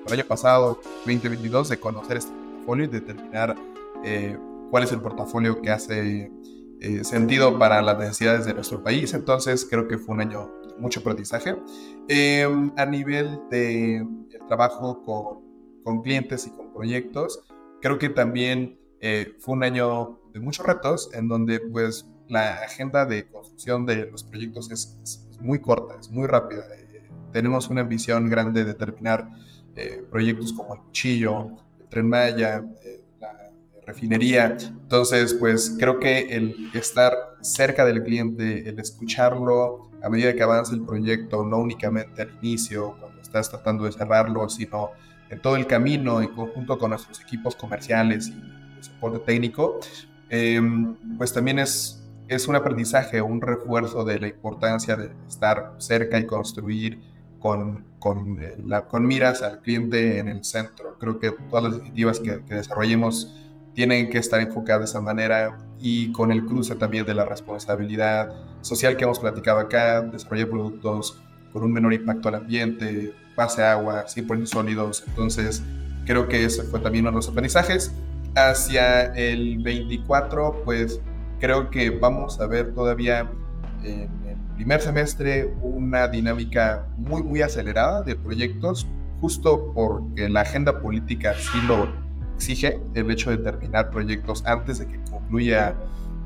el 0.06 0.12
año 0.12 0.24
pasado, 0.24 0.80
2022, 1.06 1.68
de 1.68 1.78
conocer 1.78 2.16
este 2.18 2.32
portafolio 2.32 2.84
y 2.84 2.88
determinar 2.88 3.56
cuál 4.70 4.82
es 4.82 4.92
el 4.92 5.00
portafolio 5.00 5.60
que 5.60 5.70
hace 5.70 6.30
sentido 7.02 7.58
para 7.58 7.80
las 7.82 7.98
necesidades 7.98 8.44
de 8.46 8.54
nuestro 8.54 8.82
país. 8.82 9.14
Entonces 9.14 9.64
creo 9.68 9.86
que 9.86 9.98
fue 9.98 10.14
un 10.16 10.22
año 10.22 10.61
mucho 10.78 11.00
aprendizaje. 11.00 11.56
Em, 12.08 12.72
a 12.76 12.86
nivel 12.86 13.40
de 13.50 14.06
trabajo 14.48 15.02
con, 15.02 15.82
con, 15.84 16.02
clientes 16.02 16.46
y 16.46 16.50
con 16.50 16.72
proyectos, 16.72 17.44
creo 17.80 17.98
que 17.98 18.08
también 18.08 18.78
eh, 19.00 19.34
fue 19.40 19.54
un 19.54 19.64
año 19.64 20.20
de 20.32 20.40
muchos 20.40 20.64
retos 20.64 21.10
en 21.12 21.28
donde 21.28 21.58
pues 21.58 22.06
la 22.28 22.62
agenda 22.62 23.04
de 23.04 23.26
construcción 23.26 23.84
de 23.84 24.06
los 24.06 24.22
proyectos 24.22 24.70
es, 24.70 25.28
muy 25.40 25.60
corta, 25.60 25.96
es 26.00 26.08
muy 26.08 26.28
rápida. 26.28 26.64
Eh, 26.76 27.02
tenemos 27.32 27.68
una 27.68 27.82
visión 27.82 28.30
grande 28.30 28.64
de 28.64 28.74
terminar 28.74 29.28
eh, 29.74 30.04
proyectos 30.08 30.52
como 30.52 30.74
el 30.74 30.80
Cuchillo, 30.82 31.56
el 31.80 31.88
Tren 31.88 32.08
Maya, 32.08 32.64
la 33.20 33.50
refinería. 33.84 34.56
Entonces, 34.60 35.34
pues 35.34 35.74
creo 35.78 35.98
que 35.98 36.36
el 36.36 36.70
estar 36.74 37.12
cerca 37.40 37.84
del 37.84 38.04
cliente, 38.04 38.68
el 38.68 38.78
escucharlo, 38.78 39.90
a 40.02 40.08
medida 40.08 40.34
que 40.34 40.42
avanza 40.42 40.74
el 40.74 40.82
proyecto, 40.82 41.44
no 41.44 41.58
únicamente 41.58 42.22
al 42.22 42.32
inicio, 42.42 42.96
cuando 42.98 43.20
estás 43.20 43.50
tratando 43.50 43.84
de 43.84 43.92
cerrarlo, 43.92 44.48
sino 44.48 44.90
en 45.30 45.40
todo 45.40 45.56
el 45.56 45.66
camino, 45.66 46.20
en 46.20 46.28
conjunto 46.28 46.78
con 46.78 46.90
nuestros 46.90 47.20
equipos 47.20 47.56
comerciales 47.56 48.28
y 48.28 48.82
soporte 48.82 49.20
técnico, 49.20 49.78
em, 50.28 50.94
pues 51.16 51.32
también 51.32 51.58
es, 51.58 51.98
un 52.48 52.56
aprendizaje, 52.56 53.20
un 53.20 53.42
refuerzo 53.42 54.04
de 54.04 54.18
la 54.18 54.28
importancia 54.28 54.96
de 54.96 55.12
estar 55.28 55.74
cerca 55.76 56.18
y 56.18 56.24
construir 56.24 56.98
con, 57.38 57.84
con, 57.98 58.42
eh, 58.42 58.56
miras 59.00 59.42
al 59.42 59.60
cliente 59.60 60.18
en 60.18 60.28
el 60.28 60.42
centro. 60.42 60.96
Creo 60.98 61.18
que 61.18 61.32
todas 61.50 61.64
las 61.64 61.74
iniciativas 61.74 62.20
que, 62.20 62.42
que 62.44 62.54
desarrollemos 62.54 63.41
tienen 63.74 64.10
que 64.10 64.18
estar 64.18 64.40
enfocadas 64.40 64.80
de 64.80 64.84
esa 64.86 65.00
manera 65.00 65.58
y 65.80 66.12
con 66.12 66.30
el 66.30 66.44
cruce 66.44 66.74
también 66.76 67.04
de 67.06 67.14
la 67.14 67.24
responsabilidad 67.24 68.32
social 68.60 68.96
que 68.96 69.04
hemos 69.04 69.18
platicado 69.18 69.58
acá, 69.58 70.00
desarrollar 70.02 70.48
productos 70.48 71.20
con 71.52 71.64
un 71.64 71.72
menor 71.72 71.92
impacto 71.92 72.28
al 72.28 72.36
ambiente, 72.36 73.12
base 73.36 73.62
agua, 73.62 74.06
100% 74.06 74.46
sólidos. 74.46 75.04
Entonces, 75.08 75.62
creo 76.06 76.28
que 76.28 76.44
ese 76.44 76.62
fue 76.62 76.80
también 76.80 77.04
uno 77.04 77.12
de 77.12 77.16
los 77.16 77.28
aprendizajes. 77.28 77.92
Hacia 78.34 79.14
el 79.14 79.58
24, 79.58 80.62
pues 80.64 81.00
creo 81.40 81.70
que 81.70 81.90
vamos 81.90 82.40
a 82.40 82.46
ver 82.46 82.72
todavía 82.72 83.30
en 83.82 84.08
el 84.26 84.36
primer 84.54 84.80
semestre 84.80 85.52
una 85.60 86.08
dinámica 86.08 86.86
muy, 86.96 87.22
muy 87.22 87.42
acelerada 87.42 88.02
de 88.02 88.16
proyectos, 88.16 88.86
justo 89.20 89.72
porque 89.74 90.28
la 90.28 90.42
agenda 90.42 90.80
política 90.80 91.34
sí 91.34 91.60
lo 91.66 92.01
exige 92.36 92.80
el 92.94 93.10
hecho 93.10 93.30
de 93.30 93.38
terminar 93.38 93.90
proyectos 93.90 94.44
antes 94.46 94.78
de 94.78 94.86
que 94.86 94.98
concluya 95.10 95.74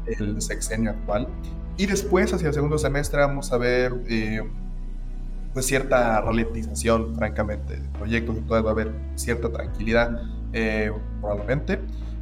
el 0.07 0.41
sexenio 0.41 0.91
actual. 0.91 1.29
Y 1.77 1.87
después, 1.87 2.33
hacia 2.33 2.49
el 2.49 2.55
segundo 2.55 2.79
semestre, 2.79 3.21
vamos 3.21 3.53
a 3.53 3.59
ver 3.59 3.93
eh, 4.09 4.43
pues 5.53 5.67
cierta 5.67 6.21
ralentización, 6.21 7.15
francamente, 7.17 7.77
de 7.81 7.89
proyectos, 7.91 8.37
entonces 8.37 8.65
va 8.65 8.69
a 8.69 8.73
haber 8.73 8.93
cierta 9.15 9.51
tranquilidad, 9.51 10.23
eh, 10.53 10.93
probablemente, 11.21 11.81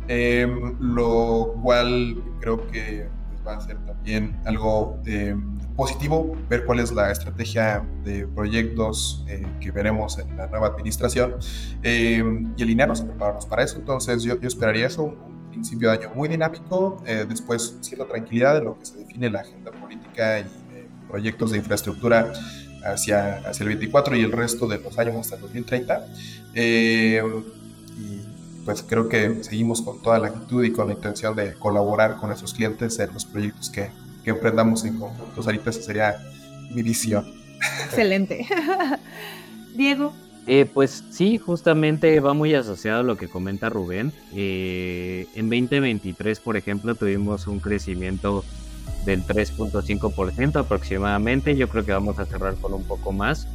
eh, 0.08 0.46
lo 0.80 1.54
cual 1.62 2.22
creo 2.40 2.66
que 2.68 3.08
pues, 3.30 3.46
va 3.46 3.56
a 3.56 3.60
ser 3.60 3.76
también 3.86 4.36
algo 4.44 4.98
positivo, 5.76 6.36
ver 6.48 6.64
cuál 6.64 6.80
es 6.80 6.92
la 6.92 7.10
estrategia 7.10 7.84
de 8.04 8.26
proyectos 8.26 9.24
que 9.60 9.70
veremos 9.70 10.18
en 10.18 10.36
la 10.36 10.46
nueva 10.46 10.68
administración 10.68 11.36
y 11.82 12.62
alinearnos 12.62 13.00
a 13.00 13.06
prepararnos 13.06 13.46
para 13.46 13.64
eso. 13.64 13.78
Entonces, 13.78 14.22
yo, 14.22 14.40
yo 14.40 14.46
esperaría 14.46 14.86
eso, 14.86 15.02
un 15.04 15.50
principio 15.50 15.90
de 15.90 15.98
año 15.98 16.10
muy 16.14 16.28
dinámico, 16.28 17.02
eh, 17.06 17.24
después 17.28 17.76
cierta 17.80 18.06
tranquilidad 18.06 18.54
de 18.54 18.64
lo 18.64 18.78
que 18.78 18.86
se 18.86 18.98
define 18.98 19.30
la 19.30 19.40
agenda 19.40 19.70
política 19.72 20.40
y 20.40 20.44
proyectos 21.08 21.52
de 21.52 21.58
infraestructura 21.58 22.32
hacia, 22.84 23.38
hacia 23.38 23.62
el 23.62 23.68
24 23.68 24.16
y 24.16 24.22
el 24.22 24.32
resto 24.32 24.66
de 24.66 24.78
los 24.78 24.98
años 24.98 25.16
hasta 25.16 25.36
el 25.36 25.42
2030. 25.42 26.06
Eh, 26.54 27.22
y 27.96 28.20
pues 28.64 28.82
creo 28.82 29.08
que 29.08 29.44
seguimos 29.44 29.80
con 29.82 30.02
toda 30.02 30.18
la 30.18 30.28
actitud 30.28 30.64
y 30.64 30.72
con 30.72 30.88
la 30.88 30.94
intención 30.94 31.36
de 31.36 31.54
colaborar 31.54 32.16
con 32.16 32.28
nuestros 32.28 32.52
clientes 32.52 32.98
en 32.98 33.12
los 33.12 33.24
proyectos 33.24 33.70
que, 33.70 33.90
que 34.24 34.30
emprendamos 34.30 34.84
en 34.84 34.98
conjunto. 34.98 35.42
Ahorita 35.42 35.70
esa 35.70 35.82
sería 35.82 36.16
mi 36.70 36.82
visión. 36.82 37.24
Excelente. 37.84 38.46
Diego, 39.76 40.12
eh, 40.46 40.66
pues 40.72 41.04
sí, 41.10 41.38
justamente 41.38 42.20
va 42.20 42.34
muy 42.34 42.54
asociado 42.54 43.00
a 43.00 43.02
lo 43.02 43.16
que 43.16 43.28
comenta 43.28 43.68
Rubén. 43.68 44.12
Eh, 44.34 45.26
en 45.34 45.48
2023, 45.48 46.40
por 46.40 46.56
ejemplo, 46.56 46.94
tuvimos 46.94 47.46
un 47.46 47.60
crecimiento 47.60 48.44
del 49.04 49.24
3.5% 49.24 50.56
aproximadamente. 50.56 51.56
Yo 51.56 51.68
creo 51.68 51.84
que 51.84 51.92
vamos 51.92 52.18
a 52.18 52.26
cerrar 52.26 52.54
con 52.56 52.74
un 52.74 52.84
poco 52.84 53.12
más, 53.12 53.46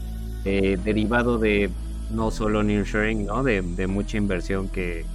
eh, 0.46 0.78
derivado 0.84 1.38
de 1.38 1.70
no 2.12 2.32
solo 2.32 2.64
nearshoring, 2.64 3.26
¿no? 3.26 3.44
De, 3.44 3.62
de 3.62 3.88
mucha 3.88 4.18
inversión 4.18 4.68
que, 4.68 5.06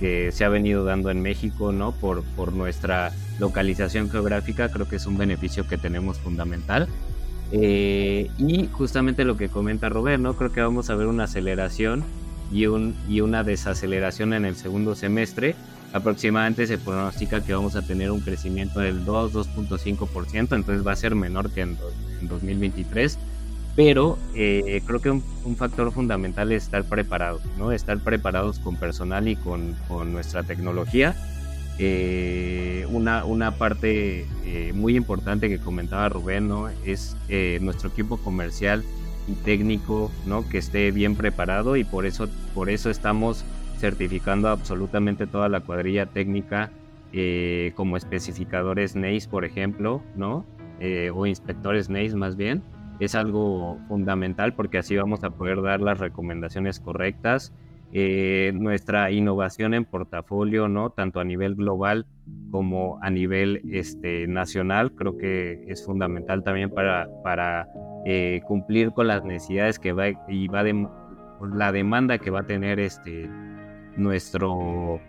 que, 0.00 0.32
se 0.32 0.44
ha 0.44 0.48
venido 0.48 0.84
dando 0.84 1.10
en 1.10 1.20
México, 1.22 1.72
¿no? 1.72 1.92
Por, 1.92 2.22
por 2.36 2.52
nuestra 2.52 3.12
localización 3.38 4.10
geográfica, 4.10 4.70
creo 4.70 4.88
que 4.88 4.96
es 4.96 5.06
un 5.06 5.18
beneficio 5.18 5.66
que 5.68 5.78
tenemos 5.78 6.18
fundamental. 6.18 6.88
Eh, 7.52 8.30
y 8.38 8.68
justamente 8.72 9.24
lo 9.24 9.36
que 9.36 9.48
comenta 9.48 9.88
Robert, 9.88 10.20
¿no? 10.20 10.34
Creo 10.34 10.52
que 10.52 10.60
vamos 10.60 10.90
a 10.90 10.94
ver 10.94 11.06
una 11.06 11.24
aceleración 11.24 12.04
y, 12.52 12.66
un, 12.66 12.94
y 13.08 13.20
una 13.20 13.44
desaceleración 13.44 14.32
en 14.32 14.44
el 14.44 14.56
segundo 14.56 14.94
semestre. 14.94 15.54
Aproximadamente 15.92 16.66
se 16.66 16.78
pronostica 16.78 17.42
que 17.42 17.52
vamos 17.52 17.74
a 17.76 17.82
tener 17.82 18.10
un 18.10 18.20
crecimiento 18.20 18.80
del 18.80 19.04
2-2.5%, 19.04 20.54
entonces 20.54 20.86
va 20.86 20.92
a 20.92 20.96
ser 20.96 21.14
menor 21.16 21.50
que 21.50 21.62
en, 21.62 21.76
en 22.20 22.28
2023 22.28 23.18
pero 23.82 24.18
eh, 24.34 24.82
creo 24.86 25.00
que 25.00 25.08
un, 25.08 25.22
factor 25.56 25.90
fundamental 25.90 26.52
es 26.52 26.64
estar 26.64 26.84
preparados, 26.84 27.40
¿no? 27.56 27.72
Estar 27.72 27.98
preparados 27.98 28.58
con 28.58 28.76
personal 28.76 29.26
y 29.26 29.36
con, 29.36 29.74
con 29.88 30.12
nuestra 30.12 30.42
tecnología. 30.42 31.16
Eh, 31.78 32.86
una, 32.90 33.24
una 33.24 33.52
parte 33.52 34.26
eh, 34.44 34.72
muy 34.74 34.96
importante 34.96 35.48
que 35.48 35.58
comentaba 35.58 36.10
Rubén, 36.10 36.46
¿no? 36.46 36.68
Es 36.84 37.16
nuestro 37.62 37.88
equipo 37.88 38.18
comercial 38.18 38.84
y 39.26 39.32
técnico, 39.32 40.10
¿no? 40.26 40.46
Que 40.46 40.58
esté 40.58 40.90
bien 40.90 41.16
preparado 41.16 41.74
y 41.76 41.84
por 41.84 42.04
eso, 42.04 42.28
por 42.54 42.68
eso 42.68 42.90
estamos 42.90 43.46
certificando 43.78 44.50
absolutamente 44.50 45.26
toda 45.26 45.48
la 45.48 45.60
cuadrilla 45.60 46.04
técnica 46.04 46.70
como 47.76 47.96
especificadores 47.96 48.94
NACE, 48.94 49.26
por 49.30 49.46
ejemplo, 49.46 50.02
¿no? 50.16 50.44
o 51.14 51.26
inspectores 51.26 51.88
NACE 51.88 52.14
más 52.16 52.36
bien 52.36 52.62
es 53.00 53.14
algo 53.14 53.78
fundamental 53.88 54.54
porque 54.54 54.78
así 54.78 54.96
vamos 54.96 55.24
a 55.24 55.30
poder 55.30 55.62
dar 55.62 55.80
las 55.80 55.98
recomendaciones 55.98 56.78
correctas. 56.80 57.52
Eh, 57.92 58.52
nuestra 58.54 59.10
innovación 59.10 59.74
en 59.74 59.84
portafolio, 59.84 60.68
¿no? 60.68 60.90
Tanto 60.90 61.18
a 61.18 61.24
nivel 61.24 61.56
global 61.56 62.06
como 62.52 63.00
a 63.02 63.10
nivel 63.10 63.62
este, 63.72 64.28
nacional, 64.28 64.92
creo 64.92 65.16
que 65.16 65.64
es 65.66 65.84
fundamental 65.84 66.44
también 66.44 66.70
para, 66.70 67.08
para 67.24 67.68
eh, 68.04 68.42
cumplir 68.46 68.92
con 68.92 69.08
las 69.08 69.24
necesidades 69.24 69.80
que 69.80 69.92
va 69.92 70.08
y 70.28 70.46
va 70.46 70.62
de, 70.62 70.86
la 71.52 71.72
demanda 71.72 72.18
que 72.18 72.30
va 72.30 72.40
a 72.40 72.46
tener 72.46 72.78
este, 72.78 73.28
nuestro, 73.96 75.00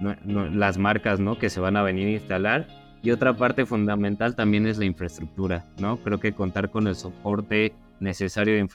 las 0.00 0.78
marcas, 0.78 1.18
¿no? 1.18 1.38
Que 1.38 1.50
se 1.50 1.60
van 1.60 1.76
a 1.76 1.82
venir 1.82 2.06
a 2.06 2.12
instalar 2.12 2.81
y 3.02 3.10
otra 3.10 3.36
parte 3.36 3.66
fundamental 3.66 4.36
también 4.36 4.66
es 4.66 4.78
la 4.78 4.84
infraestructura, 4.84 5.66
¿no? 5.78 5.96
Creo 5.98 6.20
que 6.20 6.32
contar 6.32 6.70
con 6.70 6.86
el 6.86 6.94
soporte 6.94 7.74
necesario 8.00 8.54
de 8.54 8.66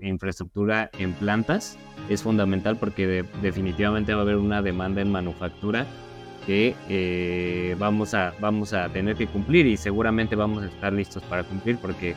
infraestructura 0.00 0.90
en 0.98 1.12
plantas 1.12 1.78
es 2.08 2.22
fundamental 2.22 2.76
porque 2.78 3.24
definitivamente 3.42 4.14
va 4.14 4.20
a 4.20 4.22
haber 4.22 4.36
una 4.36 4.62
demanda 4.62 5.02
en 5.02 5.10
manufactura 5.10 5.86
que 6.46 6.74
eh, 6.88 7.76
vamos, 7.78 8.14
a, 8.14 8.34
vamos 8.40 8.72
a 8.72 8.88
tener 8.88 9.16
que 9.16 9.26
cumplir 9.26 9.66
y 9.66 9.76
seguramente 9.76 10.36
vamos 10.36 10.64
a 10.64 10.66
estar 10.66 10.92
listos 10.92 11.22
para 11.24 11.44
cumplir 11.44 11.78
porque 11.78 12.14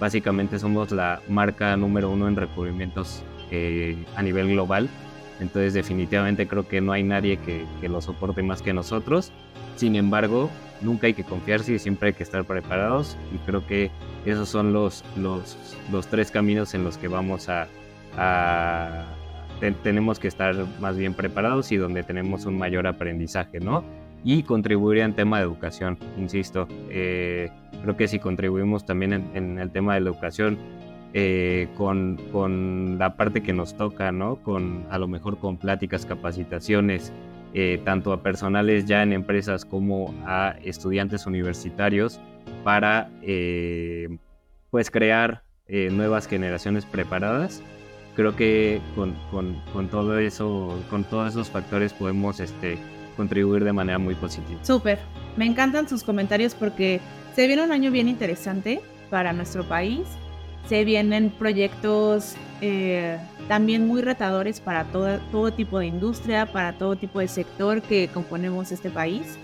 básicamente 0.00 0.58
somos 0.58 0.90
la 0.90 1.20
marca 1.28 1.76
número 1.76 2.10
uno 2.10 2.28
en 2.28 2.36
recubrimientos 2.36 3.22
eh, 3.50 3.96
a 4.16 4.22
nivel 4.22 4.48
global. 4.48 4.88
Entonces 5.40 5.74
definitivamente 5.74 6.46
creo 6.46 6.66
que 6.66 6.80
no 6.80 6.92
hay 6.92 7.02
nadie 7.02 7.38
que, 7.38 7.66
lo 7.88 8.00
soporte 8.00 8.42
más 8.42 8.62
que 8.62 8.72
nosotros. 8.72 9.32
Sin 9.76 9.94
embargo, 9.94 10.50
nunca 10.80 11.06
hay 11.06 11.14
que 11.14 11.24
confiarse 11.24 11.74
y 11.74 11.78
siempre 11.78 12.08
hay 12.08 12.14
que 12.14 12.22
estar 12.22 12.44
preparados 12.44 13.16
y 13.34 13.38
creo 13.38 13.66
que 13.66 13.90
esos 14.26 14.48
son 14.48 14.72
los, 14.72 15.04
los, 15.16 16.06
tres 16.08 16.30
caminos 16.30 16.74
en 16.74 16.84
los 16.84 16.98
que 16.98 17.08
vamos 17.08 17.48
a, 17.48 17.68
tenemos 19.82 20.18
que 20.18 20.28
estar 20.28 20.54
más 20.80 20.96
bien 20.96 21.14
preparados 21.14 21.70
y 21.72 21.76
donde 21.76 22.02
tenemos 22.02 22.46
un 22.46 22.58
mayor 22.58 22.86
aprendizaje, 22.86 23.60
¿no? 23.60 23.84
Y 24.24 24.42
contribuir 24.42 24.98
en 24.98 25.14
tema 25.14 25.38
de 25.38 25.44
educación, 25.44 25.96
insisto, 26.16 26.66
eh, 26.90 27.50
creo 27.82 27.96
que 27.96 28.08
si 28.08 28.18
contribuimos 28.18 28.84
también 28.84 29.12
en, 29.34 29.58
el 29.58 29.70
tema 29.70 29.94
de 29.94 30.00
la 30.00 30.10
educación 30.10 30.58
eh, 31.14 31.68
con, 31.76 32.18
con, 32.32 32.98
la 32.98 33.16
parte 33.16 33.42
que 33.42 33.52
nos 33.52 33.76
toca, 33.76 34.12
¿no? 34.12 34.36
Con 34.36 34.84
a 34.90 34.98
lo 34.98 35.08
mejor 35.08 35.38
con 35.38 35.56
pláticas, 35.56 36.04
capacitaciones, 36.04 37.12
eh, 37.54 37.80
tanto 37.82 38.12
a 38.12 38.22
personales 38.22 38.84
ya 38.84 39.02
en 39.02 39.14
empresas 39.14 39.64
como 39.64 40.14
a 40.26 40.56
estudiantes 40.62 41.24
universitarios 41.24 42.20
para 42.62 43.10
eh, 43.22 44.18
pues 44.70 44.90
crear 44.90 45.42
eh, 45.66 45.88
nuevas 45.90 46.26
generaciones 46.26 46.84
preparadas. 46.84 47.62
Creo 48.16 48.36
que 48.36 48.82
con, 48.94 49.14
con, 49.72 49.88
todo 49.88 50.18
eso, 50.18 50.78
con 50.90 51.04
todos 51.04 51.30
esos 51.30 51.48
factores 51.48 51.94
podemos 51.94 52.38
este, 52.40 52.76
contribuir 53.16 53.64
de 53.64 53.72
manera 53.72 53.98
muy 53.98 54.14
positiva. 54.14 54.62
Súper, 54.62 54.98
me 55.36 55.46
encantan 55.46 55.88
sus 55.88 56.02
comentarios 56.02 56.54
porque 56.54 57.00
se 57.34 57.46
viene 57.46 57.62
un 57.62 57.72
año 57.72 57.90
bien 57.90 58.08
interesante 58.08 58.80
para 59.08 59.32
nuestro 59.32 59.64
país 59.64 60.06
se 60.66 60.84
vienen 60.84 61.30
proyectos 61.30 62.36
eh, 62.60 63.18
también 63.46 63.86
muy 63.86 64.02
retadores 64.02 64.60
para 64.60 64.84
todo, 64.84 65.18
todo 65.30 65.52
tipo 65.52 65.78
de 65.78 65.86
industria, 65.86 66.46
para 66.46 66.72
todo 66.72 66.96
tipo 66.96 67.20
de 67.20 67.28
sector 67.28 67.82
que 67.82 68.08
componemos 68.08 68.72
este 68.72 68.90
país. 68.90 69.38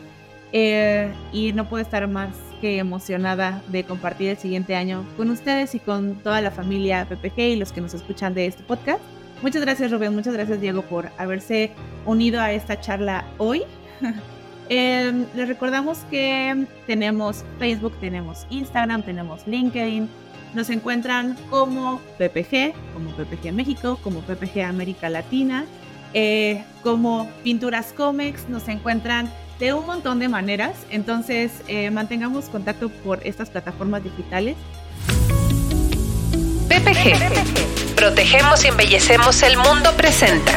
Eh, 0.53 1.13
y 1.33 1.53
no 1.53 1.69
puedo 1.69 1.83
estar 1.83 2.07
más 2.07 2.31
que 2.61 2.79
emocionada 2.79 3.61
de 3.69 3.83
compartir 3.83 4.31
el 4.31 4.37
siguiente 4.37 4.77
año 4.77 5.05
con 5.17 5.31
ustedes 5.31 5.75
y 5.75 5.81
con 5.81 6.15
toda 6.17 6.41
la 6.41 6.53
familia 6.53 7.07
PPG 7.09 7.39
y 7.41 7.57
los 7.57 7.73
que 7.73 7.81
nos 7.81 7.93
escuchan 7.93 8.35
de 8.35 8.47
este 8.47 8.63
podcast. 8.63 9.01
Muchas 9.43 9.63
gracias 9.63 9.91
Rubén, 9.91 10.15
muchas 10.15 10.33
gracias 10.33 10.61
Diego 10.61 10.83
por 10.83 11.11
haberse 11.19 11.73
unido 12.07 12.41
a 12.41 12.53
esta 12.53 12.81
charla 12.81 13.25
hoy. 13.39 13.63
Eh, 14.71 15.27
les 15.37 15.47
recordamos 15.47 15.99
que 16.11 16.67
tenemos 16.87 17.45
Facebook, 17.59 17.93
tenemos 18.01 18.47
Instagram, 18.49 19.03
tenemos 19.03 19.47
LinkedIn, 19.47 20.09
nos 20.55 20.71
encuentran 20.71 21.37
como 21.51 22.01
PPG, 22.19 22.75
como 22.93 23.11
PPG 23.17 23.53
México, 23.53 23.99
como 24.03 24.21
PPG 24.21 24.63
América 24.63 25.09
Latina, 25.09 25.67
eh, 26.13 26.65
como 26.83 27.29
Pinturas 27.43 27.93
Comex, 27.93 28.49
nos 28.49 28.69
encuentran 28.69 29.33
de 29.59 29.73
un 29.73 29.87
montón 29.87 30.19
de 30.19 30.29
maneras. 30.29 30.77
Entonces, 30.91 31.53
eh, 31.69 31.91
mantengamos 31.91 32.47
contacto 32.47 32.89
por 32.89 33.27
estas 33.27 33.51
plataformas 33.51 34.03
digitales. 34.05 34.57
PPG. 36.69 37.95
Protegemos 37.97 38.65
y 38.65 38.69
embellecemos 38.69 39.43
el 39.43 39.57
mundo 39.57 39.93
presenta. 39.97 40.53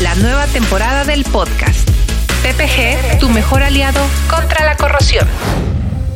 La 0.00 0.14
nueva 0.16 0.46
temporada 0.46 1.04
del 1.04 1.24
podcast. 1.24 1.88
PPG, 2.42 3.20
tu 3.20 3.28
mejor 3.30 3.62
aliado 3.62 4.00
contra 4.28 4.64
la 4.66 4.76
corrosión. 4.76 5.26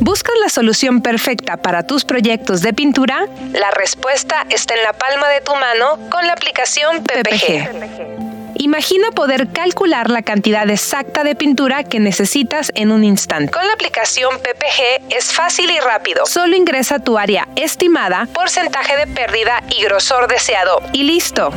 ¿Buscas 0.00 0.34
la 0.40 0.48
solución 0.48 1.02
perfecta 1.02 1.56
para 1.56 1.82
tus 1.82 2.04
proyectos 2.04 2.62
de 2.62 2.72
pintura? 2.72 3.26
La 3.52 3.70
respuesta 3.72 4.46
está 4.48 4.74
en 4.74 4.82
la 4.84 4.92
palma 4.92 5.28
de 5.28 5.40
tu 5.40 5.52
mano 5.54 5.98
con 6.10 6.26
la 6.26 6.34
aplicación 6.34 7.02
PPG. 7.02 8.18
Imagina 8.60 9.10
poder 9.10 9.48
calcular 9.52 10.10
la 10.10 10.22
cantidad 10.22 10.68
exacta 10.70 11.24
de 11.24 11.34
pintura 11.34 11.84
que 11.84 12.00
necesitas 12.00 12.70
en 12.74 12.92
un 12.92 13.04
instante. 13.04 13.50
Con 13.50 13.66
la 13.66 13.72
aplicación 13.72 14.38
PPG 14.38 15.14
es 15.16 15.32
fácil 15.32 15.70
y 15.70 15.78
rápido. 15.80 16.26
Solo 16.26 16.56
ingresa 16.56 16.98
tu 16.98 17.18
área 17.18 17.48
estimada, 17.56 18.26
porcentaje 18.32 18.96
de 18.96 19.06
pérdida 19.06 19.62
y 19.76 19.82
grosor 19.82 20.28
deseado 20.28 20.80
y 20.92 21.04
listo. 21.04 21.50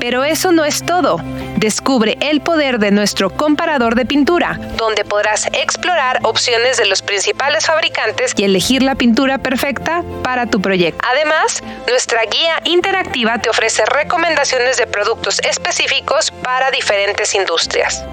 Pero 0.00 0.24
eso 0.24 0.52
no 0.52 0.64
es 0.64 0.84
todo. 0.84 1.18
Descubre 1.64 2.18
el 2.20 2.42
poder 2.42 2.78
de 2.78 2.90
nuestro 2.90 3.30
comparador 3.30 3.94
de 3.94 4.04
pintura, 4.04 4.60
donde 4.76 5.02
podrás 5.02 5.46
explorar 5.46 6.18
opciones 6.22 6.76
de 6.76 6.84
los 6.84 7.00
principales 7.00 7.64
fabricantes 7.64 8.34
y 8.36 8.44
elegir 8.44 8.82
la 8.82 8.96
pintura 8.96 9.38
perfecta 9.38 10.04
para 10.22 10.44
tu 10.44 10.60
proyecto. 10.60 11.02
Además, 11.10 11.62
nuestra 11.88 12.20
guía 12.26 12.60
interactiva 12.64 13.38
te 13.38 13.48
ofrece 13.48 13.82
recomendaciones 13.86 14.76
de 14.76 14.86
productos 14.86 15.40
específicos 15.40 16.30
para 16.42 16.70
diferentes 16.70 17.34
industrias. 17.34 18.04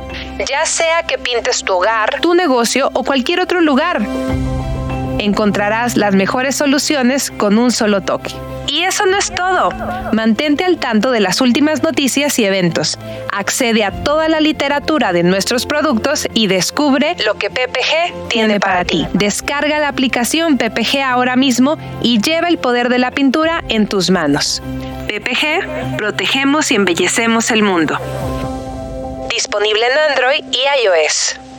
Ya 0.47 0.65
sea 0.65 1.03
que 1.03 1.17
pintes 1.17 1.61
tu 1.65 1.73
hogar, 1.73 2.21
tu 2.21 2.33
negocio 2.33 2.89
o 2.93 3.03
cualquier 3.03 3.41
otro 3.41 3.59
lugar, 3.59 3.99
encontrarás 5.21 5.97
las 5.97 6.15
mejores 6.15 6.55
soluciones 6.55 7.31
con 7.31 7.57
un 7.57 7.71
solo 7.71 8.01
toque. 8.01 8.33
Y 8.67 8.83
eso 8.83 9.05
no 9.05 9.17
es 9.17 9.33
todo. 9.33 9.69
Mantente 10.13 10.63
al 10.63 10.77
tanto 10.77 11.11
de 11.11 11.19
las 11.19 11.41
últimas 11.41 11.83
noticias 11.83 12.37
y 12.39 12.45
eventos. 12.45 12.97
Accede 13.31 13.83
a 13.83 13.91
toda 13.91 14.29
la 14.29 14.39
literatura 14.39 15.11
de 15.13 15.23
nuestros 15.23 15.65
productos 15.65 16.27
y 16.33 16.47
descubre 16.47 17.15
lo 17.25 17.35
que 17.35 17.49
PPG 17.49 18.29
tiene 18.29 18.59
para 18.59 18.85
ti. 18.85 19.07
Descarga 19.13 19.79
la 19.79 19.89
aplicación 19.89 20.57
PPG 20.57 21.01
ahora 21.03 21.35
mismo 21.35 21.77
y 22.01 22.21
lleva 22.21 22.47
el 22.47 22.57
poder 22.59 22.89
de 22.89 22.99
la 22.99 23.11
pintura 23.11 23.63
en 23.67 23.87
tus 23.87 24.09
manos. 24.09 24.61
PPG, 25.07 25.97
protegemos 25.97 26.71
y 26.71 26.75
embellecemos 26.75 27.51
el 27.51 27.63
mundo. 27.63 27.97
Disponible 29.29 29.85
en 29.85 30.11
Android 30.11 30.45
y 30.51 30.85
iOS. 30.85 31.50